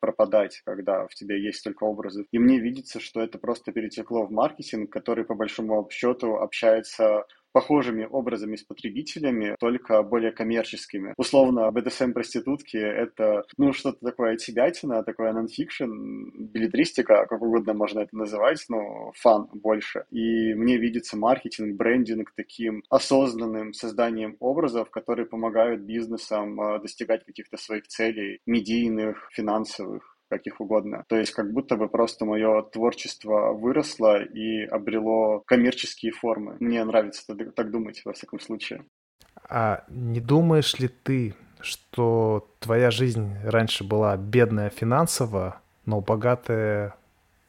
пропадать, 0.00 0.60
когда 0.66 1.06
в 1.06 1.14
тебе 1.14 1.42
есть 1.42 1.64
только 1.64 1.84
образы. 1.84 2.26
И 2.32 2.38
мне 2.38 2.60
видится, 2.60 3.00
что 3.00 3.22
это 3.22 3.38
просто 3.38 3.72
перетекло 3.72 4.26
в 4.26 4.30
маркетинг, 4.30 4.92
который 4.92 5.24
по 5.24 5.34
большому 5.34 5.88
счету 5.90 6.36
общается 6.36 7.24
похожими 7.52 8.06
образами 8.10 8.56
с 8.56 8.62
потребителями, 8.62 9.56
только 9.58 10.02
более 10.02 10.32
коммерческими. 10.32 11.14
Условно, 11.16 11.70
BDSM-проститутки— 11.70 12.76
это, 12.76 13.44
ну, 13.56 13.72
что-то 13.72 14.04
такое 14.04 14.34
отсебятина, 14.34 15.02
такое 15.02 15.32
нонфикшн, 15.32 15.84
билетристика, 16.52 17.26
как 17.26 17.42
угодно 17.42 17.74
можно 17.74 18.00
это 18.00 18.16
называть, 18.16 18.64
но 18.68 19.12
фан 19.14 19.48
больше. 19.52 20.04
И 20.10 20.54
мне 20.54 20.76
видится 20.76 21.16
маркетинг, 21.16 21.76
брендинг 21.76 22.32
таким 22.36 22.82
осознанным 22.90 23.72
созданием 23.72 24.36
образов, 24.40 24.90
которые 24.90 25.26
помогают 25.26 25.82
бизнесам 25.82 26.60
э, 26.60 26.80
достигать 26.80 27.24
каких-то 27.24 27.56
своих 27.56 27.86
целей 27.86 28.40
медийных, 28.46 29.28
финансовых 29.32 30.17
каких 30.28 30.60
угодно. 30.60 31.04
То 31.08 31.16
есть 31.16 31.32
как 31.32 31.52
будто 31.52 31.76
бы 31.76 31.88
просто 31.88 32.24
мое 32.24 32.62
творчество 32.62 33.52
выросло 33.52 34.22
и 34.22 34.64
обрело 34.64 35.42
коммерческие 35.46 36.12
формы. 36.12 36.56
Мне 36.60 36.84
нравится 36.84 37.34
так 37.54 37.70
думать, 37.70 38.02
во 38.04 38.12
всяком 38.12 38.40
случае. 38.40 38.84
А 39.48 39.84
не 39.88 40.20
думаешь 40.20 40.78
ли 40.78 40.88
ты, 40.88 41.34
что 41.60 42.48
твоя 42.60 42.90
жизнь 42.90 43.36
раньше 43.44 43.84
была 43.84 44.16
бедная 44.16 44.70
финансово, 44.70 45.60
но 45.86 46.00
богатая 46.00 46.94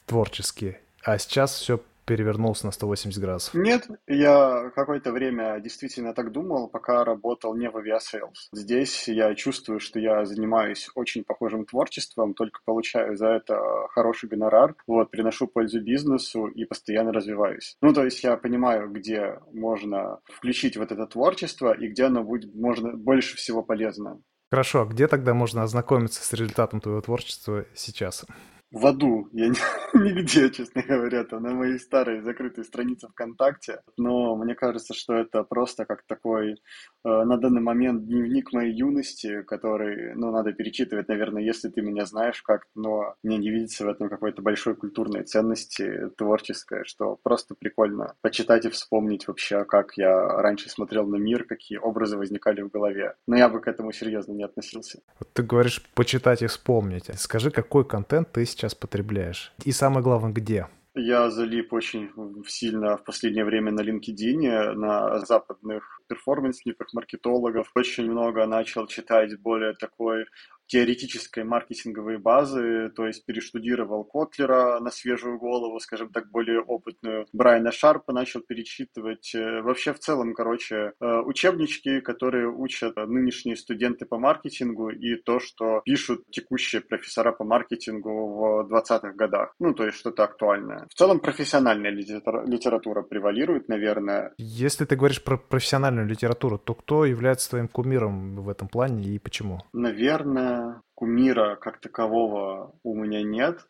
творчески, 0.06 0.78
а 1.04 1.18
сейчас 1.18 1.54
все 1.54 1.80
перевернулся 2.10 2.66
на 2.66 2.72
180 2.72 3.22
градусов? 3.22 3.54
Нет, 3.54 3.88
я 4.08 4.72
какое-то 4.74 5.12
время 5.12 5.60
действительно 5.60 6.16
так 6.16 6.32
думал, 6.32 6.68
пока 6.68 7.06
работал 7.06 7.56
не 7.56 7.70
в 7.70 7.78
Aviasales. 7.78 8.50
Здесь 8.52 9.08
я 9.08 9.36
чувствую, 9.36 9.80
что 9.80 10.00
я 10.00 10.26
занимаюсь 10.26 10.90
очень 10.96 11.24
похожим 11.24 11.66
творчеством, 11.66 12.34
только 12.34 12.62
получаю 12.66 13.16
за 13.16 13.28
это 13.28 13.60
хороший 13.92 14.28
гонорар, 14.28 14.76
вот, 14.88 15.12
приношу 15.12 15.46
пользу 15.46 15.82
бизнесу 15.82 16.48
и 16.48 16.66
постоянно 16.66 17.14
развиваюсь. 17.14 17.78
Ну, 17.82 17.94
то 17.94 18.04
есть 18.04 18.24
я 18.24 18.36
понимаю, 18.38 18.90
где 18.90 19.40
можно 19.54 20.20
включить 20.26 20.78
вот 20.78 20.92
это 20.92 21.06
творчество 21.06 21.74
и 21.74 21.88
где 21.90 22.06
оно 22.06 22.24
будет 22.24 22.56
можно 22.56 22.94
больше 22.94 23.38
всего 23.38 23.62
полезно. 23.62 24.20
Хорошо, 24.52 24.82
а 24.82 24.86
где 24.86 25.08
тогда 25.08 25.36
можно 25.36 25.62
ознакомиться 25.62 26.24
с 26.24 26.34
результатом 26.34 26.82
твоего 26.82 27.02
творчества 27.02 27.66
сейчас? 27.76 28.26
В 28.72 28.86
аду. 28.86 29.30
Я 29.32 29.48
нигде, 29.94 30.50
честно 30.52 30.84
говоря, 30.84 31.24
там 31.24 31.44
на 31.44 31.54
моей 31.54 31.80
старой 31.80 32.22
закрытой 32.22 32.64
странице 32.64 33.08
ВКонтакте. 33.08 33.82
Но 33.98 34.36
мне 34.36 34.56
кажется, 34.56 34.94
что 34.94 35.16
это 35.16 35.44
просто 35.44 35.86
как 35.86 36.04
такой 36.04 36.54
э, 36.54 36.56
на 37.04 37.38
данный 37.38 37.62
момент 37.62 38.06
дневник 38.06 38.54
моей 38.54 38.74
юности, 38.74 39.42
который, 39.44 40.16
ну, 40.16 40.32
надо 40.32 40.54
перечитывать, 40.54 41.08
наверное, 41.08 41.44
если 41.44 41.70
ты 41.70 41.82
меня 41.82 42.06
знаешь 42.06 42.42
как 42.42 42.64
но 42.76 43.16
мне 43.24 43.38
не 43.38 43.50
видится 43.50 43.86
в 43.86 43.90
этом 43.90 44.10
какой-то 44.10 44.42
большой 44.42 44.76
культурной 44.76 45.24
ценности 45.24 46.10
творческой, 46.18 46.86
что 46.86 47.18
просто 47.22 47.56
прикольно 47.56 48.14
почитать 48.22 48.66
и 48.66 48.70
вспомнить 48.70 49.28
вообще, 49.28 49.66
как 49.66 49.94
я 49.98 50.42
раньше 50.42 50.70
смотрел 50.70 51.08
на 51.08 51.18
мир, 51.18 51.44
какие 51.44 51.78
образы 51.78 52.18
возникали 52.18 52.62
в 52.62 52.70
голове. 52.70 53.16
Но 53.28 53.38
я 53.38 53.50
бы 53.50 53.60
к 53.60 53.68
этому 53.68 53.92
серьезно 53.92 54.34
не 54.34 54.44
относился. 54.44 55.02
Ты 55.34 55.44
говоришь 55.44 55.84
почитать 55.94 56.42
и 56.42 56.48
вспомнить. 56.48 57.10
Скажи, 57.20 57.52
какой 57.52 57.86
контент 57.86 58.32
ты 58.32 58.46
сейчас 58.46 58.59
потребляешь? 58.76 59.54
И 59.64 59.72
самое 59.72 60.04
главное, 60.04 60.32
где? 60.32 60.68
Я 60.96 61.30
залип 61.30 61.72
очень 61.72 62.10
сильно 62.48 62.98
в 62.98 63.04
последнее 63.04 63.46
время 63.46 63.72
на 63.72 63.82
LinkedIn, 63.82 64.74
на 64.74 65.20
западных 65.20 66.02
перформансниках, 66.08 66.94
маркетологов. 66.94 67.72
Очень 67.76 68.12
много 68.12 68.46
начал 68.48 68.88
читать 68.88 69.40
более 69.40 69.74
такой 69.74 70.26
теоретической 70.70 71.44
маркетинговой 71.44 72.18
базы, 72.18 72.90
то 72.96 73.08
есть 73.08 73.26
перештудировал 73.26 74.04
Котлера 74.04 74.80
на 74.80 74.92
свежую 74.92 75.40
голову, 75.40 75.80
скажем 75.80 76.10
так, 76.10 76.30
более 76.30 76.62
опытную. 76.62 77.26
Брайана 77.34 77.72
Шарпа 77.72 78.14
начал 78.14 78.42
перечитывать. 78.42 79.34
Э, 79.36 79.62
вообще, 79.62 79.94
в 79.94 80.00
целом, 80.00 80.34
короче, 80.34 80.94
э, 81.02 81.20
учебнички, 81.26 82.02
которые 82.02 82.48
учат 82.48 82.96
нынешние 82.96 83.56
студенты 83.56 84.06
по 84.06 84.20
маркетингу 84.20 84.90
и 84.90 85.16
то, 85.16 85.40
что 85.40 85.82
пишут 85.84 86.24
текущие 86.30 86.82
профессора 86.82 87.32
по 87.32 87.44
маркетингу 87.44 88.28
в 88.28 88.72
20-х 88.72 89.14
годах. 89.14 89.56
Ну, 89.60 89.74
то 89.74 89.86
есть 89.86 89.98
что-то 89.98 90.24
актуальное. 90.24 90.88
В 90.90 90.94
целом, 90.94 91.20
профессиональная 91.20 91.92
литература 91.92 93.02
превалирует, 93.02 93.68
наверное. 93.70 94.34
Если 94.38 94.86
ты 94.86 94.96
говоришь 94.96 95.24
про 95.24 95.38
профессиональную 95.38 96.08
литературу, 96.08 96.60
то 96.60 96.76
кто 96.76 97.06
является 97.06 97.50
твоим 97.50 97.68
кумиром 97.68 98.36
в 98.36 98.50
этом 98.50 98.68
плане 98.68 99.04
и 99.04 99.18
почему? 99.18 99.60
Наверное, 99.74 100.59
кумира 100.96 101.56
как 101.56 101.80
такового 101.80 102.76
у 102.84 102.96
меня 102.96 103.24
нет. 103.24 103.68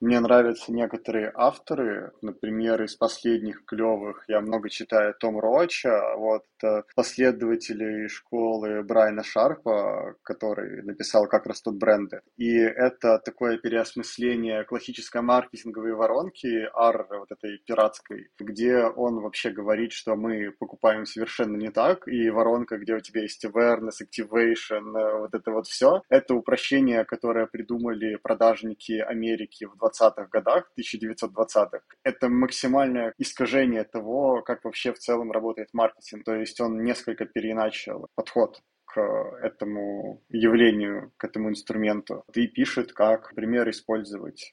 Мне 0.00 0.20
нравятся 0.20 0.72
некоторые 0.72 1.32
авторы, 1.34 2.12
например, 2.22 2.80
из 2.84 2.94
последних 2.94 3.64
клевых 3.64 4.24
я 4.28 4.40
много 4.40 4.70
читаю 4.70 5.12
Том 5.14 5.40
Роча, 5.40 6.14
вот 6.16 6.44
это 6.58 6.84
последователи 6.94 8.08
школы 8.08 8.82
Брайана 8.82 9.22
Шарпа, 9.22 10.14
который 10.22 10.82
написал 10.82 11.26
«Как 11.26 11.46
растут 11.46 11.76
бренды». 11.78 12.20
И 12.36 12.56
это 12.56 13.18
такое 13.18 13.58
переосмысление 13.58 14.64
классической 14.64 15.22
маркетинговой 15.22 15.94
воронки, 15.94 16.68
ар 16.74 17.06
вот 17.10 17.30
этой 17.30 17.58
пиратской, 17.58 18.30
где 18.38 18.84
он 18.84 19.20
вообще 19.20 19.50
говорит, 19.50 19.92
что 19.92 20.16
мы 20.16 20.52
покупаем 20.58 21.06
совершенно 21.06 21.56
не 21.56 21.70
так, 21.70 22.08
и 22.08 22.30
воронка, 22.30 22.78
где 22.78 22.94
у 22.94 23.00
тебя 23.00 23.22
есть 23.22 23.44
awareness, 23.44 24.02
activation, 24.02 25.18
вот 25.20 25.34
это 25.34 25.50
вот 25.50 25.66
все, 25.66 26.02
это 26.08 26.34
упрощение, 26.34 27.04
которое 27.04 27.46
придумали 27.46 28.16
продажники 28.16 28.92
Америки 28.92 29.64
в 29.64 29.76
20-х 29.88 30.28
годах, 30.30 30.70
1920-х, 30.78 31.80
это 32.02 32.28
максимальное 32.28 33.12
искажение 33.18 33.84
того, 33.84 34.42
как 34.42 34.64
вообще 34.64 34.92
в 34.92 34.98
целом 34.98 35.32
работает 35.32 35.68
маркетинг. 35.72 36.24
То 36.24 36.34
есть 36.34 36.60
он 36.60 36.82
несколько 36.82 37.24
переначал 37.24 38.08
подход 38.14 38.60
к 38.86 39.00
этому 39.42 40.22
явлению, 40.30 41.12
к 41.16 41.24
этому 41.24 41.50
инструменту. 41.50 42.24
И 42.34 42.46
пишет, 42.46 42.92
как, 42.92 43.30
например, 43.32 43.68
использовать 43.68 44.50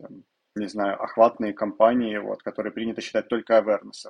не 0.58 0.68
знаю, 0.68 1.02
охватные 1.02 1.54
кампании, 1.54 2.18
вот, 2.18 2.42
которые 2.42 2.72
принято 2.72 3.02
считать 3.02 3.28
только 3.28 3.58
awareness 3.58 4.10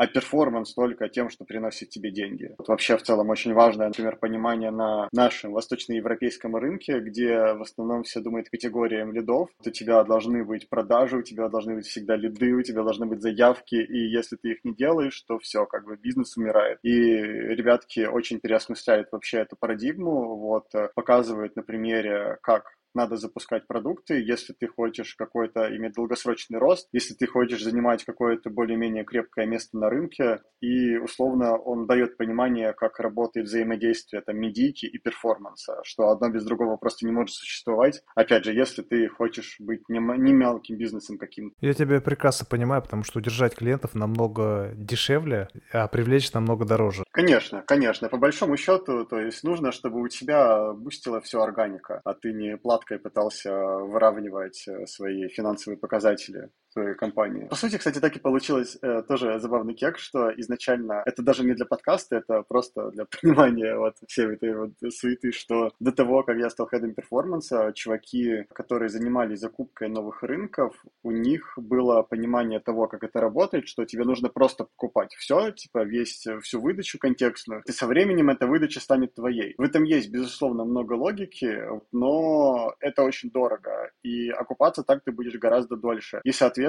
а 0.00 0.06
перформанс 0.06 0.72
только 0.72 1.10
тем, 1.10 1.28
что 1.28 1.44
приносит 1.44 1.90
тебе 1.90 2.10
деньги. 2.10 2.54
Вот 2.56 2.68
вообще 2.68 2.96
в 2.96 3.02
целом 3.02 3.28
очень 3.28 3.52
важное, 3.52 3.88
например, 3.88 4.16
понимание 4.16 4.70
на 4.70 5.10
нашем 5.12 5.52
восточноевропейском 5.52 6.56
рынке, 6.56 7.00
где 7.00 7.36
в 7.52 7.60
основном 7.60 8.04
все 8.04 8.20
думают 8.20 8.48
категориям 8.48 9.12
лидов. 9.12 9.50
У 9.62 9.68
тебя 9.68 10.02
должны 10.04 10.42
быть 10.42 10.70
продажи, 10.70 11.18
у 11.18 11.22
тебя 11.22 11.50
должны 11.50 11.74
быть 11.74 11.86
всегда 11.86 12.16
лиды, 12.16 12.54
у 12.54 12.62
тебя 12.62 12.82
должны 12.82 13.04
быть 13.04 13.20
заявки, 13.20 13.74
и 13.74 14.08
если 14.08 14.36
ты 14.36 14.52
их 14.52 14.64
не 14.64 14.74
делаешь, 14.74 15.20
то 15.28 15.38
все, 15.38 15.66
как 15.66 15.84
бы 15.84 15.98
бизнес 15.98 16.34
умирает. 16.38 16.78
И 16.82 16.94
ребятки 16.94 18.06
очень 18.06 18.40
переосмысляют 18.40 19.08
вообще 19.12 19.40
эту 19.40 19.56
парадигму, 19.60 20.34
вот, 20.38 20.72
показывают 20.94 21.56
на 21.56 21.62
примере, 21.62 22.38
как 22.40 22.72
надо 22.94 23.16
запускать 23.16 23.66
продукты, 23.66 24.20
если 24.20 24.52
ты 24.52 24.66
хочешь 24.66 25.14
какой-то 25.14 25.74
иметь 25.76 25.94
долгосрочный 25.94 26.58
рост, 26.58 26.88
если 26.92 27.14
ты 27.14 27.26
хочешь 27.26 27.62
занимать 27.62 28.04
какое-то 28.04 28.50
более-менее 28.50 29.04
крепкое 29.04 29.46
место 29.46 29.78
на 29.78 29.88
рынке, 29.88 30.40
и 30.60 30.96
условно 30.96 31.56
он 31.56 31.86
дает 31.86 32.16
понимание, 32.16 32.72
как 32.72 32.98
работает 33.00 33.46
взаимодействие 33.46 34.22
там 34.22 34.38
медийки 34.38 34.86
и 34.86 34.98
перформанса, 34.98 35.80
что 35.84 36.10
одно 36.10 36.28
без 36.28 36.44
другого 36.44 36.76
просто 36.76 37.06
не 37.06 37.12
может 37.12 37.34
существовать. 37.34 38.02
Опять 38.14 38.44
же, 38.44 38.52
если 38.52 38.82
ты 38.82 39.08
хочешь 39.08 39.56
быть 39.60 39.88
не, 39.88 39.98
не 40.18 40.32
мелким 40.32 40.76
бизнесом 40.76 41.18
каким-то. 41.18 41.54
Я 41.60 41.74
тебя 41.74 42.00
прекрасно 42.00 42.46
понимаю, 42.46 42.82
потому 42.82 43.04
что 43.04 43.18
удержать 43.18 43.54
клиентов 43.54 43.94
намного 43.94 44.72
дешевле, 44.74 45.48
а 45.72 45.88
привлечь 45.88 46.32
намного 46.32 46.64
дороже. 46.64 47.04
Конечно, 47.10 47.62
конечно. 47.62 48.08
По 48.08 48.16
большому 48.16 48.56
счету, 48.56 49.04
то 49.04 49.18
есть 49.18 49.44
нужно, 49.44 49.72
чтобы 49.72 50.00
у 50.00 50.08
тебя 50.08 50.72
бустила 50.72 51.20
все 51.20 51.40
органика, 51.40 52.00
а 52.04 52.14
ты 52.14 52.32
не 52.32 52.56
платно 52.56 52.79
гладкой 52.80 52.98
пытался 52.98 53.52
выравнивать 53.52 54.66
э, 54.66 54.86
свои 54.86 55.28
финансовые 55.28 55.78
показатели. 55.78 56.50
Своей 56.72 56.94
компании. 56.94 57.46
По 57.48 57.56
сути, 57.56 57.78
кстати, 57.78 57.98
так 57.98 58.16
и 58.16 58.20
получилось 58.20 58.78
э, 58.80 59.02
тоже 59.02 59.38
забавный 59.40 59.74
кек, 59.74 59.98
что 59.98 60.30
изначально 60.40 61.02
это 61.04 61.22
даже 61.22 61.44
не 61.44 61.54
для 61.54 61.66
подкаста, 61.66 62.16
это 62.16 62.42
просто 62.42 62.90
для 62.90 63.04
понимания 63.20 63.76
вот 63.76 63.96
всей 64.06 64.26
этой 64.26 64.56
вот 64.56 64.72
суеты, 64.92 65.32
что 65.32 65.72
до 65.80 65.92
того, 65.92 66.22
как 66.22 66.38
я 66.38 66.50
стал 66.50 66.66
хедом 66.66 66.94
перформанса, 66.94 67.72
чуваки, 67.74 68.44
которые 68.52 68.88
занимались 68.88 69.40
закупкой 69.40 69.88
новых 69.88 70.22
рынков, 70.22 70.84
у 71.02 71.10
них 71.10 71.54
было 71.56 72.02
понимание 72.02 72.60
того, 72.60 72.86
как 72.86 73.02
это 73.02 73.20
работает, 73.20 73.66
что 73.66 73.84
тебе 73.84 74.04
нужно 74.04 74.28
просто 74.28 74.64
покупать 74.64 75.14
все, 75.14 75.50
типа 75.50 75.84
весь, 75.84 76.26
всю 76.42 76.60
выдачу 76.60 76.98
контекстную, 76.98 77.62
и 77.66 77.72
со 77.72 77.86
временем 77.86 78.30
эта 78.30 78.46
выдача 78.46 78.80
станет 78.80 79.14
твоей. 79.14 79.54
В 79.58 79.62
этом 79.62 79.82
есть, 79.84 80.10
безусловно, 80.10 80.64
много 80.64 80.92
логики, 80.92 81.62
но 81.92 82.74
это 82.80 83.02
очень 83.02 83.30
дорого, 83.30 83.90
и 84.02 84.30
окупаться 84.30 84.82
так 84.82 85.02
ты 85.04 85.12
будешь 85.12 85.34
гораздо 85.34 85.76
дольше. 85.76 86.20
И, 86.24 86.32
соответственно, 86.32 86.59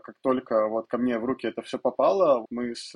как 0.00 0.14
только 0.22 0.68
вот 0.68 0.86
ко 0.88 0.98
мне 0.98 1.18
в 1.18 1.24
руки 1.24 1.46
это 1.46 1.62
все 1.62 1.78
попало, 1.78 2.46
мы 2.50 2.74
с 2.74 2.94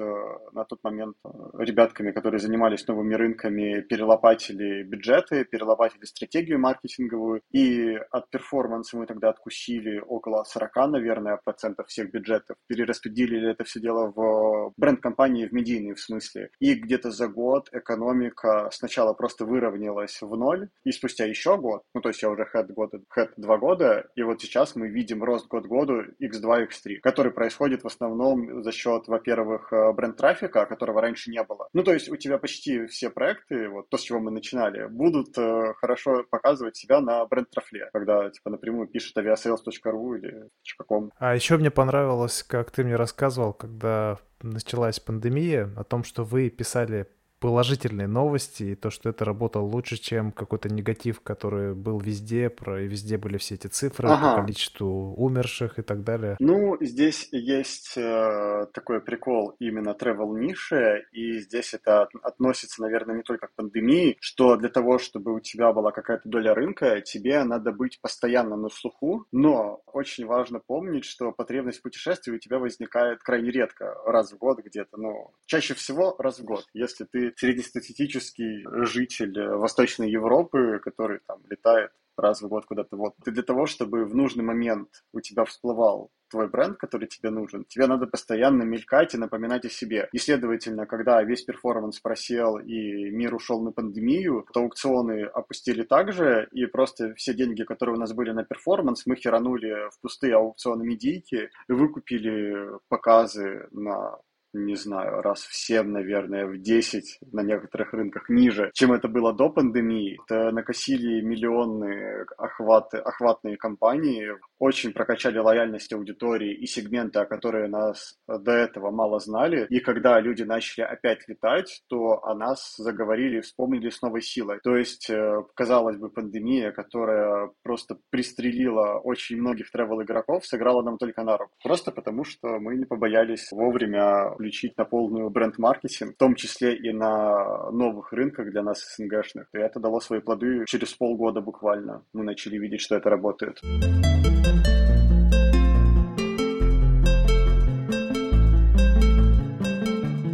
на 0.53 0.65
тот 0.65 0.79
момент 0.83 1.17
ребятками, 1.59 2.13
которые 2.13 2.41
занимались 2.41 2.87
новыми 2.87 3.15
рынками, 3.15 3.81
перелопатили 3.81 4.83
бюджеты, 4.83 5.45
перелопатили 5.45 6.05
стратегию 6.05 6.59
маркетинговую, 6.59 7.43
и 7.51 7.97
от 8.11 8.31
перформанса 8.31 8.97
мы 8.97 9.07
тогда 9.07 9.31
откусили 9.31 9.99
около 9.99 10.45
40, 10.45 10.77
наверное, 10.89 11.39
процентов 11.43 11.89
всех 11.89 12.11
бюджетов, 12.11 12.57
перераспределили 12.67 13.51
это 13.51 13.65
все 13.65 13.81
дело 13.81 14.13
в 14.15 14.73
бренд-компании, 14.77 15.47
в 15.47 15.53
медийные 15.53 15.95
в 15.95 16.01
смысле. 16.01 16.51
И 16.61 16.75
где-то 16.75 17.11
за 17.11 17.29
год 17.29 17.69
экономика 17.73 18.69
сначала 18.73 19.13
просто 19.15 19.45
выровнялась 19.45 20.21
в 20.21 20.37
ноль, 20.37 20.69
и 20.85 20.93
спустя 20.93 21.25
еще 21.25 21.57
год, 21.57 21.83
ну 21.95 22.01
то 22.01 22.09
есть 22.09 22.23
я 22.23 22.31
уже 22.31 22.47
head, 22.55 22.73
года, 22.73 23.01
head 23.17 23.31
два 23.37 23.59
года, 23.59 24.09
и 24.15 24.23
вот 24.23 24.41
сейчас 24.41 24.77
мы 24.77 24.89
видим 24.89 25.23
рост 25.23 25.49
год 25.49 25.67
году 25.67 26.03
x2, 26.21 26.69
x3, 26.69 26.97
который 27.03 27.33
происходит 27.33 27.83
в 27.83 27.87
основном 27.87 28.63
за 28.63 28.73
счет, 28.73 29.09
во-первых, 29.09 29.73
э, 29.73 29.93
бренд-трафика, 29.93 30.67
которого 30.67 31.01
раньше 31.01 31.31
не 31.31 31.43
было. 31.43 31.69
Ну 31.73 31.83
то 31.83 31.93
есть 31.93 32.11
у 32.11 32.17
тебя 32.17 32.39
почти 32.39 32.87
все 32.87 33.11
проекты, 33.11 33.69
вот 33.69 33.89
то, 33.89 33.97
с 33.97 34.03
чего 34.03 34.21
мы 34.21 34.31
начинали, 34.31 34.87
будут 34.89 35.37
э, 35.39 35.75
хорошо 35.77 36.25
показывать 36.31 36.77
себя 36.77 37.01
на 37.01 37.25
бренд-трафле, 37.27 37.91
когда 37.93 38.31
типа 38.31 38.51
напрямую 38.51 38.89
пишет 38.89 39.17
aviasales.ru 39.17 40.19
или 40.19 40.49
каком. 40.77 41.13
А 41.19 41.35
еще 41.35 41.57
мне 41.57 41.71
понравилось, 41.71 42.43
как 42.43 42.71
ты 42.71 42.85
мне 42.85 42.97
рассказывал, 42.97 43.53
когда 43.53 44.19
началась 44.43 45.01
пандемия, 45.01 45.71
о 45.77 45.85
том, 45.85 46.05
что 46.05 46.25
вы 46.25 46.51
писали 46.51 47.07
положительные 47.43 48.07
новости, 48.07 48.63
и 48.63 48.75
то, 48.77 48.91
что 48.91 49.09
это 49.09 49.25
работало 49.25 49.65
лучше, 49.65 49.97
чем 49.97 50.31
какой-то 50.31 50.69
негатив, 50.69 51.21
который 51.21 51.75
был 51.75 51.99
везде, 51.99 52.49
про 52.49 52.83
и 52.83 52.87
везде 52.87 53.19
были 53.19 53.37
все 53.37 53.57
эти 53.57 53.67
цифры 53.67 54.09
ага. 54.09 54.37
по 54.37 54.43
количеству 54.43 55.13
умерших 55.17 55.81
и 55.81 55.83
так 55.83 56.05
далее. 56.05 56.37
Ну, 56.39 56.77
здесь 56.81 57.29
есть 57.33 57.95
э, 57.97 58.67
такой 58.73 59.01
прикол 59.01 59.57
именно 59.59 59.91
travel 60.01 60.39
ниши, 60.39 61.05
и 61.11 61.41
здесь 61.41 61.75
это 61.75 62.07
относится, 62.23 62.81
наверное, 62.81 63.17
не 63.17 63.23
только 63.25 63.49
к 63.49 63.55
пандемии, 63.57 64.17
что 64.21 64.55
для 64.57 64.69
того, 64.69 64.99
чтобы 64.99 65.35
у 65.35 65.41
тебя 65.41 65.73
была 65.73 65.91
какая-то 65.91 66.29
доля 66.29 66.55
рынка, 66.55 67.01
тебе 67.01 67.43
надо 67.43 67.73
быть 67.73 68.01
постоянно 68.01 68.55
на 68.55 68.69
слуху, 68.69 69.27
но 69.33 69.83
очень 69.87 70.27
важно 70.27 70.61
помнить, 70.61 71.05
что 71.05 71.33
потребность 71.33 71.81
в 71.81 71.83
путешествии 71.83 72.35
у 72.35 72.39
тебя 72.39 72.61
возникает 72.61 73.21
крайне 73.21 73.51
редко, 73.51 73.97
раз 74.07 74.33
в 74.33 74.39
год 74.39 74.61
где-то, 74.65 74.97
ну, 74.97 75.33
чаще 75.47 75.75
всего 75.75 76.15
раз 76.21 76.39
в 76.39 76.45
год, 76.45 76.67
если 76.73 77.05
ты 77.05 77.32
среднестатистический 77.37 78.67
житель 78.85 79.39
Восточной 79.57 80.11
Европы, 80.11 80.81
который 80.83 81.21
там 81.27 81.41
летает 81.49 81.91
раз 82.17 82.43
в 82.43 82.49
год 82.49 82.67
куда-то. 82.67 82.97
Вот. 82.97 83.15
И 83.27 83.31
для 83.31 83.43
того, 83.43 83.67
чтобы 83.67 84.05
в 84.05 84.15
нужный 84.15 84.45
момент 84.45 84.89
у 85.13 85.21
тебя 85.21 85.45
всплывал 85.45 86.11
твой 86.31 86.49
бренд, 86.49 86.79
который 86.79 87.09
тебе 87.09 87.31
нужен, 87.31 87.65
тебе 87.67 87.87
надо 87.87 88.07
постоянно 88.07 88.63
мелькать 88.63 89.15
и 89.15 89.19
напоминать 89.19 89.67
о 89.67 89.69
себе. 89.69 90.09
И, 90.13 90.19
следовательно, 90.19 90.87
когда 90.87 91.23
весь 91.23 91.43
перформанс 91.43 92.01
просел 92.01 92.59
и 92.59 93.11
мир 93.11 93.35
ушел 93.35 93.63
на 93.63 93.71
пандемию, 93.71 94.47
то 94.53 94.61
аукционы 94.61 95.25
опустили 95.25 95.83
также, 95.83 96.49
и 96.53 96.65
просто 96.67 97.15
все 97.15 97.35
деньги, 97.35 97.65
которые 97.65 97.97
у 97.97 98.01
нас 98.01 98.15
были 98.15 98.31
на 98.31 98.45
перформанс, 98.45 99.05
мы 99.07 99.17
херанули 99.17 99.91
в 99.91 100.01
пустые 100.01 100.37
аукционы 100.37 100.85
медийки 100.85 101.51
выкупили 101.69 102.79
показы 102.89 103.69
на 103.71 104.19
не 104.53 104.77
знаю, 104.77 105.23
раз 105.23 105.43
в 105.43 105.55
7, 105.55 105.87
наверное, 105.87 106.47
в 106.47 106.59
10 106.59 107.19
на 107.33 107.43
некоторых 107.43 107.93
рынках 107.93 108.29
ниже, 108.29 108.71
чем 108.75 108.93
это 108.93 109.09
было 109.09 109.33
до 109.33 109.49
пандемии. 109.49 110.19
Это 110.27 110.51
накосили 110.51 111.21
миллионные 111.23 112.27
охваты, 112.37 112.99
охватные 112.99 113.57
компании, 113.57 114.33
очень 114.59 114.93
прокачали 114.93 115.39
лояльность 115.39 115.93
аудитории 115.93 116.55
и 116.55 116.67
сегменты, 116.67 117.25
которые 117.25 117.69
нас 117.69 118.19
до 118.29 118.53
этого 118.53 118.91
мало 118.91 119.19
знали. 119.19 119.67
И 119.71 119.81
когда 119.81 120.21
люди 120.21 120.43
начали 120.43 120.85
опять 120.85 121.27
летать, 121.29 121.83
то 121.89 122.25
о 122.25 122.35
нас 122.35 122.75
заговорили, 122.77 123.41
вспомнили 123.41 123.91
с 123.91 124.03
новой 124.03 124.23
силой. 124.23 124.61
То 124.63 124.77
есть, 124.77 125.11
э, 125.11 125.43
казалось 125.55 125.97
бы, 125.97 126.11
пандемия, 126.11 126.73
которая 126.73 127.51
просто 127.63 127.99
пристрелила 128.11 129.01
очень 129.03 129.39
многих 129.39 129.71
тревел-игроков, 129.71 130.47
сыграла 130.47 130.83
нам 130.83 130.99
только 130.99 131.23
на 131.23 131.37
руку. 131.37 131.53
Просто 131.63 131.91
потому, 131.91 132.25
что 132.25 132.59
мы 132.59 132.77
не 132.77 132.85
побоялись 132.85 133.51
вовремя 133.51 134.35
включить 134.43 134.77
на 134.77 134.85
полную 134.85 135.31
бренд-маркетинг, 135.31 136.15
в 136.15 136.19
том 136.19 136.35
числе 136.35 136.75
и 136.75 136.93
на 136.93 137.71
новых 137.71 138.13
рынках 138.13 138.51
для 138.51 138.63
нас 138.65 138.83
СНГшных. 138.97 139.47
И 139.55 139.59
это 139.59 139.79
дало 139.79 140.01
свои 140.01 140.19
плоды 140.19 140.65
через 140.67 140.95
полгода 140.95 141.41
буквально. 141.41 142.03
Мы 142.13 142.25
начали 142.25 142.59
видеть, 142.59 142.81
что 142.81 142.97
это 142.97 143.09
работает. 143.09 143.61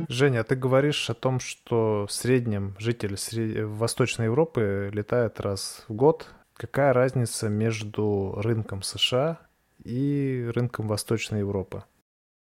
Женя, 0.08 0.42
ты 0.42 0.56
говоришь 0.56 1.10
о 1.10 1.14
том, 1.14 1.38
что 1.38 2.06
в 2.06 2.10
среднем 2.10 2.76
житель 2.78 3.14
Восточной 3.66 4.24
Европы 4.24 4.88
летает 4.90 5.38
раз 5.38 5.84
в 5.86 5.92
год. 5.92 6.28
Какая 6.54 6.94
разница 6.94 7.50
между 7.50 8.32
рынком 8.38 8.82
США 8.82 9.38
и 9.84 10.50
рынком 10.54 10.88
Восточной 10.88 11.40
Европы? 11.40 11.84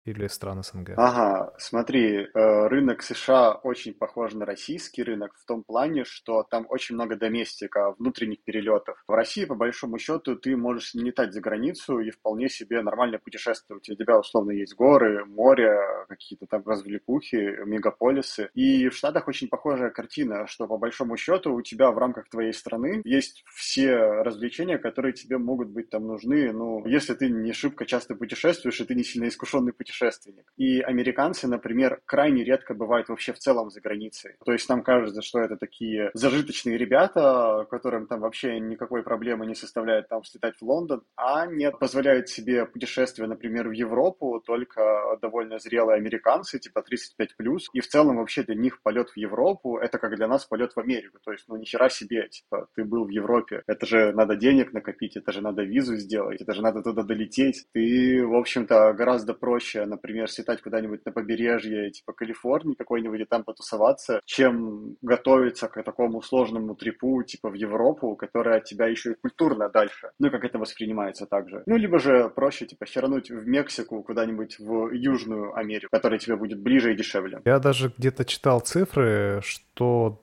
Или 0.05 0.27
стран 0.29 0.63
СНГ? 0.63 0.95
Ага, 0.97 1.53
смотри, 1.59 2.23
э, 2.23 2.67
рынок 2.69 3.03
США 3.03 3.53
очень 3.53 3.93
похож 3.93 4.33
на 4.33 4.47
российский 4.47 5.03
рынок 5.03 5.35
в 5.37 5.45
том 5.45 5.63
плане, 5.63 6.05
что 6.05 6.43
там 6.43 6.67
очень 6.69 6.95
много 6.95 7.17
доместика, 7.17 7.95
внутренних 7.99 8.43
перелетов. 8.43 9.03
В 9.07 9.13
России, 9.13 9.45
по 9.45 9.55
большому 9.55 9.99
счету, 9.99 10.37
ты 10.37 10.57
можешь 10.57 10.95
не 10.95 11.05
летать 11.05 11.33
за 11.35 11.41
границу 11.41 11.99
и 11.99 12.11
вполне 12.11 12.49
себе 12.49 12.81
нормально 12.83 13.19
путешествовать. 13.19 13.89
У 13.91 13.95
тебя, 13.95 14.19
условно, 14.19 14.53
есть 14.53 14.75
горы, 14.75 15.25
море, 15.27 15.79
какие-то 16.09 16.47
там 16.47 16.63
развлекухи, 16.65 17.65
мегаполисы. 17.67 18.51
И 18.55 18.89
в 18.89 18.95
Штатах 18.95 19.29
очень 19.29 19.49
похожая 19.49 19.91
картина, 19.91 20.47
что, 20.47 20.67
по 20.67 20.79
большому 20.79 21.17
счету, 21.17 21.55
у 21.55 21.63
тебя 21.63 21.91
в 21.91 21.99
рамках 21.99 22.29
твоей 22.31 22.53
страны 22.53 23.03
есть 23.05 23.45
все 23.55 23.97
развлечения, 23.97 24.79
которые 24.79 25.13
тебе 25.13 25.37
могут 25.37 25.69
быть 25.69 25.91
там 25.91 26.07
нужны. 26.07 26.53
Ну, 26.53 26.87
если 26.87 27.15
ты 27.15 27.29
не 27.29 27.53
шибко 27.53 27.85
часто 27.85 28.15
путешествуешь, 28.15 28.81
и 28.81 28.85
ты 28.85 28.95
не 28.95 29.05
сильно 29.05 29.29
искушенный 29.29 29.73
путешественник, 29.73 29.90
путешественник. 29.91 30.53
И 30.57 30.81
американцы, 30.81 31.49
например, 31.49 32.01
крайне 32.05 32.45
редко 32.45 32.75
бывают 32.75 33.09
вообще 33.09 33.33
в 33.33 33.39
целом 33.39 33.71
за 33.71 33.81
границей. 33.81 34.37
То 34.45 34.53
есть 34.53 34.69
нам 34.69 34.83
кажется, 34.83 35.23
что 35.23 35.41
это 35.41 35.57
такие 35.57 36.11
зажиточные 36.15 36.79
ребята, 36.79 37.67
которым 37.71 38.07
там 38.07 38.21
вообще 38.21 38.61
никакой 38.61 39.03
проблемы 39.03 39.47
не 39.47 39.55
составляет 39.55 40.09
там 40.09 40.23
слетать 40.25 40.55
в 40.61 40.63
Лондон, 40.63 41.03
а 41.17 41.47
нет, 41.47 41.79
позволяют 41.79 42.29
себе 42.29 42.67
путешествия, 42.67 43.27
например, 43.27 43.69
в 43.69 43.73
Европу 43.73 44.43
только 44.47 44.81
довольно 45.21 45.59
зрелые 45.59 45.97
американцы, 45.97 46.59
типа 46.59 46.81
35+. 46.81 47.59
И 47.73 47.81
в 47.81 47.89
целом 47.89 48.17
вообще 48.17 48.43
для 48.43 48.55
них 48.55 48.83
полет 48.83 49.11
в 49.11 49.17
Европу— 49.17 49.79
это 49.83 49.99
как 49.99 50.17
для 50.17 50.29
нас 50.29 50.45
полет 50.45 50.73
в 50.75 50.81
Америку. 50.81 51.19
То 51.25 51.33
есть, 51.33 51.45
ну, 51.49 51.57
ни 51.57 51.65
хера 51.65 51.89
себе, 51.89 52.29
типа, 52.29 52.69
ты 52.75 52.85
был 52.85 53.05
в 53.05 53.11
Европе. 53.11 53.63
Это 53.67 53.87
же 53.87 54.13
надо 54.13 54.37
денег 54.37 54.73
накопить, 54.73 55.17
это 55.17 55.33
же 55.33 55.41
надо 55.41 55.63
визу 55.63 55.97
сделать, 55.97 56.41
это 56.41 56.53
же 56.53 56.63
надо 56.63 56.83
туда 56.83 57.03
долететь. 57.03 57.65
Ты, 57.73 58.25
в 58.27 58.35
общем-то, 58.35 58.93
гораздо 58.93 59.35
проще, 59.35 59.80
например, 59.87 60.31
слетать 60.31 60.63
куда-нибудь 60.63 61.05
на 61.05 61.13
побережье, 61.13 61.91
типа 61.91 62.13
Калифорнии 62.13 62.75
какой-нибудь, 62.75 63.21
и 63.21 63.25
там 63.25 63.45
потусоваться, 63.45 64.21
чем 64.25 64.97
готовиться 65.03 65.69
к 65.69 65.83
такому 65.83 66.23
сложному 66.23 66.75
трипу, 66.75 67.23
типа 67.23 67.51
в 67.51 67.55
Европу, 67.55 68.17
которая 68.17 68.59
от 68.59 68.65
тебя 68.65 68.87
еще 68.87 69.13
и 69.13 69.15
культурно 69.15 69.69
дальше. 69.69 70.11
Ну, 70.19 70.31
как 70.31 70.45
это 70.45 70.59
воспринимается 70.59 71.27
также. 71.27 71.63
Ну, 71.67 71.77
либо 71.77 71.99
же 71.99 72.29
проще, 72.29 72.67
типа, 72.67 72.87
херануть 72.87 73.31
в 73.31 73.47
Мексику 73.47 74.03
куда-нибудь 74.03 74.59
в 74.59 74.91
Южную 74.93 75.57
Америку, 75.57 75.89
которая 75.91 76.19
тебе 76.19 76.37
будет 76.37 76.61
ближе 76.61 76.93
и 76.93 76.97
дешевле. 76.97 77.41
Я 77.45 77.59
даже 77.59 77.93
где-то 77.97 78.25
читал 78.25 78.61
цифры, 78.61 79.41
что 79.43 80.23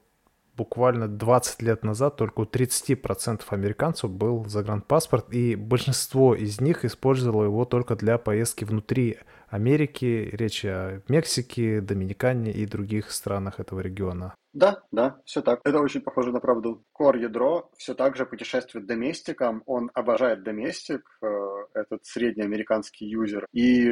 буквально 0.58 1.08
20 1.08 1.62
лет 1.62 1.84
назад 1.84 2.18
только 2.18 2.42
у 2.42 2.46
30% 2.46 3.42
американцев 3.50 4.10
был 4.10 4.46
загранпаспорт, 4.46 5.32
и 5.32 5.56
большинство 5.56 6.36
из 6.36 6.60
них 6.60 6.84
использовало 6.84 7.44
его 7.44 7.64
только 7.66 7.96
для 7.96 8.18
поездки 8.18 8.64
внутри 8.66 9.20
Америки, 9.48 10.30
речь 10.34 10.66
о 10.66 11.02
Мексике, 11.08 11.82
Доминикане 11.82 12.52
и 12.52 12.66
других 12.66 13.12
странах 13.12 13.60
этого 13.60 13.80
региона. 13.80 14.36
Да, 14.58 14.82
да, 14.92 15.22
все 15.24 15.44
так. 15.44 15.62
Это 15.66 15.80
очень 15.80 16.02
похоже 16.02 16.32
на 16.32 16.40
правду. 16.40 16.84
Кор 16.92 17.16
ядро 17.16 17.70
все 17.78 17.94
так 17.94 18.16
же 18.16 18.26
путешествует 18.26 18.88
доместиком, 18.88 19.62
он 19.68 19.92
обожает 19.94 20.42
доместик, 20.42 21.04
э, 21.22 21.28
этот 21.76 22.04
средний 22.06 22.44
американский 22.44 23.06
юзер. 23.06 23.46
И 23.54 23.88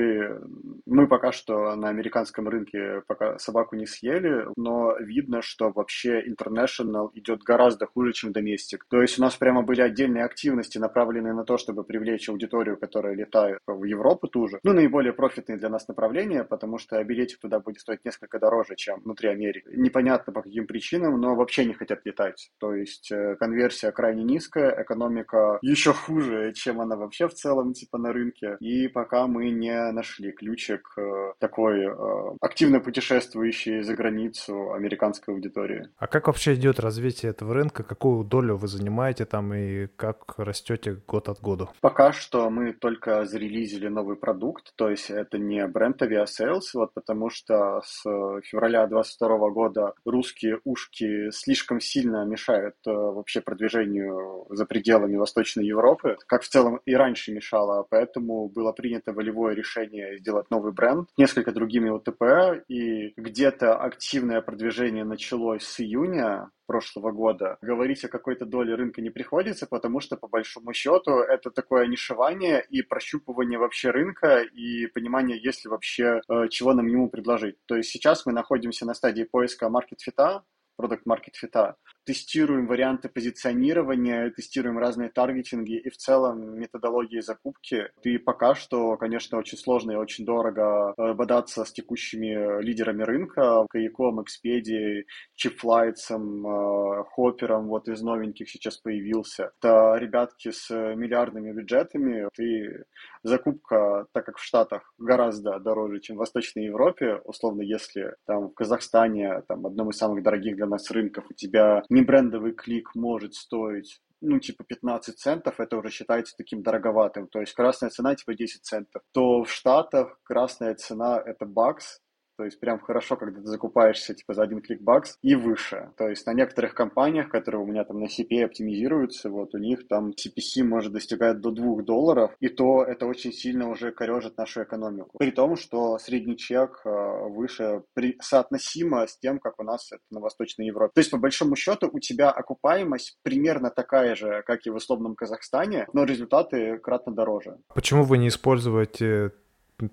мы 0.87 1.07
пока 1.07 1.31
что 1.31 1.75
на 1.75 1.89
американском 1.89 2.49
рынке 2.49 3.03
пока 3.07 3.37
собаку 3.37 3.75
не 3.75 3.85
съели, 3.85 4.47
но 4.57 4.97
видно, 4.97 5.43
что 5.43 5.69
вообще 5.69 6.23
international 6.27 7.11
идет 7.13 7.43
гораздо 7.43 7.85
хуже, 7.85 8.13
чем 8.13 8.31
доместик. 8.31 8.85
То 8.89 9.01
есть 9.01 9.19
у 9.19 9.21
нас 9.21 9.35
прямо 9.35 9.61
были 9.61 9.81
отдельные 9.81 10.25
активности, 10.25 10.79
направленные 10.79 11.33
на 11.33 11.43
то, 11.43 11.57
чтобы 11.57 11.83
привлечь 11.83 12.27
аудиторию, 12.27 12.77
которая 12.77 13.13
летает 13.13 13.59
в 13.67 13.83
Европу 13.83 14.27
ту 14.27 14.47
же. 14.47 14.59
Ну, 14.63 14.73
наиболее 14.73 15.13
профитные 15.13 15.59
для 15.59 15.69
нас 15.69 15.87
направления, 15.87 16.43
потому 16.43 16.79
что 16.79 17.03
билетик 17.03 17.39
туда 17.39 17.59
будет 17.59 17.81
стоить 17.81 18.03
несколько 18.03 18.39
дороже, 18.39 18.75
чем 18.75 19.01
внутри 19.01 19.29
Америки. 19.29 19.69
Непонятно 19.75 20.33
по 20.33 20.41
каким 20.41 20.54
причинам, 20.63 21.19
но 21.19 21.35
вообще 21.35 21.65
не 21.65 21.73
хотят 21.73 22.05
летать. 22.05 22.51
То 22.59 22.73
есть 22.73 23.11
э, 23.11 23.35
конверсия 23.35 23.91
крайне 23.91 24.23
низкая, 24.23 24.81
экономика 24.81 25.59
еще 25.61 25.93
хуже, 25.93 26.53
чем 26.53 26.81
она 26.81 26.95
вообще 26.95 27.27
в 27.27 27.33
целом, 27.33 27.73
типа, 27.73 27.97
на 27.97 28.13
рынке. 28.13 28.57
И 28.59 28.87
пока 28.87 29.27
мы 29.27 29.49
не 29.49 29.91
нашли 29.91 30.31
ключик 30.31 30.93
э, 30.97 31.33
такой 31.39 31.85
э, 31.85 32.37
активно 32.41 32.79
путешествующей 32.79 33.81
за 33.81 33.95
границу 33.95 34.73
американской 34.73 35.33
аудитории. 35.33 35.89
А 35.97 36.07
как 36.07 36.27
вообще 36.27 36.53
идет 36.53 36.79
развитие 36.79 37.31
этого 37.31 37.53
рынка? 37.53 37.83
Какую 37.83 38.23
долю 38.23 38.55
вы 38.55 38.67
занимаете 38.67 39.25
там 39.25 39.53
и 39.53 39.87
как 39.95 40.35
растете 40.37 41.01
год 41.07 41.29
от 41.29 41.41
года? 41.41 41.69
Пока 41.81 42.11
что 42.11 42.49
мы 42.49 42.73
только 42.73 43.25
зарелизили 43.25 43.87
новый 43.87 44.15
продукт, 44.15 44.73
то 44.75 44.89
есть 44.89 45.09
это 45.09 45.37
не 45.37 45.65
бренд 45.67 46.01
Aviasales, 46.01 46.61
вот 46.73 46.93
потому 46.93 47.29
что 47.29 47.81
с 47.83 48.03
февраля 48.43 48.87
2022 48.87 49.49
года 49.49 49.93
русские 50.05 50.44
ушки 50.63 51.29
слишком 51.31 51.79
сильно 51.79 52.25
мешают 52.25 52.75
э, 52.85 52.91
вообще 52.91 53.41
продвижению 53.41 54.47
за 54.49 54.65
пределами 54.65 55.17
Восточной 55.17 55.65
Европы, 55.65 56.17
как 56.27 56.43
в 56.43 56.47
целом 56.47 56.79
и 56.85 56.93
раньше 56.95 57.31
мешало, 57.31 57.85
поэтому 57.89 58.49
было 58.49 58.71
принято 58.71 59.13
волевое 59.13 59.55
решение 59.55 60.17
сделать 60.17 60.49
новый 60.49 60.73
бренд, 60.73 61.09
несколько 61.17 61.51
другими 61.51 61.89
ОТП, 61.89 62.63
и 62.67 63.13
где-то 63.17 63.75
активное 63.77 64.41
продвижение 64.41 65.03
началось 65.03 65.63
с 65.63 65.79
июня, 65.79 66.49
прошлого 66.65 67.11
года. 67.11 67.57
Говорить 67.61 68.03
о 68.03 68.09
какой-то 68.09 68.45
доле 68.45 68.75
рынка 68.75 69.01
не 69.01 69.09
приходится, 69.09 69.67
потому 69.67 69.99
что, 69.99 70.17
по 70.17 70.27
большому 70.27 70.73
счету, 70.73 71.19
это 71.19 71.51
такое 71.51 71.87
нишевание 71.87 72.65
и 72.69 72.81
прощупывание 72.81 73.59
вообще 73.59 73.91
рынка 73.91 74.41
и 74.41 74.87
понимание, 74.87 75.41
есть 75.41 75.65
ли 75.65 75.69
вообще 75.69 76.21
э, 76.27 76.47
чего 76.49 76.73
нам 76.73 76.87
ему 76.87 77.09
предложить. 77.09 77.57
То 77.65 77.75
есть 77.75 77.89
сейчас 77.89 78.25
мы 78.25 78.33
находимся 78.33 78.85
на 78.85 78.93
стадии 78.93 79.23
поиска 79.23 79.69
маркет-фита, 79.69 80.43
продукт-маркет-фита, 80.77 81.77
тестируем 82.05 82.67
варианты 82.67 83.09
позиционирования, 83.09 84.29
тестируем 84.31 84.77
разные 84.77 85.09
таргетинги 85.09 85.77
и 85.77 85.89
в 85.89 85.97
целом 85.97 86.59
методологии 86.59 87.19
закупки. 87.19 87.89
И 88.03 88.17
пока 88.17 88.55
что, 88.55 88.95
конечно, 88.97 89.37
очень 89.37 89.57
сложно 89.57 89.91
и 89.91 89.95
очень 89.95 90.25
дорого 90.25 90.93
э, 90.97 91.13
бодаться 91.13 91.65
с 91.65 91.71
текущими 91.71 92.61
лидерами 92.61 93.03
рынка, 93.03 93.65
Каяком, 93.69 94.19
Expedia, 94.19 95.03
Чипфлайтсом, 95.35 97.05
Хоппером, 97.11 97.67
вот 97.67 97.87
из 97.87 98.01
новеньких 98.01 98.49
сейчас 98.49 98.77
появился. 98.77 99.51
Это 99.61 99.95
ребятки 99.97 100.51
с 100.51 100.69
миллиардными 100.69 101.51
бюджетами, 101.51 102.29
и 102.39 102.83
закупка, 103.23 104.05
так 104.13 104.25
как 104.25 104.37
в 104.37 104.43
Штатах 104.43 104.93
гораздо 104.97 105.59
дороже, 105.59 105.99
чем 105.99 106.17
в 106.17 106.19
Восточной 106.19 106.65
Европе, 106.65 107.21
условно, 107.25 107.61
если 107.61 108.15
там 108.25 108.49
в 108.49 108.53
Казахстане, 108.53 109.41
там 109.47 109.65
одном 109.65 109.89
из 109.89 109.97
самых 109.97 110.23
дорогих 110.23 110.55
для 110.55 110.67
нас 110.67 110.89
рынков, 110.91 111.25
у 111.29 111.33
тебя 111.33 111.83
не 111.95 112.01
брендовый 112.01 112.53
клик 112.53 112.93
может 112.93 113.33
стоить 113.33 114.01
ну, 114.21 114.39
типа 114.39 114.63
15 114.63 115.17
центов, 115.17 115.59
это 115.59 115.77
уже 115.77 115.89
считается 115.89 116.35
таким 116.37 116.63
дороговатым. 116.63 117.27
То 117.27 117.39
есть 117.41 117.53
красная 117.53 117.89
цена 117.89 118.15
типа 118.15 118.33
10 118.33 118.63
центов. 118.63 119.01
То 119.11 119.43
в 119.43 119.51
Штатах 119.51 120.19
красная 120.23 120.73
цена 120.75 121.21
это 121.23 121.45
бакс, 121.45 121.99
то 122.37 122.43
есть 122.43 122.59
прям 122.59 122.79
хорошо, 122.79 123.15
когда 123.15 123.41
ты 123.41 123.47
закупаешься 123.47 124.13
типа 124.13 124.33
за 124.33 124.43
один 124.43 124.61
клик 124.61 124.81
бакс 124.81 125.17
и 125.21 125.35
выше. 125.35 125.91
То 125.97 126.07
есть 126.07 126.25
на 126.25 126.33
некоторых 126.33 126.73
компаниях, 126.73 127.29
которые 127.29 127.61
у 127.61 127.65
меня 127.65 127.83
там 127.83 127.99
на 127.99 128.05
CPA 128.05 128.45
оптимизируются, 128.45 129.29
вот 129.29 129.53
у 129.55 129.57
них 129.57 129.87
там 129.87 130.11
CPC 130.11 130.63
может 130.63 130.93
достигать 130.93 131.39
до 131.41 131.51
2 131.51 131.83
долларов, 131.83 132.31
и 132.39 132.49
то 132.49 132.83
это 132.83 133.05
очень 133.05 133.31
сильно 133.31 133.69
уже 133.69 133.91
корежит 133.91 134.37
нашу 134.37 134.63
экономику. 134.63 135.17
При 135.17 135.31
том, 135.31 135.55
что 135.55 135.97
средний 135.97 136.37
чек 136.37 136.81
э, 136.85 136.89
выше 137.29 137.83
при, 137.93 138.17
соотносимо 138.21 139.07
с 139.07 139.17
тем, 139.17 139.39
как 139.39 139.59
у 139.59 139.63
нас 139.63 139.91
это 139.91 140.03
на 140.11 140.19
Восточной 140.19 140.67
Европе. 140.67 140.91
То 140.95 140.99
есть 140.99 141.11
по 141.11 141.17
большому 141.17 141.55
счету 141.55 141.89
у 141.91 141.99
тебя 141.99 142.31
окупаемость 142.31 143.17
примерно 143.23 143.69
такая 143.69 144.15
же, 144.15 144.43
как 144.45 144.65
и 144.65 144.69
в 144.69 144.75
условном 144.75 145.15
Казахстане, 145.15 145.87
но 145.93 146.03
результаты 146.03 146.77
кратно 146.79 147.13
дороже. 147.13 147.57
Почему 147.73 148.03
вы 148.03 148.17
не 148.17 148.27
используете 148.27 149.31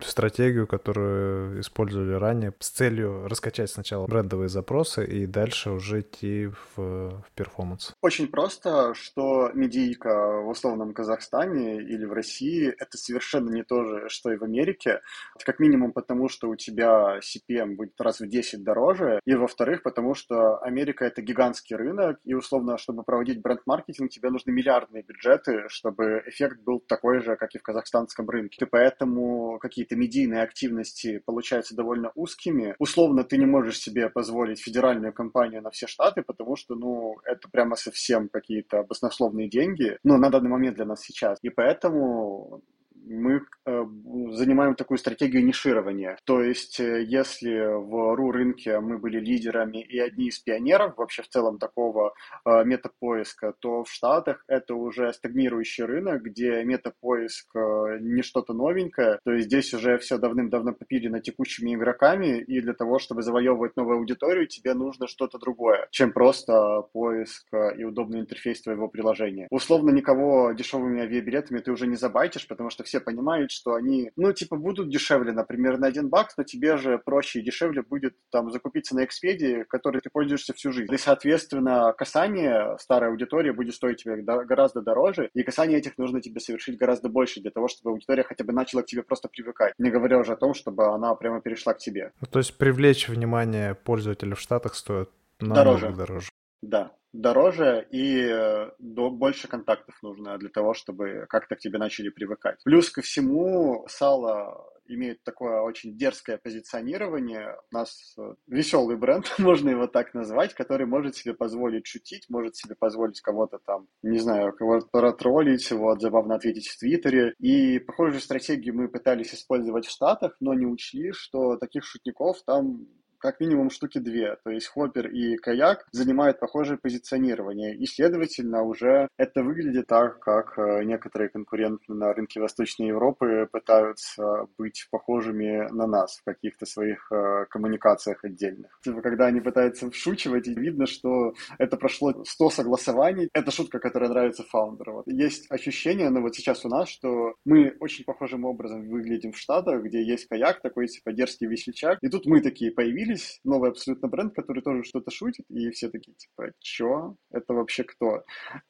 стратегию, 0.00 0.66
которую 0.66 1.60
использовали 1.60 2.14
ранее, 2.14 2.54
с 2.58 2.70
целью 2.70 3.28
раскачать 3.28 3.70
сначала 3.70 4.06
брендовые 4.06 4.48
запросы 4.48 5.04
и 5.04 5.26
дальше 5.26 5.70
уже 5.70 6.00
идти 6.00 6.46
в, 6.46 6.76
в 6.76 7.24
перформанс? 7.34 7.94
Очень 8.00 8.28
просто, 8.28 8.94
что 8.94 9.50
медийка 9.54 10.40
в 10.42 10.48
условном 10.48 10.92
Казахстане 10.92 11.82
или 11.82 12.04
в 12.04 12.12
России— 12.12 12.74
это 12.78 12.96
совершенно 12.96 13.50
не 13.50 13.64
то 13.64 13.84
же, 13.84 14.08
что 14.08 14.32
и 14.32 14.36
в 14.36 14.44
Америке. 14.44 15.00
Как 15.44 15.58
минимум 15.58 15.92
потому, 15.92 16.28
что 16.28 16.48
у 16.48 16.56
тебя 16.56 17.18
CPM 17.18 17.76
будет 17.76 18.00
раз 18.00 18.20
в 18.20 18.28
10 18.28 18.62
дороже, 18.62 19.20
и 19.24 19.34
во-вторых, 19.34 19.82
потому 19.82 20.14
что 20.14 20.58
Америка— 20.58 21.04
это 21.06 21.22
гигантский 21.22 21.76
рынок, 21.76 22.18
и 22.24 22.34
условно, 22.34 22.78
чтобы 22.78 23.02
проводить 23.02 23.40
бренд-маркетинг, 23.40 24.10
тебе 24.10 24.30
нужны 24.30 24.52
миллиардные 24.52 25.02
бюджеты, 25.02 25.64
чтобы 25.68 26.22
эффект 26.26 26.60
был 26.62 26.80
такой 26.80 27.20
же, 27.20 27.36
как 27.36 27.54
и 27.54 27.58
в 27.58 27.62
казахстанском 27.62 28.28
рынке. 28.28 28.64
И 28.64 28.68
поэтому, 28.68 29.58
какие-то 29.72 29.96
медийные 29.96 30.42
активности 30.42 31.22
получаются 31.24 31.74
довольно 31.74 32.12
узкими. 32.14 32.74
Условно, 32.78 33.24
ты 33.24 33.38
не 33.38 33.46
можешь 33.46 33.78
себе 33.78 34.10
позволить 34.10 34.60
федеральную 34.60 35.14
компанию 35.14 35.62
на 35.62 35.70
все 35.70 35.86
штаты, 35.86 36.22
потому 36.22 36.56
что, 36.56 36.74
ну, 36.74 37.16
это 37.24 37.48
прямо 37.50 37.74
совсем 37.76 38.28
какие-то 38.28 38.82
баснословные 38.82 39.48
деньги, 39.48 39.96
ну, 40.04 40.18
на 40.18 40.28
данный 40.28 40.50
момент 40.50 40.76
для 40.76 40.84
нас 40.84 41.00
сейчас. 41.00 41.38
И 41.40 41.48
поэтому 41.48 42.60
мы 43.06 43.40
э, 43.66 43.84
занимаем 44.30 44.74
такую 44.74 44.98
стратегию 44.98 45.44
ниширования. 45.44 46.18
То 46.24 46.42
есть, 46.42 46.80
э, 46.80 47.02
если 47.02 47.74
в 47.74 48.14
РУ-рынке 48.14 48.80
мы 48.80 48.98
были 48.98 49.18
лидерами 49.18 49.82
и 49.82 49.98
одни 49.98 50.28
из 50.28 50.38
пионеров 50.38 50.96
вообще 50.96 51.22
в 51.22 51.28
целом 51.28 51.58
такого 51.58 52.14
э, 52.44 52.64
метапоиска, 52.64 53.54
то 53.58 53.84
в 53.84 53.90
Штатах 53.90 54.44
это 54.46 54.74
уже 54.74 55.12
стагнирующий 55.12 55.84
рынок, 55.84 56.22
где 56.22 56.62
метапоиск 56.64 57.54
не 58.00 58.22
что-то 58.22 58.54
новенькое. 58.54 59.18
То 59.24 59.32
есть 59.32 59.46
здесь 59.46 59.74
уже 59.74 59.98
все 59.98 60.18
давным-давно 60.18 60.72
попилено 60.72 61.20
текущими 61.20 61.74
игроками, 61.74 62.40
и 62.40 62.60
для 62.60 62.74
того, 62.74 62.98
чтобы 62.98 63.22
завоевывать 63.22 63.76
новую 63.76 63.98
аудиторию, 63.98 64.46
тебе 64.46 64.74
нужно 64.74 65.06
что-то 65.06 65.38
другое, 65.38 65.88
чем 65.90 66.12
просто 66.12 66.82
поиск 66.92 67.48
и 67.76 67.84
удобный 67.84 68.20
интерфейс 68.20 68.62
твоего 68.62 68.88
приложения. 68.88 69.46
Условно, 69.50 69.90
никого 69.90 70.52
дешевыми 70.52 71.02
авиабилетами 71.02 71.58
ты 71.60 71.72
уже 71.72 71.86
не 71.86 71.96
забайтишь, 71.96 72.46
потому 72.46 72.70
что 72.70 72.84
все 72.84 72.91
понимают, 73.00 73.50
что 73.50 73.74
они, 73.74 74.10
ну, 74.16 74.32
типа, 74.32 74.56
будут 74.56 74.90
дешевле, 74.90 75.32
например, 75.32 75.78
на 75.78 75.86
один 75.86 76.08
бакс, 76.08 76.36
но 76.36 76.44
тебе 76.44 76.76
же 76.76 76.98
проще 76.98 77.40
и 77.40 77.42
дешевле 77.42 77.82
будет 77.82 78.16
там 78.30 78.50
закупиться 78.50 78.94
на 78.94 79.04
Expedia, 79.04 79.64
которой 79.64 80.00
ты 80.00 80.10
пользуешься 80.10 80.52
всю 80.54 80.72
жизнь. 80.72 80.92
И, 80.92 80.98
соответственно, 80.98 81.94
касание 81.96 82.76
старой 82.78 83.10
аудитории 83.10 83.50
будет 83.50 83.74
стоить 83.74 84.02
тебе 84.02 84.16
гораздо 84.22 84.82
дороже, 84.82 85.30
и 85.34 85.42
касание 85.42 85.78
этих 85.78 85.98
нужно 85.98 86.20
тебе 86.20 86.40
совершить 86.40 86.78
гораздо 86.78 87.08
больше 87.08 87.40
для 87.40 87.50
того, 87.50 87.68
чтобы 87.68 87.90
аудитория 87.90 88.22
хотя 88.22 88.44
бы 88.44 88.52
начала 88.52 88.82
к 88.82 88.86
тебе 88.86 89.02
просто 89.02 89.28
привыкать. 89.28 89.74
Не 89.78 89.90
говоря 89.90 90.18
уже 90.18 90.32
о 90.32 90.36
том, 90.36 90.54
чтобы 90.54 90.86
она 90.86 91.14
прямо 91.14 91.40
перешла 91.40 91.74
к 91.74 91.78
тебе. 91.78 92.12
Ну, 92.20 92.26
то 92.26 92.38
есть 92.38 92.56
привлечь 92.58 93.08
внимание 93.08 93.74
пользователя 93.74 94.34
в 94.34 94.40
Штатах 94.40 94.74
стоит 94.74 95.10
намного 95.40 95.64
дороже. 95.64 95.96
дороже. 95.96 96.28
Да, 96.62 96.92
дороже 97.12 97.86
и 97.90 98.26
э, 98.26 98.70
до, 98.78 99.10
больше 99.10 99.48
контактов 99.48 99.96
нужно 100.02 100.38
для 100.38 100.48
того, 100.48 100.74
чтобы 100.74 101.26
как-то 101.28 101.56
к 101.56 101.60
тебе 101.60 101.78
начали 101.78 102.08
привыкать. 102.08 102.62
Плюс 102.64 102.90
ко 102.90 103.02
всему, 103.02 103.86
сало 103.88 104.72
имеет 104.86 105.22
такое 105.22 105.60
очень 105.60 105.96
дерзкое 105.96 106.38
позиционирование. 106.38 107.56
У 107.70 107.74
нас 107.74 108.14
э, 108.18 108.34
веселый 108.46 108.96
бренд, 108.96 109.26
можно 109.38 109.70
его 109.70 109.86
так 109.86 110.14
назвать, 110.14 110.54
который 110.54 110.86
может 110.86 111.16
себе 111.16 111.34
позволить 111.34 111.86
шутить, 111.86 112.26
может 112.28 112.56
себе 112.56 112.74
позволить 112.74 113.20
кого-то 113.20 113.58
там, 113.64 113.88
не 114.02 114.18
знаю, 114.18 114.52
кого-то 114.52 114.86
протроллить, 114.90 115.70
вот, 115.70 116.00
забавно 116.00 116.34
ответить 116.34 116.68
в 116.68 116.78
Твиттере. 116.78 117.34
И 117.38 117.78
похожую 117.78 118.20
стратегию 118.20 118.74
мы 118.74 118.88
пытались 118.88 119.34
использовать 119.34 119.86
в 119.86 119.90
Штатах, 119.90 120.36
но 120.40 120.54
не 120.54 120.66
учли, 120.66 121.12
что 121.12 121.56
таких 121.56 121.84
шутников 121.84 122.42
там 122.44 122.86
как 123.22 123.40
минимум 123.40 123.70
штуки 123.70 123.98
две. 123.98 124.36
То 124.44 124.50
есть 124.50 124.66
Хоппер 124.66 125.08
и 125.08 125.36
Каяк 125.36 125.86
занимают 125.92 126.40
похожее 126.40 126.76
позиционирование. 126.76 127.74
И, 127.74 127.86
следовательно, 127.86 128.62
уже 128.62 129.08
это 129.16 129.42
выглядит 129.42 129.86
так, 129.86 130.18
как 130.20 130.58
э, 130.58 130.84
некоторые 130.84 131.30
конкуренты 131.30 131.92
на 131.92 132.12
рынке 132.12 132.40
Восточной 132.40 132.88
Европы 132.88 133.48
пытаются 133.50 134.46
быть 134.58 134.88
похожими 134.90 135.68
на 135.72 135.86
нас 135.86 136.18
в 136.18 136.24
каких-то 136.24 136.66
своих 136.66 137.10
э, 137.12 137.46
коммуникациях 137.48 138.24
отдельных. 138.24 138.78
Типа, 138.82 139.00
когда 139.00 139.26
они 139.26 139.40
пытаются 139.40 139.90
вшучивать, 139.90 140.48
видно, 140.48 140.86
что 140.86 141.34
это 141.58 141.76
прошло 141.76 142.24
100 142.24 142.50
согласований. 142.50 143.28
Это 143.32 143.50
шутка, 143.50 143.78
которая 143.78 144.10
нравится 144.10 144.42
фаундеру. 144.42 144.94
Вот. 144.94 145.06
Есть 145.06 145.50
ощущение, 145.50 146.10
ну 146.10 146.22
вот 146.22 146.34
сейчас 146.34 146.64
у 146.64 146.68
нас, 146.68 146.88
что 146.88 147.34
мы 147.44 147.76
очень 147.80 148.04
похожим 148.04 148.44
образом 148.44 148.88
выглядим 148.88 149.32
в 149.32 149.38
Штатах, 149.38 149.82
где 149.82 150.02
есть 150.02 150.26
каяк, 150.26 150.60
такой 150.60 150.88
типа 150.88 151.12
дерзкий 151.12 151.46
весельчак. 151.46 151.98
И 152.02 152.08
тут 152.08 152.26
мы 152.26 152.40
такие 152.40 152.72
появились, 152.72 153.11
новый 153.44 153.70
абсолютно 153.70 154.08
бренд, 154.08 154.34
который 154.34 154.62
тоже 154.62 154.84
что-то 154.84 155.10
шутит, 155.10 155.44
и 155.48 155.70
все 155.70 155.88
такие 155.88 156.14
типа, 156.14 156.52
чё? 156.60 157.16
Это 157.30 157.54
вообще 157.54 157.84
кто? 157.84 158.24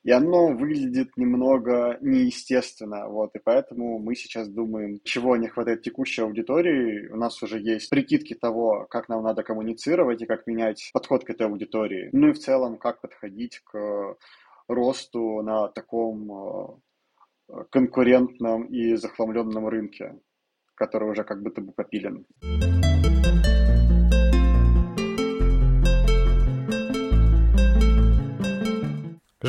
И 0.04 0.10
оно 0.10 0.48
выглядит 0.48 1.16
немного 1.16 1.98
неестественно, 2.00 3.08
вот, 3.08 3.34
и 3.34 3.40
поэтому 3.42 3.98
мы 3.98 4.14
сейчас 4.14 4.48
думаем, 4.48 5.00
чего 5.04 5.36
не 5.36 5.48
хватает 5.48 5.82
текущей 5.82 6.22
аудитории. 6.22 7.08
У 7.08 7.16
нас 7.16 7.42
уже 7.42 7.58
есть 7.58 7.90
прикидки 7.90 8.34
того, 8.34 8.86
как 8.90 9.08
нам 9.08 9.22
надо 9.22 9.42
коммуницировать 9.42 10.22
и 10.22 10.26
как 10.26 10.46
менять 10.46 10.90
подход 10.92 11.24
к 11.24 11.30
этой 11.30 11.46
аудитории. 11.46 12.10
Ну 12.12 12.28
и 12.28 12.32
в 12.32 12.38
целом, 12.38 12.78
как 12.78 13.00
подходить 13.00 13.60
к 13.60 14.16
росту 14.68 15.42
на 15.42 15.68
таком 15.68 16.80
э, 17.48 17.64
конкурентном 17.70 18.64
и 18.64 18.94
захламленном 18.94 19.68
рынке, 19.68 20.18
который 20.74 21.10
уже 21.10 21.24
как 21.24 21.42
будто 21.42 21.60
бы 21.60 21.72
попилен. 21.72 22.26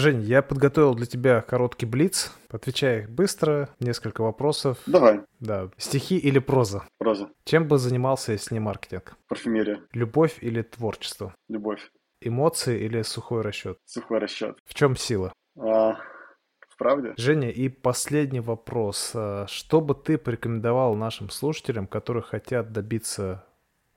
Жень, 0.04 0.22
я 0.24 0.42
подготовил 0.42 0.96
для 0.96 1.06
тебя 1.06 1.40
короткий 1.40 1.86
блиц. 1.86 2.34
Отвечай 2.50 3.08
быстро, 3.08 3.70
несколько 3.80 4.22
вопросов. 4.22 4.78
Давай. 4.86 5.22
Да. 5.40 5.70
Стихи 5.78 6.18
или 6.18 6.40
проза? 6.40 6.84
Проза. 6.98 7.30
Чем 7.46 7.70
бы 7.70 7.78
занимался, 7.78 8.34
если 8.34 8.56
не 8.56 8.60
маркетинг? 8.60 9.16
Парфюмерия. 9.30 9.80
Любовь 9.94 10.40
или 10.42 10.62
творчество? 10.62 11.34
Любовь. 11.48 11.90
Эмоции 12.20 12.84
или 12.84 13.02
сухой 13.02 13.44
расчет? 13.44 13.78
Сухой 13.86 14.20
расчет. 14.20 14.58
В 14.66 14.74
чем 14.74 14.98
сила? 14.98 15.32
А, 15.58 15.94
в 16.68 16.78
правде? 16.78 17.14
Женя, 17.16 17.50
и 17.50 17.70
последний 17.70 18.42
вопрос. 18.42 19.14
А, 19.16 19.46
что 19.48 19.80
бы 19.80 19.96
ты 19.96 20.18
порекомендовал 20.18 20.96
нашим 20.96 21.30
слушателям, 21.30 21.88
которые 21.88 22.24
хотят 22.24 22.74
добиться 22.74 23.46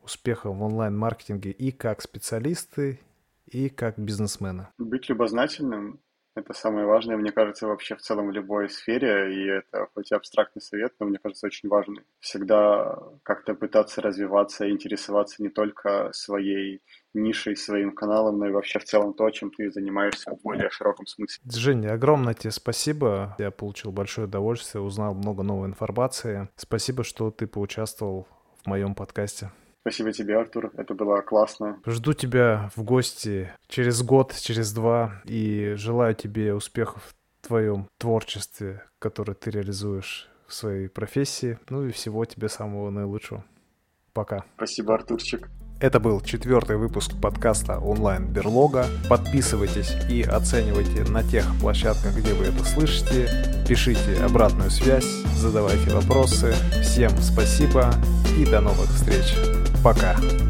успеха 0.04 0.52
в 0.52 0.62
онлайн-маркетинге 0.62 1.50
и 1.50 1.72
как 1.72 2.00
специалисты, 2.00 3.00
и 3.46 3.68
как 3.68 3.98
бизнесмена? 3.98 4.70
Быть 4.78 5.08
любознательным— 5.08 6.00
это 6.34 6.52
самое 6.52 6.86
важное, 6.86 7.16
мне 7.16 7.32
кажется, 7.32 7.66
вообще 7.66 7.96
в 7.96 8.02
целом 8.02 8.28
в 8.28 8.32
любой 8.32 8.68
сфере, 8.68 9.34
и 9.34 9.46
это 9.48 9.88
хоть 9.94 10.12
и 10.12 10.14
абстрактный 10.14 10.60
совет, 10.60 10.92
но 11.00 11.06
мне 11.06 11.18
кажется 11.18 11.46
очень 11.46 11.68
важный. 11.68 12.02
Всегда 12.20 12.98
как-то 13.22 13.54
пытаться 13.54 14.02
развиваться, 14.02 14.68
интересоваться 14.70 15.42
не 15.42 15.48
только 15.48 16.10
своей 16.12 16.82
нишей, 17.14 17.56
своим 17.56 17.94
каналом, 17.94 18.38
но 18.38 18.48
и 18.48 18.52
вообще 18.52 18.78
в 18.78 18.84
целом 18.84 19.14
то, 19.14 19.30
чем 19.30 19.50
ты 19.50 19.70
занимаешься 19.70 20.30
в 20.30 20.42
более 20.42 20.68
широком 20.70 21.06
смысле. 21.06 21.42
Женя, 21.50 21.94
огромное 21.94 22.34
тебе 22.34 22.50
спасибо. 22.50 23.34
Я 23.38 23.50
получил 23.50 23.92
большое 23.92 24.26
удовольствие, 24.26 24.82
узнал 24.82 25.14
много 25.14 25.42
новой 25.42 25.68
информации. 25.68 26.50
Спасибо, 26.56 27.02
что 27.04 27.30
ты 27.30 27.46
поучаствовал 27.46 28.28
в 28.62 28.66
моем 28.66 28.94
подкасте. 28.94 29.50
Спасибо 29.86 30.10
тебе, 30.10 30.36
Артур. 30.36 30.72
Это 30.76 30.94
было 30.94 31.20
классно. 31.20 31.78
Жду 31.86 32.12
тебя 32.12 32.70
в 32.74 32.82
гости 32.82 33.52
через 33.68 34.02
год, 34.02 34.34
через 34.34 34.72
два. 34.72 35.22
И 35.26 35.74
желаю 35.76 36.12
тебе 36.16 36.54
успехов 36.54 37.14
в 37.40 37.46
твоем 37.46 37.88
творчестве, 37.96 38.82
которое 38.98 39.34
ты 39.34 39.52
реализуешь 39.52 40.28
в 40.48 40.54
своей 40.54 40.88
профессии. 40.88 41.60
Ну 41.68 41.86
и 41.86 41.92
всего 41.92 42.24
тебе 42.24 42.48
самого 42.48 42.90
наилучшего. 42.90 43.44
Пока. 44.12 44.44
Спасибо, 44.56 44.94
Артурчик. 44.94 45.48
Это 45.80 46.00
был 46.00 46.20
четвертый 46.20 46.78
выпуск 46.78 47.12
подкаста 47.22 47.78
онлайн 47.78 48.26
Берлога. 48.26 48.86
Подписывайтесь 49.08 49.94
и 50.10 50.22
оценивайте 50.22 51.04
на 51.04 51.22
тех 51.22 51.44
площадках, 51.60 52.16
где 52.16 52.34
вы 52.34 52.46
это 52.46 52.64
слышите. 52.64 53.28
Пишите 53.68 54.20
обратную 54.24 54.70
связь, 54.70 55.06
задавайте 55.36 55.90
вопросы. 55.90 56.54
Всем 56.82 57.10
спасибо 57.18 57.92
и 58.36 58.44
до 58.44 58.60
новых 58.60 58.88
встреч. 58.88 59.55
Пока. 59.86 60.45